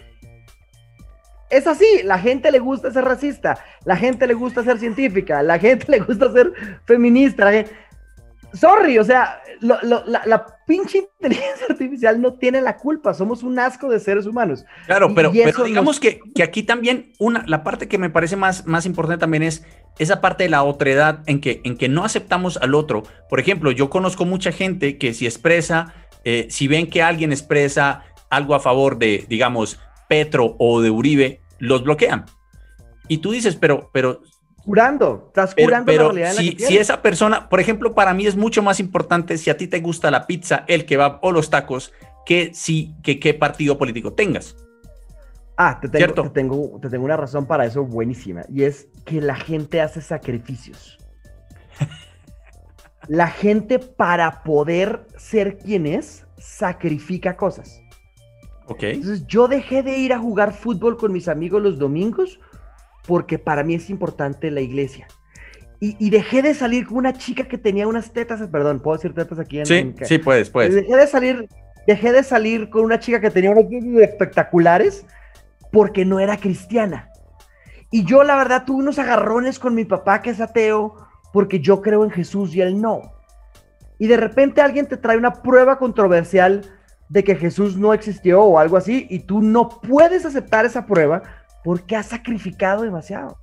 es 1.49 1.67
así, 1.67 2.01
la 2.03 2.17
gente 2.17 2.51
le 2.51 2.57
gusta 2.57 2.91
ser 2.91 3.05
racista, 3.05 3.59
la 3.85 3.95
gente 3.95 4.25
le 4.25 4.33
gusta 4.33 4.63
ser 4.63 4.79
científica, 4.79 5.43
la 5.43 5.59
gente 5.59 5.85
le 5.91 5.99
gusta 5.99 6.31
ser 6.31 6.51
feminista. 6.85 7.51
Sorry, 8.53 8.99
o 8.99 9.03
sea, 9.03 9.41
la, 9.61 10.45
pinche 10.67 10.99
inteligencia 10.99 11.65
artificial 11.69 12.21
no 12.21 12.33
tiene 12.33 12.61
la 12.61 12.77
culpa, 12.77 13.13
somos 13.13 13.41
un 13.43 13.57
asco 13.57 13.89
de 13.89 13.99
seres 13.99 14.25
humanos. 14.25 14.63
Claro, 14.85 15.13
pero, 15.15 15.31
digamos 15.31 15.99
que, 15.99 16.19
aquí 16.43 16.63
también 16.63 17.13
una, 17.19 17.43
la 17.47 17.63
parte 17.63 17.87
que 17.87 17.97
me 17.97 18.09
parece 18.09 18.35
más, 18.35 18.65
más 18.67 18.85
importante 18.85 19.19
también 19.19 19.43
es 19.43 19.65
esa 19.97 20.21
parte 20.21 20.43
de 20.43 20.49
la 20.49 20.63
otredad 20.63 21.23
en 21.25 21.41
que, 21.41 21.61
en 21.63 21.77
que 21.77 21.89
no 21.89 22.05
aceptamos 22.05 22.57
al 22.57 22.75
otro. 22.75 23.03
Por 23.29 23.39
ejemplo, 23.39 23.71
yo 23.71 23.89
conozco 23.89 24.25
mucha 24.25 24.51
gente 24.51 24.97
que 24.97 25.13
si 25.13 25.25
expresa, 25.25 25.93
eh, 26.23 26.47
si 26.49 26.67
ven 26.67 26.89
que 26.89 27.01
alguien 27.01 27.31
expresa 27.31 28.03
algo 28.29 28.53
a 28.55 28.59
favor 28.59 28.97
de, 28.97 29.25
digamos, 29.27 29.79
Petro 30.07 30.55
o 30.59 30.81
de 30.81 30.91
Uribe, 30.91 31.41
los 31.57 31.83
bloquean. 31.83 32.25
Y 33.07 33.17
tú 33.17 33.31
dices, 33.31 33.55
pero, 33.55 33.89
pero 33.91 34.21
curando, 34.63 35.25
estás 35.27 35.55
curando 35.55 35.91
la 35.91 36.11
realidad 36.11 36.33
si, 36.33 36.57
si 36.57 36.77
esa 36.77 37.01
persona, 37.01 37.49
por 37.49 37.59
ejemplo, 37.59 37.93
para 37.93 38.13
mí 38.13 38.25
es 38.25 38.35
mucho 38.35 38.63
más 38.63 38.79
importante 38.79 39.37
si 39.37 39.49
a 39.49 39.57
ti 39.57 39.67
te 39.67 39.79
gusta 39.79 40.11
la 40.11 40.25
pizza, 40.27 40.63
el 40.67 40.85
kebab 40.85 41.19
o 41.21 41.31
los 41.31 41.49
tacos, 41.49 41.93
que 42.25 42.53
si 42.53 42.95
que 43.03 43.19
qué 43.19 43.33
partido 43.33 43.77
político 43.77 44.13
tengas. 44.13 44.55
Ah, 45.57 45.79
te 45.79 45.87
tengo, 45.87 46.13
te 46.23 46.29
tengo, 46.29 46.79
te 46.81 46.89
tengo 46.89 47.05
una 47.05 47.17
razón 47.17 47.45
para 47.45 47.65
eso 47.65 47.83
buenísima, 47.83 48.43
y 48.49 48.63
es 48.63 48.87
que 49.05 49.21
la 49.21 49.35
gente 49.35 49.81
hace 49.81 50.01
sacrificios. 50.01 50.97
la 53.07 53.27
gente 53.27 53.79
para 53.79 54.43
poder 54.43 55.05
ser 55.17 55.57
quien 55.57 55.85
es, 55.85 56.25
sacrifica 56.37 57.35
cosas. 57.35 57.83
Entonces 58.67 59.27
yo 59.27 59.47
dejé 59.47 59.83
de 59.83 59.97
ir 59.97 60.13
a 60.13 60.19
jugar 60.19 60.53
fútbol 60.53 60.97
con 60.97 61.11
mis 61.11 61.27
amigos 61.27 61.61
los 61.61 61.77
domingos 61.77 62.39
porque 63.07 63.39
para 63.39 63.63
mí 63.63 63.75
es 63.75 63.89
importante 63.89 64.51
la 64.51 64.61
iglesia. 64.61 65.07
Y, 65.79 66.11
dejé 66.11 66.41
de 66.41 66.53
salir 66.53 66.87
con 66.87 66.95
una 66.95 67.11
chica 67.11 67.43
que 67.43 67.57
tenía 67.57 67.87
unas 67.87 68.13
tetas, 68.13 68.39
perdón, 68.47 68.79
¿puedo 68.79 68.95
decir 68.95 69.13
tetas 69.13 69.37
aquí? 69.37 69.59
En, 69.59 69.65
sí, 69.65 69.93
sí, 70.03 70.17
puedes, 70.17 70.49
puedes. 70.49 70.73
Dejé 70.73 70.95
de 70.95 71.07
salir, 71.07 71.49
dejé 71.85 72.13
de 72.13 72.23
salir 72.23 72.69
con 72.69 72.85
una 72.85 72.99
chica 72.99 73.19
que 73.19 73.29
tenía 73.29 73.51
unas 73.51 73.67
tetas 73.69 74.09
espectaculares 74.09 75.05
porque 75.73 76.05
no 76.05 76.21
era 76.21 76.37
cristiana. 76.37 77.09
Y 77.91 78.05
yo 78.05 78.23
la 78.23 78.37
verdad 78.37 78.63
tuve 78.65 78.81
unos 78.81 78.97
agarrones 78.97 79.59
con 79.59 79.75
mi 79.75 79.83
papá 79.83 80.21
que 80.21 80.29
es 80.29 80.39
ateo 80.39 80.95
porque 81.33 81.59
yo 81.59 81.81
creo 81.81 82.05
en 82.05 82.11
Jesús 82.11 82.55
y 82.55 82.61
él 82.61 82.79
no. 82.79 83.01
Y 83.99 84.07
de 84.07 84.15
repente 84.15 84.61
alguien 84.61 84.87
te 84.87 84.95
trae 84.95 85.17
una 85.17 85.33
prueba 85.33 85.77
controversial 85.79 86.61
de 87.09 87.23
que 87.23 87.35
Jesús 87.35 87.75
no 87.75 87.93
existió 87.93 88.41
o 88.41 88.57
algo 88.57 88.77
así, 88.77 89.05
y 89.09 89.19
tú 89.19 89.41
no 89.41 89.69
puedes 89.69 90.25
aceptar 90.25 90.65
esa 90.65 90.85
prueba 90.85 91.21
porque 91.63 91.95
has 91.95 92.07
sacrificado 92.07 92.83
demasiado. 92.83 93.37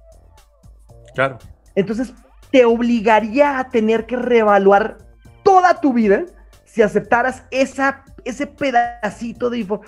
Claro. 1.15 1.39
Entonces, 1.75 2.13
te 2.51 2.65
obligaría 2.65 3.59
a 3.59 3.69
tener 3.69 4.07
que 4.07 4.17
reevaluar 4.17 4.99
toda 5.43 5.81
tu 5.81 5.93
vida 5.93 6.25
si 6.65 6.83
aceptaras 6.83 7.45
esa, 7.51 8.05
ese 8.25 8.47
pedacito 8.47 9.51
de 9.51 9.59
info. 9.61 9.81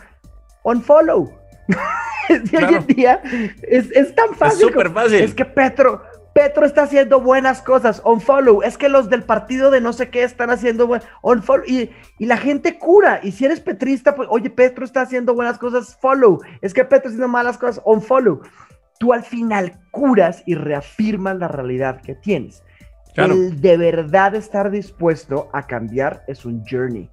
Unfollow. 0.63 1.33
hoy 2.29 2.75
en 2.75 2.87
día 2.87 3.21
es, 3.63 4.15
tan 4.15 4.35
fácil. 4.35 4.61
Es 4.61 4.67
súper 4.67 4.91
fácil. 4.91 5.21
Es 5.21 5.35
que 5.35 5.45
Petro, 5.45 6.03
Petro 6.33 6.65
está 6.65 6.85
haciendo 6.85 7.21
buenas 7.21 7.61
cosas, 7.61 8.01
on 8.05 8.21
follow. 8.21 8.63
Es 8.63 8.79
que 8.79 8.89
los 8.89 9.11
del 9.11 9.23
partido 9.23 9.71
de 9.71 9.81
no 9.81 9.93
sé 9.93 10.09
qué 10.09 10.23
están 10.23 10.51
haciendo 10.51 10.87
buen, 10.87 11.03
on 11.21 11.43
follow. 11.43 11.65
Y, 11.67 11.91
la 12.19 12.37
gente 12.37 12.79
cura. 12.79 13.21
Y 13.23 13.33
si 13.33 13.45
eres 13.45 13.61
petrista, 13.61 14.15
pues, 14.15 14.29
oye, 14.31 14.49
Petro 14.49 14.85
está 14.85 15.03
haciendo 15.03 15.35
buenas 15.35 15.59
cosas, 15.59 15.99
follow. 16.01 16.41
Es 16.61 16.73
que 16.73 16.85
Petro 16.85 16.97
está 16.97 17.09
haciendo 17.09 17.29
malas 17.29 17.59
cosas, 17.59 17.83
on 17.85 18.01
follow. 18.01 18.41
Tú 18.99 19.13
al 19.13 19.25
final 19.25 19.81
curas 19.91 20.43
y 20.47 20.55
reafirmas 20.55 21.37
la 21.37 21.49
realidad 21.49 22.01
que 22.01 22.15
tienes. 22.15 22.63
El 23.15 23.61
de 23.61 23.77
verdad 23.77 24.35
estar 24.35 24.71
dispuesto 24.71 25.51
a 25.53 25.67
cambiar 25.67 26.25
es 26.29 26.47
un 26.47 26.65
journey. 26.65 27.11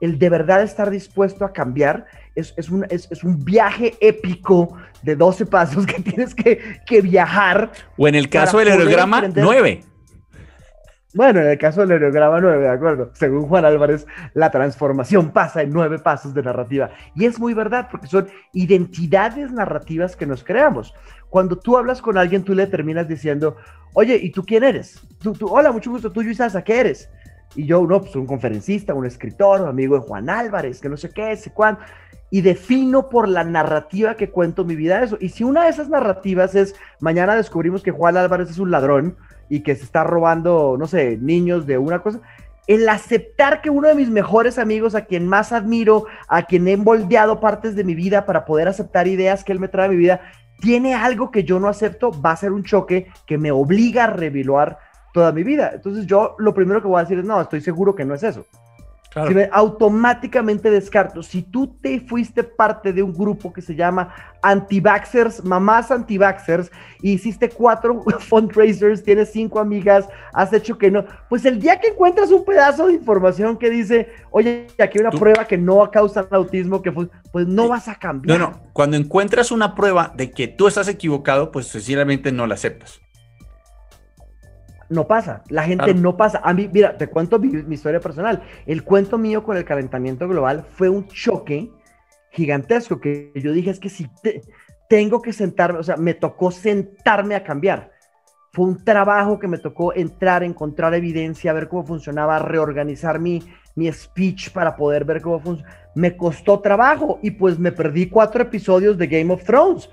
El 0.00 0.18
de 0.18 0.30
verdad 0.30 0.62
estar 0.62 0.88
dispuesto 0.88 1.44
a 1.44 1.52
cambiar 1.52 2.06
es, 2.34 2.54
es, 2.56 2.70
un, 2.70 2.86
es, 2.88 3.10
es, 3.10 3.24
un 3.24 3.44
viaje 3.44 3.94
épico 4.00 4.76
de 5.02 5.16
12 5.16 5.46
pasos 5.46 5.86
que 5.86 6.00
tienes 6.02 6.34
que, 6.34 6.80
que 6.86 7.00
viajar. 7.00 7.72
O 7.96 8.08
en 8.08 8.14
el 8.14 8.28
caso 8.28 8.58
del 8.58 8.68
aerograma, 8.68 9.22
9. 9.34 9.82
Bueno, 11.14 11.40
en 11.40 11.48
el 11.48 11.58
caso 11.58 11.82
del 11.82 11.92
aerograma 11.92 12.40
9, 12.40 12.62
de 12.62 12.70
acuerdo. 12.70 13.10
Según 13.12 13.46
Juan 13.46 13.66
Álvarez, 13.66 14.06
la 14.32 14.50
transformación 14.50 15.30
pasa 15.30 15.60
en 15.60 15.70
nueve 15.70 15.98
pasos 15.98 16.32
de 16.32 16.42
narrativa. 16.42 16.90
Y 17.14 17.26
es 17.26 17.38
muy 17.38 17.52
verdad, 17.52 17.88
porque 17.90 18.06
son 18.06 18.28
identidades 18.54 19.52
narrativas 19.52 20.16
que 20.16 20.24
nos 20.24 20.42
creamos. 20.42 20.94
Cuando 21.28 21.58
tú 21.58 21.76
hablas 21.76 22.00
con 22.00 22.16
alguien, 22.16 22.44
tú 22.44 22.54
le 22.54 22.66
terminas 22.66 23.08
diciendo, 23.08 23.56
oye, 23.92 24.16
¿y 24.16 24.30
tú 24.30 24.42
quién 24.44 24.64
eres? 24.64 25.02
Tú, 25.18 25.34
tú, 25.34 25.48
hola, 25.48 25.70
mucho 25.70 25.90
gusto, 25.90 26.10
tú, 26.10 26.22
Yusasa, 26.22 26.64
¿qué 26.64 26.80
eres? 26.80 27.10
Y 27.54 27.66
yo, 27.66 27.86
no, 27.86 28.00
pues 28.00 28.16
un 28.16 28.26
conferencista, 28.26 28.94
un 28.94 29.04
escritor, 29.04 29.60
un 29.60 29.68
amigo 29.68 29.96
de 29.96 30.06
Juan 30.06 30.30
Álvarez, 30.30 30.80
que 30.80 30.88
no 30.88 30.96
sé 30.96 31.10
qué, 31.10 31.36
sé 31.36 31.52
cuándo 31.52 31.82
y 32.32 32.40
defino 32.40 33.10
por 33.10 33.28
la 33.28 33.44
narrativa 33.44 34.16
que 34.16 34.30
cuento 34.30 34.64
mi 34.64 34.74
vida 34.74 35.02
eso. 35.02 35.18
Y 35.20 35.28
si 35.28 35.44
una 35.44 35.64
de 35.64 35.68
esas 35.68 35.90
narrativas 35.90 36.54
es, 36.54 36.74
mañana 36.98 37.36
descubrimos 37.36 37.82
que 37.82 37.90
Juan 37.90 38.16
Álvarez 38.16 38.48
es 38.48 38.58
un 38.58 38.70
ladrón 38.70 39.18
y 39.50 39.60
que 39.60 39.76
se 39.76 39.84
está 39.84 40.02
robando, 40.02 40.76
no 40.78 40.86
sé, 40.86 41.18
niños 41.18 41.66
de 41.66 41.76
una 41.76 42.02
cosa, 42.02 42.22
el 42.66 42.88
aceptar 42.88 43.60
que 43.60 43.68
uno 43.68 43.88
de 43.88 43.94
mis 43.94 44.08
mejores 44.08 44.58
amigos, 44.58 44.94
a 44.94 45.04
quien 45.04 45.28
más 45.28 45.52
admiro, 45.52 46.06
a 46.26 46.44
quien 46.44 46.66
he 46.68 46.78
moldeado 46.78 47.38
partes 47.38 47.76
de 47.76 47.84
mi 47.84 47.94
vida 47.94 48.24
para 48.24 48.46
poder 48.46 48.66
aceptar 48.66 49.06
ideas 49.06 49.44
que 49.44 49.52
él 49.52 49.60
me 49.60 49.68
trae 49.68 49.88
a 49.88 49.90
mi 49.90 49.96
vida, 49.96 50.22
tiene 50.58 50.94
algo 50.94 51.30
que 51.30 51.44
yo 51.44 51.60
no 51.60 51.68
acepto, 51.68 52.18
va 52.18 52.30
a 52.30 52.36
ser 52.36 52.52
un 52.52 52.64
choque 52.64 53.08
que 53.26 53.36
me 53.36 53.52
obliga 53.52 54.04
a 54.04 54.06
reviluar 54.06 54.78
toda 55.12 55.32
mi 55.32 55.42
vida. 55.42 55.72
Entonces 55.74 56.06
yo 56.06 56.34
lo 56.38 56.54
primero 56.54 56.80
que 56.80 56.88
voy 56.88 56.96
a 56.96 57.02
decir 57.02 57.18
es, 57.18 57.26
no, 57.26 57.42
estoy 57.42 57.60
seguro 57.60 57.94
que 57.94 58.06
no 58.06 58.14
es 58.14 58.22
eso 58.22 58.46
automáticamente 59.50 60.70
descarto. 60.70 61.22
Si 61.22 61.42
tú 61.42 61.66
te 61.80 62.00
fuiste 62.00 62.42
parte 62.42 62.92
de 62.92 63.02
un 63.02 63.12
grupo 63.12 63.52
que 63.52 63.60
se 63.60 63.74
llama 63.74 64.14
Antivaxers, 64.42 65.44
mamás 65.44 65.90
Antivaxers, 65.90 66.70
y 67.00 67.12
hiciste 67.12 67.48
cuatro 67.48 68.02
fundraisers, 68.20 69.02
tienes 69.02 69.30
cinco 69.32 69.60
amigas, 69.60 70.08
has 70.32 70.52
hecho 70.52 70.78
que 70.78 70.90
no, 70.90 71.04
pues 71.28 71.44
el 71.44 71.60
día 71.60 71.78
que 71.78 71.88
encuentras 71.88 72.30
un 72.30 72.44
pedazo 72.44 72.86
de 72.86 72.94
información 72.94 73.56
que 73.58 73.70
dice, 73.70 74.08
oye, 74.30 74.66
aquí 74.78 74.98
hay 74.98 75.06
una 75.06 75.10
prueba 75.10 75.44
que 75.46 75.58
no 75.58 75.90
causa 75.90 76.26
autismo, 76.30 76.82
que 76.82 76.92
pues 76.92 77.46
no 77.46 77.68
vas 77.68 77.88
a 77.88 77.96
cambiar. 77.96 78.38
No, 78.38 78.50
no, 78.50 78.60
cuando 78.72 78.96
encuentras 78.96 79.50
una 79.50 79.74
prueba 79.74 80.12
de 80.16 80.30
que 80.30 80.48
tú 80.48 80.68
estás 80.68 80.88
equivocado, 80.88 81.52
pues 81.52 81.66
sencillamente 81.66 82.32
no 82.32 82.46
la 82.46 82.54
aceptas 82.54 83.01
no 84.92 85.06
pasa, 85.06 85.42
la 85.48 85.64
gente 85.64 85.94
no 85.94 86.16
pasa. 86.16 86.40
A 86.44 86.52
mí, 86.52 86.68
mira, 86.72 86.96
te 86.96 87.08
cuento 87.08 87.38
mi, 87.38 87.74
historia 87.74 88.00
personal. 88.00 88.42
El 88.66 88.84
cuento 88.84 89.18
mío 89.18 89.42
con 89.42 89.56
el 89.56 89.64
calentamiento 89.64 90.28
global 90.28 90.64
fue 90.70 90.88
un 90.88 91.08
choque 91.08 91.70
gigantesco 92.30 93.00
que 93.00 93.32
yo 93.34 93.52
dije 93.52 93.70
es 93.70 93.80
que 93.80 93.88
si 93.88 94.08
tengo 94.88 95.20
que 95.22 95.32
sentarme, 95.32 95.78
o 95.78 95.82
sea, 95.82 95.96
me 95.96 96.14
tocó 96.14 96.50
sentarme 96.50 97.34
a 97.34 97.42
cambiar. 97.42 97.90
Fue 98.52 98.66
un 98.66 98.84
trabajo 98.84 99.38
que 99.38 99.48
me 99.48 99.56
tocó 99.56 99.94
entrar, 99.94 100.42
encontrar 100.42 100.94
evidencia, 100.94 101.54
ver 101.54 101.68
cómo 101.68 101.86
funcionaba, 101.86 102.38
reorganizar 102.38 103.18
mi, 103.18 103.42
mi 103.74 103.90
speech 103.90 104.50
para 104.50 104.76
poder 104.76 105.06
ver 105.06 105.22
cómo 105.22 105.40
funciona. 105.40 105.72
Me 105.94 106.16
costó 106.16 106.60
trabajo 106.60 107.18
y 107.22 107.30
pues 107.30 107.58
me 107.58 107.72
perdí 107.72 108.10
cuatro 108.10 108.42
episodios 108.42 108.98
de 108.98 109.06
Game 109.06 109.32
of 109.32 109.44
Thrones 109.44 109.88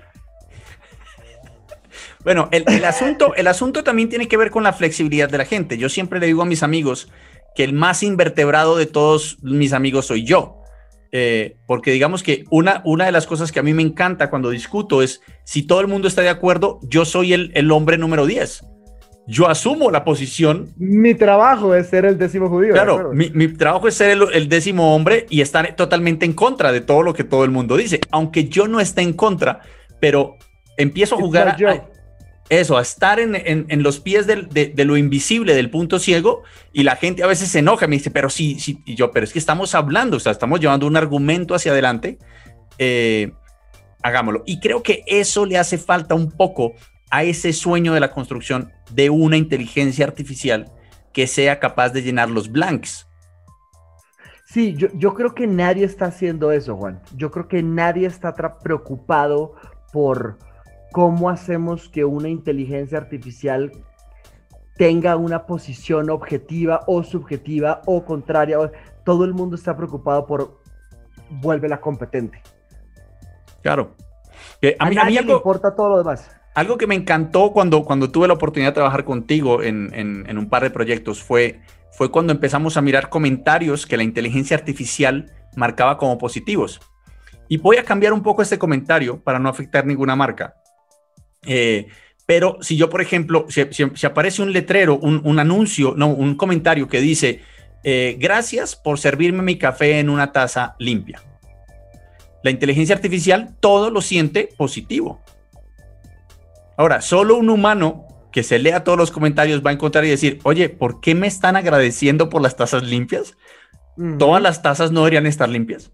bueno, 2.24 2.48
el, 2.52 2.84
asunto, 2.84 3.34
el 3.34 3.46
asunto 3.46 3.82
también 3.82 4.08
tiene 4.08 4.28
que 4.28 4.36
ver 4.36 4.50
con 4.50 4.62
la 4.62 4.72
flexibilidad 4.72 5.28
de 5.28 5.38
la 5.38 5.44
gente. 5.44 5.78
Yo 5.78 5.88
siempre 5.88 6.20
le 6.20 6.26
digo 6.26 6.42
a 6.42 6.46
mis 6.46 6.62
amigos 6.62 7.10
que 7.54 7.64
el 7.64 7.72
más 7.72 8.02
invertebrado 8.02 8.76
de 8.76 8.86
todos 8.86 9.38
mis 9.42 9.72
amigos 9.72 10.06
soy 10.06 10.24
yo. 10.24 10.56
Eh, 11.12 11.56
porque 11.66 11.90
digamos 11.90 12.22
que 12.22 12.44
una, 12.50 12.82
una 12.84 13.06
de 13.06 13.12
las 13.12 13.26
cosas 13.26 13.50
que 13.50 13.58
a 13.58 13.64
mí 13.64 13.74
me 13.74 13.82
encanta 13.82 14.30
cuando 14.30 14.50
discuto 14.50 15.02
es, 15.02 15.22
si 15.44 15.62
todo 15.62 15.80
el 15.80 15.88
mundo 15.88 16.06
está 16.06 16.22
de 16.22 16.28
acuerdo, 16.28 16.78
yo 16.82 17.04
soy 17.04 17.32
el, 17.32 17.50
el 17.54 17.70
hombre 17.72 17.98
número 17.98 18.26
10 18.26 18.64
yo 19.30 19.48
asumo 19.48 19.92
la 19.92 20.04
posición. 20.04 20.70
Mi 20.76 21.14
trabajo 21.14 21.74
es 21.74 21.88
ser 21.88 22.04
el 22.04 22.18
décimo 22.18 22.48
judío. 22.48 22.72
Claro, 22.72 23.12
mi, 23.12 23.30
mi, 23.30 23.46
trabajo 23.46 23.86
es 23.86 23.94
ser 23.94 24.10
el, 24.10 24.24
el, 24.32 24.48
décimo 24.48 24.94
hombre 24.94 25.26
y 25.30 25.40
estar 25.40 25.76
totalmente 25.76 26.26
en 26.26 26.32
contra 26.32 26.72
de 26.72 26.80
todo 26.80 27.04
lo 27.04 27.14
que 27.14 27.22
todo 27.22 27.44
el 27.44 27.50
mundo 27.50 27.76
dice, 27.76 28.00
aunque 28.10 28.48
yo 28.48 28.66
no 28.66 28.80
esté 28.80 29.02
en 29.02 29.12
contra, 29.12 29.60
pero 30.00 30.36
empiezo 30.76 31.14
a 31.14 31.18
jugar, 31.18 31.56
eso, 32.50 32.76
a 32.76 32.82
estar 32.82 33.20
en, 33.20 33.82
los 33.82 34.00
pies 34.00 34.26
de, 34.26 34.72
lo 34.84 34.96
invisible, 34.96 35.54
del 35.54 35.70
punto 35.70 36.00
ciego, 36.00 36.42
y 36.72 36.82
la 36.82 36.96
gente 36.96 37.22
a 37.22 37.28
veces 37.28 37.48
se 37.48 37.60
enoja, 37.60 37.86
me 37.86 37.96
dice, 37.96 38.10
pero 38.10 38.28
sí, 38.28 38.58
sí, 38.58 38.82
y 38.84 38.96
yo, 38.96 39.12
pero 39.12 39.24
es 39.24 39.32
que 39.32 39.38
estamos 39.38 39.74
hablando, 39.76 40.16
o 40.16 40.20
sea, 40.20 40.32
estamos 40.32 40.58
llevando 40.58 40.88
un 40.88 40.96
argumento 40.96 41.54
hacia 41.54 41.70
adelante, 41.70 42.18
eh, 42.76 43.32
hagámoslo. 44.02 44.42
Y 44.46 44.58
creo 44.58 44.82
que 44.82 45.04
eso 45.06 45.46
le 45.46 45.58
hace 45.58 45.78
falta 45.78 46.16
un 46.16 46.32
poco 46.32 46.74
a 47.10 47.22
ese 47.22 47.52
sueño 47.52 47.94
de 47.94 48.00
la 48.00 48.10
construcción 48.10 48.72
de 48.90 49.10
una 49.10 49.36
inteligencia 49.36 50.04
artificial 50.04 50.72
que 51.12 51.28
sea 51.28 51.60
capaz 51.60 51.90
de 51.90 52.02
llenar 52.02 52.30
los 52.30 52.50
blanks. 52.50 53.06
Sí, 54.44 54.74
yo, 54.74 54.88
yo 54.94 55.14
creo 55.14 55.36
que 55.36 55.46
nadie 55.46 55.84
está 55.84 56.06
haciendo 56.06 56.50
eso, 56.50 56.76
Juan. 56.76 57.00
Yo 57.14 57.30
creo 57.30 57.46
que 57.46 57.62
nadie 57.62 58.08
está 58.08 58.34
preocupado 58.58 59.54
por 59.92 60.38
cómo 60.92 61.30
hacemos 61.30 61.88
que 61.88 62.04
una 62.04 62.28
inteligencia 62.28 62.98
artificial 62.98 63.72
tenga 64.76 65.16
una 65.16 65.46
posición 65.46 66.10
objetiva 66.10 66.80
o 66.86 67.04
subjetiva 67.04 67.82
o 67.86 68.04
contraria. 68.04 68.58
Todo 69.04 69.24
el 69.24 69.34
mundo 69.34 69.56
está 69.56 69.76
preocupado 69.76 70.26
por 70.26 70.60
vuélvela 71.28 71.80
competente. 71.80 72.42
Claro. 73.62 73.94
a, 74.78 74.88
mí, 74.88 74.96
me 74.96 75.32
importa 75.32 75.74
todo 75.74 75.90
lo 75.90 75.98
demás. 75.98 76.30
Algo 76.54 76.76
que 76.76 76.86
me 76.86 76.94
encantó 76.94 77.52
cuando, 77.52 77.84
cuando 77.84 78.10
tuve 78.10 78.26
la 78.26 78.34
oportunidad 78.34 78.70
de 78.70 78.74
trabajar 78.74 79.04
contigo 79.04 79.62
en, 79.62 79.90
en, 79.94 80.38
un 80.38 80.48
par 80.48 80.62
de 80.62 80.70
proyectos 80.70 81.22
fue, 81.22 81.60
fue 81.92 82.10
cuando 82.10 82.32
empezamos 82.32 82.76
a 82.76 82.80
mirar 82.80 83.08
comentarios 83.08 83.86
que 83.86 83.96
la 83.96 84.02
inteligencia 84.02 84.56
artificial 84.56 85.30
marcaba 85.56 85.96
como 85.96 86.18
positivos. 86.18 86.80
Y 87.48 87.58
voy 87.58 87.76
a 87.76 87.84
cambiar 87.84 88.12
un 88.12 88.22
poco 88.22 88.42
este 88.42 88.58
comentario 88.58 89.22
para 89.22 89.38
no 89.38 89.48
afectar 89.48 89.84
ninguna 89.84 90.16
marca. 90.16 90.54
Eh, 91.46 91.88
pero 92.26 92.58
si 92.60 92.76
yo, 92.76 92.88
por 92.90 93.00
ejemplo, 93.00 93.46
si, 93.48 94.06
aparece 94.06 94.42
un 94.42 94.52
letrero, 94.52 94.96
un, 94.98 95.38
anuncio, 95.38 95.94
no, 95.96 96.08
un 96.08 96.36
comentario 96.36 96.86
que 96.86 97.00
dice, 97.00 97.40
eh, 97.82 98.16
gracias 98.20 98.76
por 98.76 98.98
servirme 98.98 99.42
mi 99.42 99.58
café 99.58 99.98
en 99.98 100.08
una 100.08 100.30
taza 100.30 100.76
limpia. 100.78 101.22
La 102.42 102.50
inteligencia 102.50 102.94
artificial 102.94 103.56
todo 103.58 103.90
lo 103.90 104.00
siente 104.00 104.48
positivo. 104.56 105.20
Ahora, 106.76 107.00
solo 107.02 107.36
un 107.36 107.50
humano 107.50 108.06
que 108.32 108.42
se 108.42 108.58
lea 108.58 108.84
todos 108.84 108.96
los 108.96 109.10
comentarios 109.10 109.64
va 109.64 109.70
a 109.70 109.72
encontrar 109.72 110.04
y 110.04 110.10
decir, 110.10 110.38
oye, 110.44 110.68
¿por 110.68 111.00
qué 111.00 111.14
me 111.14 111.26
están 111.26 111.56
agradeciendo 111.56 112.28
por 112.28 112.42
las 112.42 112.56
tazas 112.56 112.84
limpias? 112.84 113.36
Todas 114.18 114.40
las 114.40 114.62
tazas 114.62 114.92
no 114.92 115.00
deberían 115.00 115.26
estar 115.26 115.48
limpias. 115.48 115.90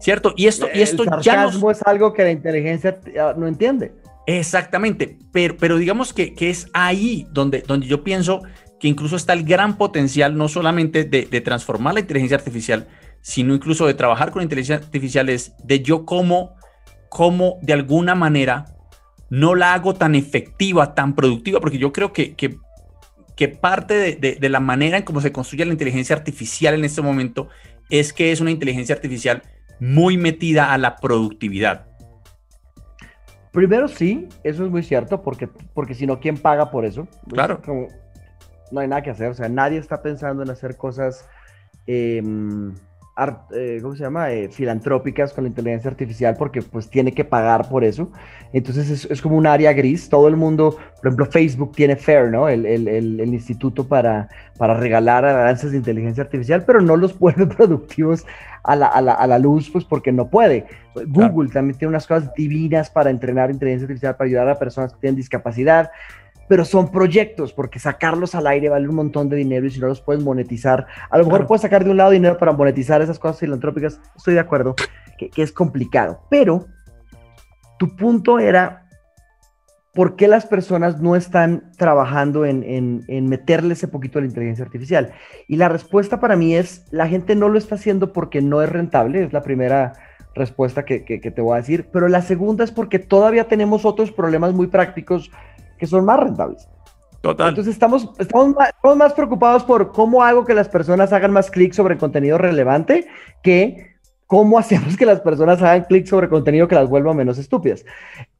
¿Cierto? 0.00 0.32
Y 0.36 0.46
esto, 0.46 0.68
y 0.72 0.80
esto 0.80 1.04
ya 1.20 1.50
no 1.50 1.70
es 1.70 1.82
algo 1.82 2.12
que 2.12 2.22
la 2.22 2.30
inteligencia 2.30 3.00
ah, 3.20 3.34
no 3.36 3.48
entiende. 3.48 3.92
Exactamente, 4.28 5.16
pero, 5.32 5.56
pero 5.56 5.78
digamos 5.78 6.12
que, 6.12 6.34
es 6.38 6.68
ahí 6.74 7.26
donde, 7.30 7.62
donde 7.66 7.86
yo 7.86 8.04
pienso 8.04 8.42
que 8.78 8.86
incluso 8.86 9.16
está 9.16 9.32
el 9.32 9.42
gran 9.42 9.78
potencial, 9.78 10.36
no 10.36 10.48
solamente 10.48 11.04
de, 11.04 11.40
transformar 11.40 11.94
la 11.94 12.00
inteligencia 12.00 12.36
artificial, 12.36 12.88
sino 13.22 13.54
incluso 13.54 13.86
de 13.86 13.94
trabajar 13.94 14.30
con 14.30 14.42
inteligencia 14.42 14.84
artificial, 14.84 15.30
es 15.30 15.54
de 15.64 15.80
yo 15.80 16.04
cómo, 16.04 16.56
cómo 17.08 17.56
de 17.62 17.72
alguna 17.72 18.14
manera 18.14 18.66
no 19.30 19.54
la 19.54 19.72
hago 19.72 19.94
tan 19.94 20.14
efectiva, 20.14 20.94
tan 20.94 21.14
productiva, 21.14 21.58
porque 21.58 21.78
yo 21.78 21.90
creo 21.90 22.12
que, 22.12 22.34
que, 22.34 22.58
que 23.34 23.48
parte 23.48 23.94
de, 23.94 24.36
de, 24.38 24.48
la 24.50 24.60
manera 24.60 24.98
en 24.98 25.04
cómo 25.04 25.22
se 25.22 25.32
construye 25.32 25.64
la 25.64 25.72
inteligencia 25.72 26.14
artificial 26.14 26.74
en 26.74 26.84
este 26.84 27.00
momento 27.00 27.48
es 27.88 28.12
que 28.12 28.30
es 28.30 28.42
una 28.42 28.50
inteligencia 28.50 28.94
artificial 28.94 29.42
muy 29.80 30.18
metida 30.18 30.74
a 30.74 30.76
la 30.76 30.96
productividad. 30.96 31.87
Primero 33.58 33.88
sí, 33.88 34.28
eso 34.44 34.64
es 34.64 34.70
muy 34.70 34.84
cierto, 34.84 35.20
porque, 35.20 35.48
porque 35.48 35.92
si 35.92 36.06
no, 36.06 36.20
¿quién 36.20 36.38
paga 36.38 36.70
por 36.70 36.84
eso? 36.84 37.08
Claro. 37.28 37.60
no 38.70 38.78
hay 38.78 38.86
nada 38.86 39.02
que 39.02 39.10
hacer, 39.10 39.30
o 39.30 39.34
sea, 39.34 39.48
nadie 39.48 39.78
está 39.78 40.00
pensando 40.00 40.44
en 40.44 40.50
hacer 40.50 40.76
cosas, 40.76 41.28
em, 43.18 43.34
eh, 43.52 43.78
¿cómo 43.82 43.94
se 43.94 44.02
llama? 44.02 44.30
Eh, 44.30 44.48
filantrópicas 44.48 45.32
con 45.32 45.44
la 45.44 45.48
inteligencia 45.48 45.90
artificial 45.90 46.36
porque 46.38 46.62
pues 46.62 46.88
tiene 46.88 47.12
que 47.12 47.24
pagar 47.24 47.68
por 47.68 47.84
eso. 47.84 48.10
Entonces 48.52 49.06
es, 49.10 49.22
como 49.22 49.36
un 49.36 49.46
área 49.46 49.72
gris. 49.72 50.08
Todo 50.08 50.28
el 50.28 50.36
mundo, 50.36 50.76
por 50.96 51.06
ejemplo, 51.08 51.26
Facebook 51.26 51.72
tiene 51.74 51.96
FAIR, 51.96 52.30
¿no? 52.30 52.48
El, 52.48 52.64
el, 52.66 52.88
el, 52.88 53.20
el 53.20 53.34
instituto 53.34 53.86
para, 53.86 54.28
para 54.56 54.74
regalar 54.74 55.24
avances 55.24 55.72
de 55.72 55.78
inteligencia 55.78 56.22
artificial, 56.22 56.64
pero 56.64 56.80
no 56.80 56.96
los 56.96 57.18
vuelve 57.20 57.46
productivos 57.46 58.24
a 58.62 58.76
la, 58.76 58.86
a 58.86 59.00
la, 59.00 59.12
a 59.14 59.26
la 59.26 59.38
luz, 59.38 59.70
pues 59.70 59.84
porque 59.84 60.12
no 60.12 60.28
puede. 60.28 60.66
Google 61.06 61.50
también 61.50 61.78
tiene 61.78 61.90
unas 61.90 62.06
cosas 62.06 62.32
divinas 62.34 62.90
para 62.90 63.10
entrenar 63.10 63.50
inteligencia 63.50 63.84
artificial, 63.84 64.16
para 64.16 64.28
ayudar 64.28 64.48
a 64.48 64.58
personas 64.58 64.92
que 64.92 65.00
tienen 65.00 65.16
discapacidad, 65.16 65.90
pero 66.48 66.64
son 66.64 66.90
proyectos, 66.90 67.52
porque 67.52 67.78
sacarlos 67.78 68.34
al 68.34 68.46
aire 68.46 68.68
vale 68.68 68.88
un 68.88 68.94
montón 68.94 69.28
de 69.28 69.36
dinero 69.36 69.66
y 69.66 69.70
si 69.70 69.80
no 69.80 69.86
los 69.86 70.00
puedes 70.00 70.22
monetizar, 70.22 70.86
a 71.10 71.18
lo 71.18 71.24
mejor 71.24 71.46
puedes 71.46 71.62
sacar 71.62 71.84
de 71.84 71.90
un 71.90 71.96
lado 71.96 72.10
dinero 72.10 72.38
para 72.38 72.52
monetizar 72.52 73.02
esas 73.02 73.18
cosas 73.18 73.40
filantrópicas, 73.40 74.00
estoy 74.16 74.34
de 74.34 74.40
acuerdo, 74.40 74.74
que, 75.18 75.30
que 75.30 75.42
es 75.42 75.52
complicado, 75.52 76.20
pero 76.30 76.66
tu 77.78 77.94
punto 77.94 78.38
era 78.38 78.88
¿por 79.98 80.14
qué 80.14 80.28
las 80.28 80.46
personas 80.46 81.00
no 81.00 81.16
están 81.16 81.72
trabajando 81.76 82.44
en, 82.44 83.02
meterle 83.28 83.72
ese 83.72 83.88
poquito 83.88 84.20
a 84.20 84.22
la 84.22 84.28
inteligencia 84.28 84.64
artificial? 84.64 85.10
Y 85.48 85.56
la 85.56 85.68
respuesta 85.68 86.20
para 86.20 86.36
mí 86.36 86.54
es, 86.54 86.84
la 86.92 87.08
gente 87.08 87.34
no 87.34 87.48
lo 87.48 87.58
está 87.58 87.74
haciendo 87.74 88.12
porque 88.12 88.40
no 88.40 88.62
es 88.62 88.68
rentable, 88.68 89.24
es 89.24 89.32
la 89.32 89.42
primera 89.42 89.94
respuesta 90.36 90.84
que, 90.84 91.00
te 91.00 91.40
voy 91.40 91.54
a 91.54 91.62
decir, 91.62 91.88
pero 91.92 92.06
la 92.06 92.22
segunda 92.22 92.62
es 92.62 92.70
porque 92.70 93.00
todavía 93.00 93.48
tenemos 93.48 93.84
otros 93.84 94.12
problemas 94.12 94.54
muy 94.54 94.68
prácticos 94.68 95.32
que 95.78 95.86
son 95.86 96.04
más 96.04 96.20
rentables. 96.20 96.68
Total. 97.20 97.48
Entonces 97.48 97.72
estamos, 97.72 98.08
estamos, 98.18 98.54
más, 98.96 99.12
preocupados 99.12 99.64
por 99.64 99.90
cómo 99.90 100.22
hago 100.22 100.44
que 100.44 100.54
las 100.54 100.68
personas 100.68 101.12
hagan 101.12 101.32
más 101.32 101.50
clic 101.50 101.72
sobre 101.72 101.98
contenido 101.98 102.38
relevante 102.38 103.08
que 103.42 103.96
cómo 104.26 104.58
hacemos 104.58 104.96
que 104.96 105.06
las 105.06 105.20
personas 105.20 105.60
hagan 105.60 105.84
clic 105.84 106.06
sobre 106.06 106.28
contenido 106.28 106.68
que 106.68 106.76
las 106.76 106.88
vuelva 106.88 107.14
menos 107.14 107.38
estúpidas. 107.38 107.84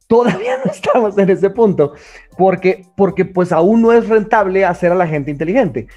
Todavía 0.07 0.57
no 0.63 0.71
estamos 0.71 1.17
en 1.17 1.29
ese 1.29 1.49
punto, 1.49 1.93
porque, 2.37 2.85
porque 2.95 3.25
pues 3.25 3.51
aún 3.51 3.81
no 3.81 3.91
es 3.91 4.07
rentable 4.07 4.63
hacer 4.63 4.93
a 4.93 4.95
la 4.95 5.07
gente 5.07 5.29
inteligente. 5.29 5.87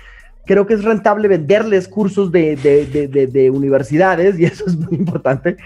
Creo 0.45 0.67
que 0.67 0.75
es 0.75 0.83
rentable 0.83 1.29
venderles 1.29 1.87
cursos 1.87 2.33
de, 2.33 2.57
de, 2.57 2.87
de, 3.07 3.27
de 3.29 3.51
universidades 3.51 4.41
y 4.41 4.45
eso 4.45 4.67
es 4.67 4.77
muy 4.77 4.99
importante, 4.99 5.57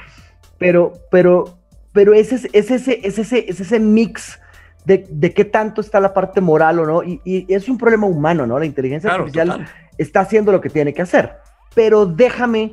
pero, 0.58 0.92
pero, 1.10 1.58
pero 1.92 2.12
ese, 2.12 2.34
es, 2.34 2.48
ese, 2.52 3.00
es 3.02 3.18
ese, 3.18 3.46
es 3.48 3.58
ese 3.58 3.80
mix 3.80 4.38
de, 4.86 5.04
de, 5.10 5.34
qué 5.34 5.44
tanto 5.44 5.80
está 5.80 5.98
la 5.98 6.14
parte 6.14 6.40
moral 6.40 6.78
o 6.78 6.86
no, 6.86 7.02
y, 7.02 7.20
y 7.24 7.52
es 7.52 7.68
un 7.68 7.76
problema 7.76 8.06
humano, 8.06 8.46
¿no? 8.46 8.56
La 8.58 8.66
inteligencia 8.66 9.12
artificial 9.12 9.66
está 9.98 10.20
haciendo 10.20 10.52
lo 10.52 10.60
que 10.60 10.70
tiene 10.70 10.94
que 10.94 11.02
hacer, 11.02 11.32
pero 11.74 12.06
déjame 12.06 12.72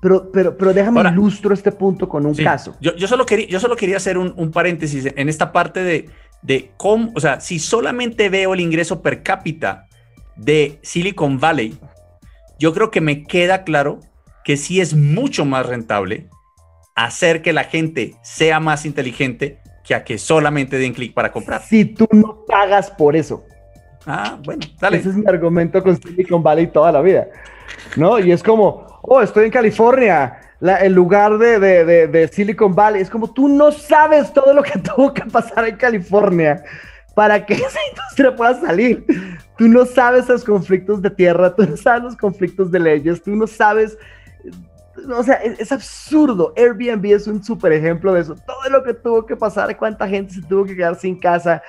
pero, 0.00 0.32
pero, 0.32 0.56
pero 0.56 0.72
déjame 0.72 1.00
ilustro 1.10 1.54
este 1.54 1.70
punto 1.70 2.08
con 2.08 2.26
un 2.26 2.34
caso. 2.34 2.74
Yo, 2.80 2.96
yo, 2.96 3.06
solo 3.06 3.24
quería, 3.24 3.46
yo 3.46 3.60
solo 3.60 3.76
quería 3.76 3.98
hacer 3.98 4.18
un, 4.18 4.34
un, 4.36 4.50
paréntesis 4.50 5.12
en 5.14 5.28
esta 5.28 5.52
parte 5.52 5.80
de, 5.84 6.10
de 6.42 6.72
cómo, 6.76 7.12
o 7.14 7.20
sea, 7.20 7.38
si 7.38 7.60
solamente 7.60 8.28
veo 8.28 8.54
el 8.54 8.60
ingreso 8.60 9.00
per 9.00 9.22
cápita 9.22 9.86
de 10.34 10.80
Silicon 10.82 11.38
Valley, 11.38 11.78
yo 12.58 12.72
creo 12.72 12.90
que 12.90 13.00
me 13.00 13.22
queda 13.22 13.62
claro 13.62 14.00
que 14.44 14.56
sí 14.56 14.80
es 14.80 14.94
mucho 14.94 15.44
más 15.44 15.66
rentable 15.66 16.28
hacer 16.96 17.42
que 17.42 17.52
la 17.52 17.64
gente 17.64 18.16
sea 18.22 18.58
más 18.58 18.84
inteligente 18.84 19.61
que 19.84 19.94
a 19.94 20.04
que 20.04 20.18
solamente 20.18 20.78
den 20.78 20.92
clic 20.92 21.12
para 21.14 21.32
comprar. 21.32 21.62
Si 21.62 21.84
tú 21.84 22.06
no 22.12 22.44
pagas 22.46 22.90
por 22.90 23.16
eso. 23.16 23.44
Ah, 24.06 24.38
bueno, 24.44 24.62
dale. 24.80 24.98
Ese 24.98 25.10
es 25.10 25.16
mi 25.16 25.26
argumento 25.26 25.82
con 25.82 26.00
Silicon 26.00 26.42
Valley 26.42 26.68
toda 26.68 26.92
la 26.92 27.00
vida. 27.00 27.28
¿No? 27.96 28.18
Y 28.18 28.32
es 28.32 28.42
como, 28.42 28.86
oh, 29.02 29.20
estoy 29.20 29.46
en 29.46 29.50
California, 29.50 30.40
el 30.60 30.92
lugar 30.92 31.38
de, 31.38 32.30
Silicon 32.32 32.74
Valley. 32.74 33.02
Es 33.02 33.10
como 33.10 33.32
tú 33.32 33.48
no 33.48 33.72
sabes 33.72 34.32
todo 34.32 34.52
lo 34.52 34.62
que 34.62 34.78
tuvo 34.96 35.12
que 35.12 35.22
pasar 35.22 35.68
en 35.68 35.76
California 35.76 36.62
para 37.14 37.44
que 37.44 37.54
esa 37.54 37.78
industria 37.90 38.34
pueda 38.34 38.60
salir. 38.60 39.04
Tú 39.56 39.68
no 39.68 39.84
sabes 39.84 40.28
los 40.28 40.44
conflictos 40.44 41.02
de 41.02 41.10
tierra, 41.10 41.54
tú 41.54 41.64
no 41.64 41.76
sabes 41.76 42.02
los 42.02 42.16
conflictos 42.16 42.70
de 42.70 42.80
leyes, 42.80 43.22
tú 43.22 43.34
no 43.36 43.46
sabes 43.46 43.96
o 45.16 45.22
sea, 45.22 45.34
es, 45.36 45.72
absurdo. 45.72 46.52
Airbnb 46.56 47.04
es 47.06 47.26
un 47.26 47.42
súper 47.42 47.72
ejemplo 47.72 48.12
de 48.12 48.20
eso. 48.20 48.34
Todo 48.34 48.70
lo 48.70 48.82
que 48.82 48.94
tuvo 48.94 49.26
que 49.26 49.36
pasar, 49.36 49.76
cuánta 49.76 50.08
gente 50.08 50.34
se 50.34 50.42
tuvo 50.42 50.64
que 50.64 50.76
quedar 50.76 50.96
sin 50.96 51.18
casa 51.18 51.62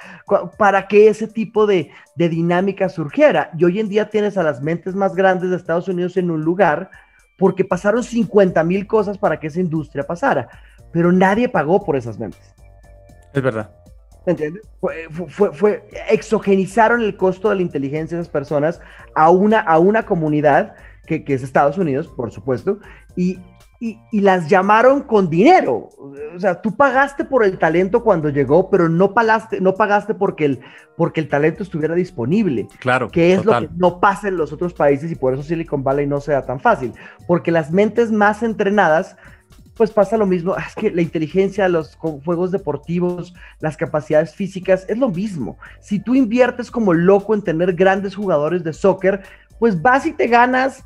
para 0.58 0.88
que 0.88 1.08
ese 1.08 1.28
tipo 1.28 1.66
de, 1.66 1.90
de 2.16 2.30
dinámica 2.30 2.90
surgiera. 2.90 3.52
Y 3.58 3.66
hoy 3.66 3.80
en 3.80 3.90
día 3.90 4.10
tienes 4.10 4.38
a 4.38 4.44
las 4.44 4.62
mentes 4.62 4.96
más 4.96 5.16
grandes 5.16 5.50
de 5.50 5.56
Estados 5.56 5.88
Unidos 5.88 6.18
en 6.18 6.32
un 6.32 6.44
lugar 6.44 6.90
porque 7.38 7.66
pasaron 7.66 8.04
50 8.04 8.64
mil 8.64 8.88
cosas 8.88 9.18
para 9.18 9.40
que 9.40 9.48
esa 9.48 9.60
industria 9.60 10.04
pasara, 10.04 10.48
pero 10.92 11.12
nadie 11.12 11.50
pagó 11.50 11.84
por 11.84 11.96
esas 11.96 12.20
mentes. 12.20 12.54
Es 13.34 13.42
verdad. 13.42 13.70
¿Entiendes? 14.26 14.64
Fue, 14.80 15.08
fue, 15.10 15.54
fue, 15.54 15.90
exogenizaron 16.10 17.02
el 17.02 17.18
costo 17.18 17.50
de 17.50 17.56
la 17.56 17.62
inteligencia 17.62 18.16
de 18.16 18.22
esas 18.22 18.32
personas 18.32 18.80
a 19.16 19.30
una, 19.30 19.60
a 19.60 19.80
una 19.80 20.06
comunidad 20.06 20.76
que, 21.06 21.26
que 21.26 21.34
es 21.34 21.44
Estados 21.44 21.78
Unidos, 21.78 22.08
por 22.08 22.32
supuesto, 22.32 22.80
y, 23.16 23.39
y, 24.11 24.22
las 24.22 24.49
llamaron 24.49 25.01
con 25.01 25.30
dinero. 25.30 25.89
O 25.97 26.39
sea, 26.39 26.61
tú 26.61 26.76
pagaste 26.76 27.26
por 27.26 27.43
el 27.43 27.57
talento 27.57 28.01
cuando 28.01 28.30
llegó, 28.30 28.70
pero 28.70 28.88
no 28.88 29.14
pagaste, 29.14 29.59
no 29.59 29.76
pagaste 29.76 30.14
porque, 30.14 30.45
el, 30.45 30.59
porque 30.95 31.20
el 31.20 31.28
talento 31.28 31.64
estuviera 31.64 31.93
disponible. 31.93 32.68
Claro. 32.80 33.09
Que 33.09 33.34
es 33.34 33.43
lo 33.43 33.59
que 33.59 33.70
no 33.76 33.99
pasa 33.99 34.30
en 34.30 34.38
los 34.38 34.53
otros 34.53 34.74
países 34.74 35.11
y 35.11 35.16
por 35.16 35.34
eso 35.34 35.43
Silicon 35.43 35.84
Valley 35.84 36.07
no 36.07 36.22
sea 36.22 36.45
tan 36.45 36.61
fácil. 36.61 36.93
Porque 37.28 37.51
las 37.51 37.72
mentes 37.72 38.09
más 38.09 38.41
entrenadas, 38.41 39.18
pues 39.76 39.91
pasa 39.91 40.16
lo 40.16 40.26
mismo. 40.26 40.55
Es 40.55 40.76
que 40.76 40.89
la 40.89 41.01
inteligencia, 41.01 41.68
los 41.68 41.95
juegos 41.97 42.51
deportivos, 42.51 43.34
las 43.59 43.76
capacidades 43.76 44.34
físicas, 44.34 44.86
es 44.88 44.97
lo 44.97 45.09
mismo. 45.09 45.57
Si 45.82 45.99
tú 45.99 46.16
inviertes 46.16 46.72
como 46.72 46.93
loco 46.93 47.34
en 47.34 47.41
tener 47.41 47.74
grandes 47.74 48.16
jugadores 48.16 48.64
de 48.64 48.72
soccer, 48.72 49.24
pues 49.59 49.82
vas 49.82 50.05
y 50.05 50.14
te 50.14 50.28
ganas 50.28 50.86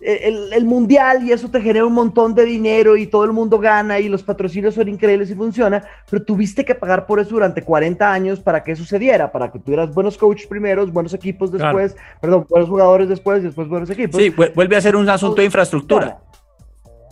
el, 0.00 0.64
mundial 0.64 1.22
y 1.24 1.32
eso 1.32 1.48
te 1.50 1.60
genera 1.60 1.86
un 1.86 1.92
montón 1.92 2.34
de 2.34 2.44
dinero 2.44 2.96
y 2.96 3.06
todo 3.06 3.24
el 3.24 3.32
mundo 3.32 3.58
gana 3.58 3.98
y 3.98 4.08
los 4.08 4.22
patrocinios 4.22 4.74
son 4.74 4.88
increíbles 4.88 5.30
y 5.30 5.34
funciona, 5.34 5.84
pero 6.10 6.24
tuviste 6.24 6.64
que 6.64 6.74
pagar 6.74 7.06
por 7.06 7.20
eso 7.20 7.30
durante 7.30 7.62
40 7.62 8.12
años 8.12 8.40
para 8.40 8.62
que 8.62 8.76
sucediera, 8.76 9.30
para 9.30 9.50
que 9.50 9.58
tuvieras 9.58 9.94
buenos 9.94 10.16
coaches 10.16 10.46
primero, 10.46 10.86
buenos 10.86 11.14
equipos 11.14 11.52
después, 11.52 11.96
perdón, 12.20 12.46
buenos 12.48 12.68
jugadores 12.68 13.08
después 13.08 13.42
y 13.42 13.46
después 13.46 13.68
buenos 13.68 13.90
equipos. 13.90 14.20
Sí, 14.20 14.30
vuelve 14.30 14.76
a 14.76 14.80
ser 14.80 14.96
un 14.96 15.08
asunto 15.08 15.36
de 15.36 15.46
infraestructura. 15.46 16.18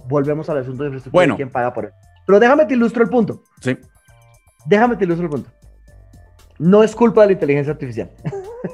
Volvemos 0.07 0.49
al 0.51 0.59
asunto 0.59 0.83
de 0.83 0.89
infraestructura 0.89 1.19
bueno. 1.19 1.35
y 1.35 1.37
quién 1.37 1.51
paga 1.51 1.73
por 1.73 1.87
eso. 1.87 1.95
Pero 2.27 2.41
déjame 2.41 2.67
te 2.67 2.75
ilustro 2.75 3.03
el 3.03 3.09
punto. 3.09 3.43
Sí. 3.61 3.77
Déjame 4.67 4.97
te 4.97 5.05
ilustro 5.05 5.27
el 5.27 5.31
punto. 5.31 5.51
No 6.59 6.83
es 6.83 6.95
culpa 6.95 7.23
de 7.23 7.29
la 7.29 7.33
inteligencia 7.33 7.73
artificial. 7.73 8.11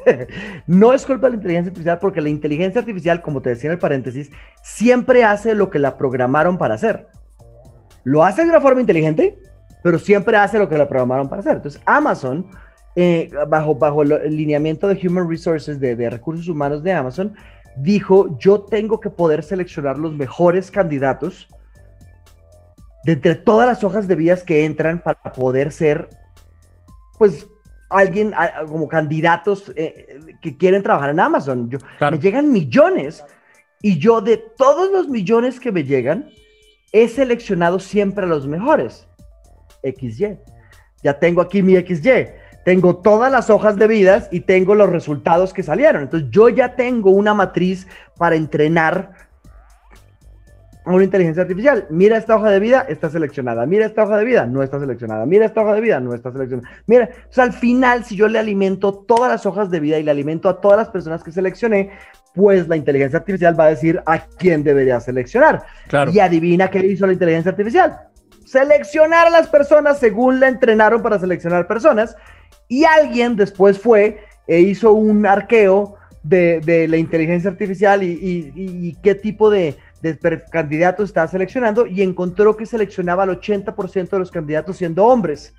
no 0.67 0.93
es 0.93 1.07
culpa 1.07 1.27
de 1.27 1.31
la 1.31 1.37
inteligencia 1.37 1.71
artificial 1.71 1.99
porque 1.99 2.21
la 2.21 2.29
inteligencia 2.29 2.81
artificial, 2.81 3.23
como 3.23 3.41
te 3.41 3.51
decía 3.51 3.69
en 3.69 3.73
el 3.73 3.79
paréntesis, 3.79 4.31
siempre 4.63 5.25
hace 5.25 5.55
lo 5.55 5.71
que 5.71 5.79
la 5.79 5.97
programaron 5.97 6.59
para 6.59 6.75
hacer. 6.75 7.09
Lo 8.05 8.25
hace 8.25 8.45
de 8.45 8.51
una 8.51 8.61
forma 8.61 8.81
inteligente, 8.81 9.39
pero 9.83 9.99
siempre 9.99 10.37
hace 10.37 10.59
lo 10.59 10.69
que 10.69 10.79
la 10.79 10.89
programaron 10.89 11.29
para 11.29 11.41
hacer. 11.41 11.57
Entonces, 11.57 11.81
Amazon, 11.87 12.47
eh, 12.97 13.31
bajo, 13.49 13.75
bajo 13.75 14.03
el 14.03 14.37
lineamiento 14.37 14.89
de 14.89 15.07
Human 15.07 15.29
Resources, 15.29 15.81
de, 15.81 16.11
recursos 16.11 16.49
humanos 16.49 16.83
de 16.83 16.93
Amazon, 16.93 17.35
dijo, 17.77 18.37
yo 18.39 18.63
tengo 18.63 19.01
que 19.01 19.11
poder 19.11 19.43
seleccionar 19.43 19.99
los 19.99 20.15
mejores 20.15 20.71
candidatos 20.71 21.49
de 23.05 23.13
entre 23.13 23.35
todas 23.35 23.67
las 23.67 23.83
hojas 23.85 24.07
de 24.07 24.15
vías 24.15 24.43
que 24.43 24.65
entran 24.65 25.03
para 25.03 25.33
poder 25.33 25.73
ser, 25.73 26.09
pues, 27.19 27.47
alguien 27.91 28.33
como 28.69 28.89
candidatos 28.89 29.73
eh, 29.77 30.21
que 30.41 30.57
quieren 30.57 30.83
trabajar 30.83 31.11
en 31.11 31.21
Amazon. 31.21 31.69
Yo, 31.69 31.79
Me 32.11 32.19
llegan 32.19 32.51
millones 32.51 33.25
y 33.83 33.99
yo 33.99 34.21
de 34.21 34.37
todos 34.37 34.91
los 34.91 35.09
millones 35.09 35.59
que 35.59 35.73
me 35.73 35.85
llegan, 35.85 36.31
he 36.93 37.09
seleccionado 37.09 37.79
siempre 37.79 38.25
a 38.25 38.29
los 38.29 38.47
mejores. 38.47 39.07
XY. 39.83 40.39
Ya 41.03 41.19
tengo 41.19 41.41
aquí 41.41 41.63
mi 41.63 41.77
XY. 41.77 42.29
Tengo 42.65 42.97
todas 42.97 43.33
las 43.33 43.49
hojas 43.49 43.77
de 43.77 43.87
vidas 43.87 44.29
y 44.31 44.41
tengo 44.41 44.75
los 44.75 44.91
resultados 44.91 45.53
que 45.53 45.63
salieron. 45.63 46.03
Entonces 46.03 46.29
yo 46.31 46.49
ya 46.51 46.77
tengo 46.77 47.11
una 47.11 47.33
matriz 47.33 47.87
para 48.19 48.37
entrenar 48.37 49.30
una 50.87 51.05
inteligencia 51.05 51.43
artificial. 51.43 51.87
Mira 51.91 52.17
esta 52.17 52.37
hoja 52.37 52.51
de 52.51 52.61
vida, 52.61 52.87
está 52.89 53.11
seleccionada. 53.11 53.67
Mira 53.67 53.87
esta 53.87 54.05
hoja 54.05 54.17
de 54.17 54.25
vida, 54.25 54.47
no 54.47 54.63
está 54.63 54.81
seleccionada. 54.81 55.27
Mira 55.27 55.45
esta 55.45 55.63
hoja 55.63 55.75
de 55.75 55.81
vida, 55.81 56.01
no 56.01 56.15
está 56.15 56.33
seleccionada. 56.33 56.69
Mira, 56.87 57.11
o 57.29 57.33
sea, 57.33 57.45
al 57.45 57.53
final, 57.53 58.05
si 58.05 58.17
yo 58.17 58.29
le 58.29 58.39
alimento 58.39 58.95
todas 58.95 59.31
las 59.31 59.45
hojas 59.47 59.71
de 59.71 59.81
vida 59.81 59.99
y 59.99 60.03
le 60.03 60.11
alimento 60.11 60.49
a 60.49 60.61
todas 60.61 60.79
las 60.79 60.89
personas 60.89 61.23
que 61.23 61.33
seleccioné, 61.33 61.91
pues 62.35 62.69
la 62.69 62.77
inteligencia 62.77 63.19
artificial 63.19 63.59
va 63.59 63.65
a 63.65 63.71
decir 63.71 64.03
a 64.07 64.21
quién 64.21 64.63
debería 64.63 65.01
seleccionar. 65.01 65.65
Claro. 65.89 66.11
Y 66.13 66.21
adivina 66.21 66.71
qué 66.71 66.79
hizo 66.79 67.07
la 67.07 67.13
inteligencia 67.13 67.51
artificial. 67.51 67.99
Seleccionar 68.47 69.27
a 69.27 69.31
las 69.31 69.49
personas 69.49 69.99
según 69.99 70.41
la 70.41 70.49
entrenaron 70.49 71.03
para 71.03 71.19
seleccionar 71.19 71.67
personas. 71.67 72.17
Y 72.69 72.85
alguien 72.85 73.37
después 73.37 73.79
fue 73.79 74.21
e 74.47 74.61
hizo 74.61 74.93
un 74.93 75.27
arqueo 75.27 75.97
de, 76.23 76.87
la 76.89 76.97
inteligencia 76.97 77.51
artificial 77.51 78.03
y 78.03 78.97
qué 79.03 79.15
tipo 79.15 79.51
de, 79.51 79.77
de 80.03 80.43
candidatos 80.51 81.11
estaba 81.11 81.29
seleccionando 81.29 81.87
y 81.87 82.03
encontró 82.03 82.57
que 82.57 82.67
seleccionaba 82.67 83.25
al 83.25 83.41
80% 83.41 84.11
de 84.11 84.19
los 84.19 84.31
candidatos 84.31 84.77
siendo 84.77 85.07
hombres. 85.07 85.55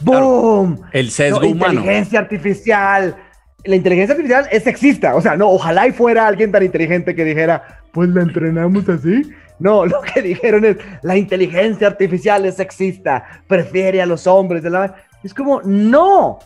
¡Boom! 0.00 0.80
el 0.92 1.10
sesgo 1.10 1.46
humano. 1.46 1.74
Inteligencia 1.74 2.18
artificial. 2.20 3.16
La 3.64 3.76
inteligencia 3.76 4.14
artificial 4.14 4.48
es 4.50 4.64
sexista. 4.64 5.14
O 5.14 5.20
sea, 5.20 5.36
no, 5.36 5.50
ojalá 5.50 5.86
y 5.86 5.92
fuera 5.92 6.26
alguien 6.26 6.50
tan 6.50 6.62
inteligente 6.62 7.14
que 7.14 7.24
dijera, 7.24 7.82
pues 7.92 8.08
la 8.08 8.22
entrenamos 8.22 8.88
así. 8.88 9.30
No, 9.58 9.86
lo 9.86 10.00
que 10.00 10.22
dijeron 10.22 10.64
es, 10.64 10.76
la 11.02 11.16
inteligencia 11.16 11.86
artificial 11.86 12.44
es 12.46 12.56
sexista, 12.56 13.42
prefiere 13.46 14.02
a 14.02 14.06
los 14.06 14.26
hombres. 14.26 14.62
De 14.62 14.70
la... 14.70 14.96
Es 15.22 15.32
como, 15.32 15.62
no, 15.62 16.40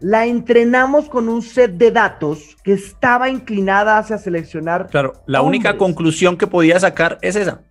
la 0.00 0.26
entrenamos 0.26 1.08
con 1.08 1.28
un 1.28 1.42
set 1.42 1.72
de 1.72 1.90
datos 1.90 2.56
que 2.62 2.72
estaba 2.72 3.28
inclinada 3.28 3.98
hacia 3.98 4.18
seleccionar. 4.18 4.88
Claro, 4.88 5.14
la 5.26 5.42
única 5.42 5.76
conclusión 5.76 6.36
que 6.36 6.46
podía 6.46 6.78
sacar 6.78 7.18
es 7.22 7.36
esa. 7.36 7.62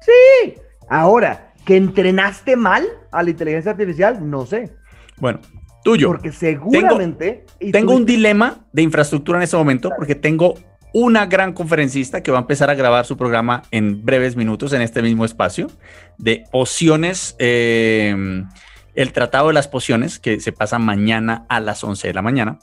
Sí. 0.00 0.54
Ahora, 0.88 1.52
que 1.64 1.76
entrenaste 1.76 2.56
mal 2.56 2.86
a 3.10 3.22
la 3.22 3.30
inteligencia 3.30 3.72
artificial, 3.72 4.28
no 4.28 4.46
sé. 4.46 4.72
Bueno, 5.18 5.40
tuyo. 5.82 6.08
Porque 6.08 6.32
seguramente. 6.32 7.44
Tengo, 7.58 7.72
tengo 7.72 7.94
un 7.94 8.06
dilema 8.06 8.66
de 8.72 8.82
infraestructura 8.82 9.38
en 9.38 9.42
este 9.42 9.56
momento, 9.56 9.90
porque 9.96 10.14
tengo 10.14 10.54
una 10.92 11.26
gran 11.26 11.52
conferencista 11.52 12.22
que 12.22 12.30
va 12.30 12.38
a 12.38 12.40
empezar 12.42 12.70
a 12.70 12.74
grabar 12.74 13.04
su 13.04 13.16
programa 13.16 13.62
en 13.70 14.04
breves 14.04 14.36
minutos 14.36 14.72
en 14.72 14.80
este 14.80 15.02
mismo 15.02 15.24
espacio 15.24 15.66
de 16.18 16.44
opciones. 16.52 17.34
Eh, 17.38 18.44
el 18.96 19.12
Tratado 19.12 19.48
de 19.48 19.54
las 19.54 19.68
Pociones, 19.68 20.18
que 20.18 20.40
se 20.40 20.52
pasa 20.52 20.78
mañana 20.78 21.46
a 21.48 21.60
las 21.60 21.84
11 21.84 22.08
de 22.08 22.14
la 22.14 22.22
mañana. 22.22 22.58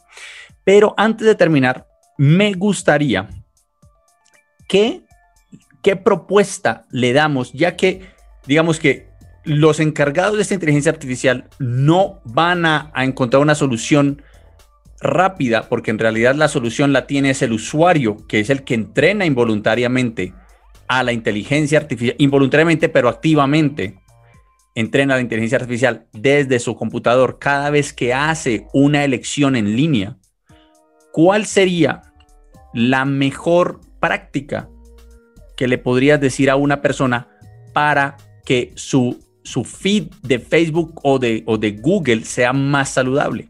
Pero 0.63 0.93
antes 0.97 1.25
de 1.25 1.36
terminar, 1.36 1.88
me 2.17 2.53
gustaría 2.53 3.29
que, 4.67 5.03
qué 5.81 5.95
propuesta 5.95 6.86
le 6.89 7.13
damos, 7.13 7.53
ya 7.53 7.75
que, 7.75 8.01
digamos 8.45 8.79
que 8.79 9.07
los 9.45 9.79
encargados 9.79 10.36
de 10.36 10.41
esta 10.41 10.53
inteligencia 10.53 10.91
artificial 10.91 11.49
no 11.59 12.21
van 12.23 12.65
a, 12.65 12.91
a 12.93 13.03
encontrar 13.03 13.41
una 13.41 13.55
solución 13.55 14.21
rápida, 15.01 15.67
porque 15.69 15.91
en 15.91 15.99
realidad 15.99 16.34
la 16.34 16.47
solución 16.47 16.93
la 16.93 17.05
tiene 17.07 17.31
es 17.31 17.41
el 17.41 17.51
usuario, 17.51 18.25
que 18.27 18.39
es 18.39 18.49
el 18.49 18.63
que 18.63 18.73
entrena 18.73 19.25
involuntariamente 19.25 20.34
a 20.88 21.03
la 21.03 21.11
inteligencia 21.11 21.77
artificial, 21.77 22.15
involuntariamente 22.19 22.89
pero 22.89 23.09
activamente 23.09 23.99
entrena 24.76 25.15
la 25.15 25.21
inteligencia 25.21 25.57
artificial 25.57 26.07
desde 26.13 26.59
su 26.59 26.76
computador 26.76 27.38
cada 27.39 27.69
vez 27.69 27.93
que 27.93 28.13
hace 28.13 28.67
una 28.74 29.03
elección 29.03 29.55
en 29.55 29.76
línea, 29.76 30.17
¿cuál 31.11 31.45
sería 31.45 32.01
la 32.74 33.05
mejor 33.05 33.82
práctica 33.99 34.69
que 35.55 35.67
le 35.67 35.78
podrías 35.78 36.19
decir 36.19 36.49
a 36.49 36.55
una 36.55 36.82
persona 36.82 37.28
para 37.74 38.17
que 38.45 38.71
su, 38.76 39.19
su 39.43 39.63
feed 39.63 40.07
de 40.24 40.39
Facebook 40.39 40.99
o 41.03 41.19
de, 41.19 41.43
o 41.45 41.57
de 41.57 41.71
Google 41.71 42.24
sea 42.26 42.53
más 42.53 42.89
saludable? 42.89 43.49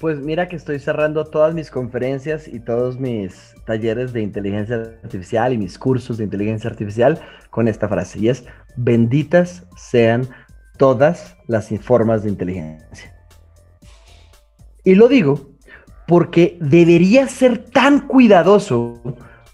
Pues 0.00 0.18
mira 0.18 0.48
que 0.48 0.56
estoy 0.56 0.80
cerrando 0.80 1.24
todas 1.24 1.54
mis 1.54 1.70
conferencias 1.70 2.46
y 2.46 2.60
todos 2.60 2.98
mis 2.98 3.54
talleres 3.64 4.12
de 4.12 4.22
inteligencia 4.22 4.76
artificial 5.02 5.52
y 5.52 5.58
mis 5.58 5.78
cursos 5.78 6.18
de 6.18 6.24
inteligencia 6.24 6.68
artificial 6.68 7.20
con 7.50 7.68
esta 7.68 7.88
frase 7.88 8.18
y 8.18 8.28
es 8.28 8.44
benditas 8.76 9.64
sean 9.76 10.28
todas 10.76 11.36
las 11.46 11.68
formas 11.80 12.22
de 12.22 12.30
inteligencia. 12.30 13.14
Y 14.84 14.94
lo 14.94 15.08
digo 15.08 15.50
porque 16.06 16.58
deberías 16.60 17.30
ser 17.30 17.58
tan 17.58 18.06
cuidadoso 18.06 19.00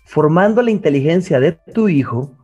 formando 0.05 0.62
la 0.62 0.73
inteligencia 0.73 1.39
de 1.39 1.53
tu 1.53 1.89
hijo 1.89 2.37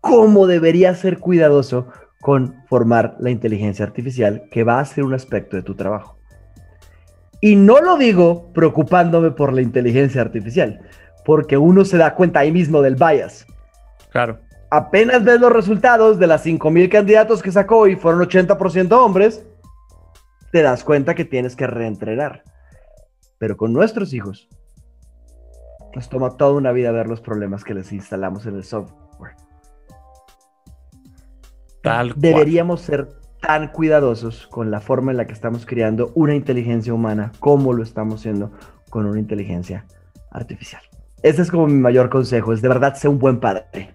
como 0.00 0.46
deberías 0.46 0.98
ser 0.98 1.18
cuidadoso 1.18 1.86
con 2.20 2.56
formar 2.68 3.16
la 3.20 3.30
inteligencia 3.30 3.84
artificial 3.84 4.48
que 4.50 4.64
va 4.64 4.80
a 4.80 4.84
ser 4.84 5.04
un 5.04 5.14
aspecto 5.14 5.56
de 5.56 5.62
tu 5.62 5.74
trabajo. 5.74 6.18
Y 7.40 7.56
no 7.56 7.80
lo 7.80 7.96
digo 7.96 8.52
preocupándome 8.52 9.30
por 9.30 9.52
la 9.52 9.60
inteligencia 9.60 10.22
artificial, 10.22 10.80
porque 11.24 11.56
uno 11.56 11.84
se 11.84 11.98
da 11.98 12.14
cuenta 12.14 12.40
ahí 12.40 12.50
mismo 12.50 12.82
del 12.82 12.96
bias. 12.96 13.46
Claro. 14.10 14.38
Apenas 14.76 15.22
ves 15.22 15.40
los 15.40 15.52
resultados 15.52 16.18
de 16.18 16.26
las 16.26 16.44
5.000 16.44 16.90
candidatos 16.90 17.44
que 17.44 17.52
sacó 17.52 17.86
y 17.86 17.94
fueron 17.94 18.22
80% 18.22 18.90
hombres, 18.90 19.46
te 20.50 20.62
das 20.62 20.82
cuenta 20.82 21.14
que 21.14 21.24
tienes 21.24 21.54
que 21.54 21.68
reentrenar. 21.68 22.42
Pero 23.38 23.56
con 23.56 23.72
nuestros 23.72 24.12
hijos, 24.12 24.48
nos 25.94 26.08
toma 26.08 26.30
toda 26.30 26.54
una 26.54 26.72
vida 26.72 26.90
ver 26.90 27.06
los 27.06 27.20
problemas 27.20 27.62
que 27.62 27.72
les 27.72 27.92
instalamos 27.92 28.46
en 28.46 28.56
el 28.56 28.64
software. 28.64 29.36
Tal 31.80 32.12
Deberíamos 32.16 32.80
ser 32.80 33.10
tan 33.40 33.68
cuidadosos 33.68 34.48
con 34.48 34.72
la 34.72 34.80
forma 34.80 35.12
en 35.12 35.18
la 35.18 35.28
que 35.28 35.34
estamos 35.34 35.66
creando 35.66 36.10
una 36.16 36.34
inteligencia 36.34 36.92
humana, 36.92 37.30
cómo 37.38 37.74
lo 37.74 37.84
estamos 37.84 38.22
haciendo, 38.22 38.50
con 38.90 39.06
una 39.06 39.20
inteligencia 39.20 39.86
artificial. 40.32 40.82
Ese 41.22 41.42
es 41.42 41.50
como 41.52 41.68
mi 41.68 41.78
mayor 41.78 42.10
consejo, 42.10 42.52
es 42.52 42.60
de 42.60 42.66
verdad 42.66 42.96
ser 42.96 43.10
un 43.10 43.20
buen 43.20 43.38
padre. 43.38 43.94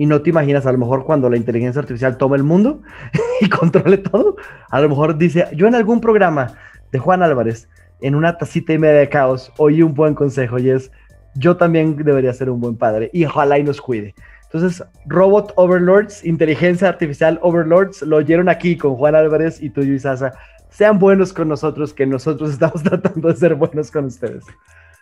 Y 0.00 0.06
no 0.06 0.22
te 0.22 0.30
imaginas, 0.30 0.64
a 0.64 0.72
lo 0.72 0.78
mejor 0.78 1.04
cuando 1.04 1.28
la 1.28 1.36
inteligencia 1.36 1.78
artificial 1.78 2.16
tome 2.16 2.38
el 2.38 2.42
mundo 2.42 2.80
y 3.42 3.50
controle 3.50 3.98
todo, 3.98 4.36
a 4.70 4.80
lo 4.80 4.88
mejor 4.88 5.18
dice, 5.18 5.46
yo 5.54 5.66
en 5.66 5.74
algún 5.74 6.00
programa 6.00 6.54
de 6.90 6.98
Juan 6.98 7.22
Álvarez, 7.22 7.68
en 8.00 8.14
una 8.14 8.38
tacita 8.38 8.72
y 8.72 8.78
media 8.78 9.00
de 9.00 9.10
caos, 9.10 9.52
oí 9.58 9.82
un 9.82 9.92
buen 9.92 10.14
consejo 10.14 10.58
y 10.58 10.70
es, 10.70 10.90
yo 11.34 11.58
también 11.58 11.96
debería 11.96 12.32
ser 12.32 12.48
un 12.48 12.62
buen 12.62 12.78
padre 12.78 13.10
y 13.12 13.26
ojalá 13.26 13.58
y 13.58 13.62
nos 13.62 13.78
cuide. 13.78 14.14
Entonces, 14.44 14.82
Robot 15.04 15.52
Overlords, 15.56 16.24
inteligencia 16.24 16.88
artificial 16.88 17.38
Overlords, 17.42 18.00
lo 18.00 18.16
oyeron 18.16 18.48
aquí 18.48 18.78
con 18.78 18.96
Juan 18.96 19.14
Álvarez 19.14 19.62
y 19.62 19.68
tú 19.68 19.82
y 19.82 19.98
Sasa. 19.98 20.32
Sean 20.70 20.98
buenos 20.98 21.34
con 21.34 21.46
nosotros, 21.46 21.92
que 21.92 22.06
nosotros 22.06 22.50
estamos 22.54 22.82
tratando 22.82 23.28
de 23.28 23.36
ser 23.36 23.54
buenos 23.54 23.90
con 23.90 24.06
ustedes. 24.06 24.46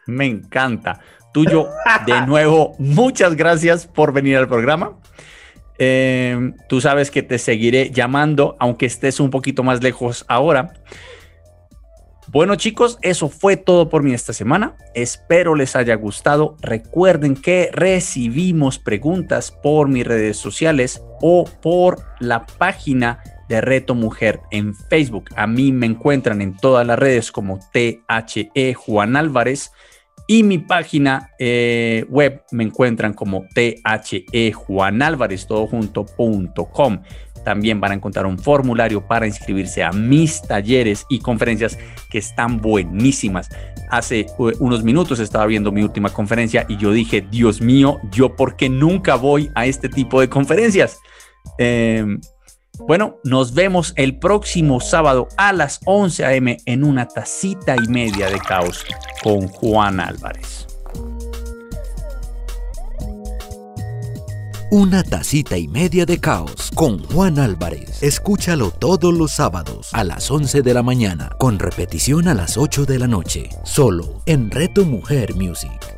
Me 0.09 0.27
encanta. 0.27 0.99
Tuyo, 1.33 1.69
de 2.07 2.21
nuevo, 2.27 2.75
muchas 2.79 3.37
gracias 3.37 3.87
por 3.87 4.13
venir 4.13 4.37
al 4.37 4.49
programa. 4.49 4.97
Eh, 5.79 6.53
tú 6.69 6.81
sabes 6.81 7.11
que 7.11 7.23
te 7.23 7.39
seguiré 7.39 7.91
llamando, 7.91 8.57
aunque 8.59 8.87
estés 8.87 9.21
un 9.21 9.31
poquito 9.31 9.63
más 9.63 9.83
lejos 9.83 10.25
ahora. 10.29 10.73
Bueno 12.31 12.57
chicos, 12.57 12.99
eso 13.01 13.31
fue 13.31 13.57
todo 13.57 13.89
por 13.89 14.03
mí 14.03 14.13
esta 14.13 14.35
semana. 14.35 14.77
Espero 14.95 15.55
les 15.55 15.75
haya 15.77 15.95
gustado. 15.95 16.57
Recuerden 16.61 17.35
que 17.35 17.71
recibimos 17.73 18.79
preguntas 18.79 19.51
por 19.51 19.89
mis 19.89 20.07
redes 20.07 20.37
sociales 20.37 21.03
o 21.23 21.47
por 21.63 22.05
la 22.21 22.45
página 22.45 23.23
de 23.49 23.63
Reto 23.63 23.95
Mujer 23.95 24.41
en 24.51 24.75
Facebook. 24.75 25.31
A 25.37 25.47
mí 25.47 25.73
me 25.73 25.87
encuentran 25.87 26.43
en 26.43 26.55
todas 26.55 26.87
las 26.87 26.99
redes 26.99 27.33
como 27.33 27.61
THE 27.73 28.75
Juan 28.75 29.17
Álvarez 29.17 29.73
y 30.31 30.43
mi 30.43 30.59
página 30.59 31.31
eh, 31.39 32.05
web 32.11 32.45
me 32.53 32.63
encuentran 32.63 33.15
como 33.15 33.47
THE 33.55 34.53
Juan 34.53 35.01
Álvarez 35.01 35.47
todo 35.47 35.67
junto.com. 35.67 37.03
También 37.45 37.81
van 37.81 37.93
a 37.93 37.95
encontrar 37.95 38.27
un 38.27 38.39
formulario 38.39 39.07
para 39.07 39.27
inscribirse 39.27 39.83
a 39.83 39.91
mis 39.91 40.43
talleres 40.43 41.07
y 41.09 41.21
conferencias 41.21 41.79
que 42.11 42.19
están 42.19 42.61
buenísimas. 42.61 43.49
Hace 43.91 44.27
unos 44.61 44.85
minutos 44.85 45.19
estaba 45.19 45.47
viendo 45.47 45.73
mi 45.73 45.83
última 45.83 46.11
conferencia 46.11 46.67
y 46.69 46.77
yo 46.77 46.93
dije, 46.93 47.23
Dios 47.23 47.63
mío, 47.63 47.99
yo 48.13 48.37
por 48.37 48.57
qué 48.57 48.69
nunca 48.69 49.15
voy 49.15 49.51
a 49.55 49.65
este 49.65 49.89
tipo 49.89 50.21
de 50.21 50.29
conferencias. 50.29 50.99
Em, 51.57 52.21
bueno, 52.87 53.19
nos 53.25 53.55
vemos 53.55 53.93
el 53.97 54.19
próximo 54.19 54.81
sábado 54.81 55.29
a 55.37 55.53
las 55.53 55.81
11 55.85 56.25
a.m. 56.25 56.57
en 56.65 56.85
una 56.85 57.07
tacita 57.07 57.77
y 57.77 57.89
media 57.89 58.31
de 58.31 58.39
caos 58.39 58.85
con 59.23 59.49
Juan 59.49 60.01
Álvarez. 60.01 60.67
Una 64.71 65.03
tacita 65.03 65.57
y 65.57 65.67
media 65.67 66.05
de 66.05 66.21
caos 66.21 66.71
con 66.75 67.03
Juan 67.05 67.39
Álvarez. 67.39 68.03
Escúchalo 68.03 68.71
todos 68.71 69.15
los 69.15 69.33
sábados 69.33 69.89
a 69.93 70.05
las 70.05 70.31
11 70.31 70.61
de 70.61 70.75
la 70.75 70.83
mañana, 70.83 71.31
con 71.39 71.59
repetición 71.59 72.29
a 72.29 72.35
las 72.35 72.59
8 72.59 72.85
de 72.85 72.99
la 72.99 73.07
noche, 73.07 73.49
solo 73.65 74.23
en 74.27 74.51
Reto 74.51 74.85
Mujer 74.85 75.35
Music. 75.35 75.98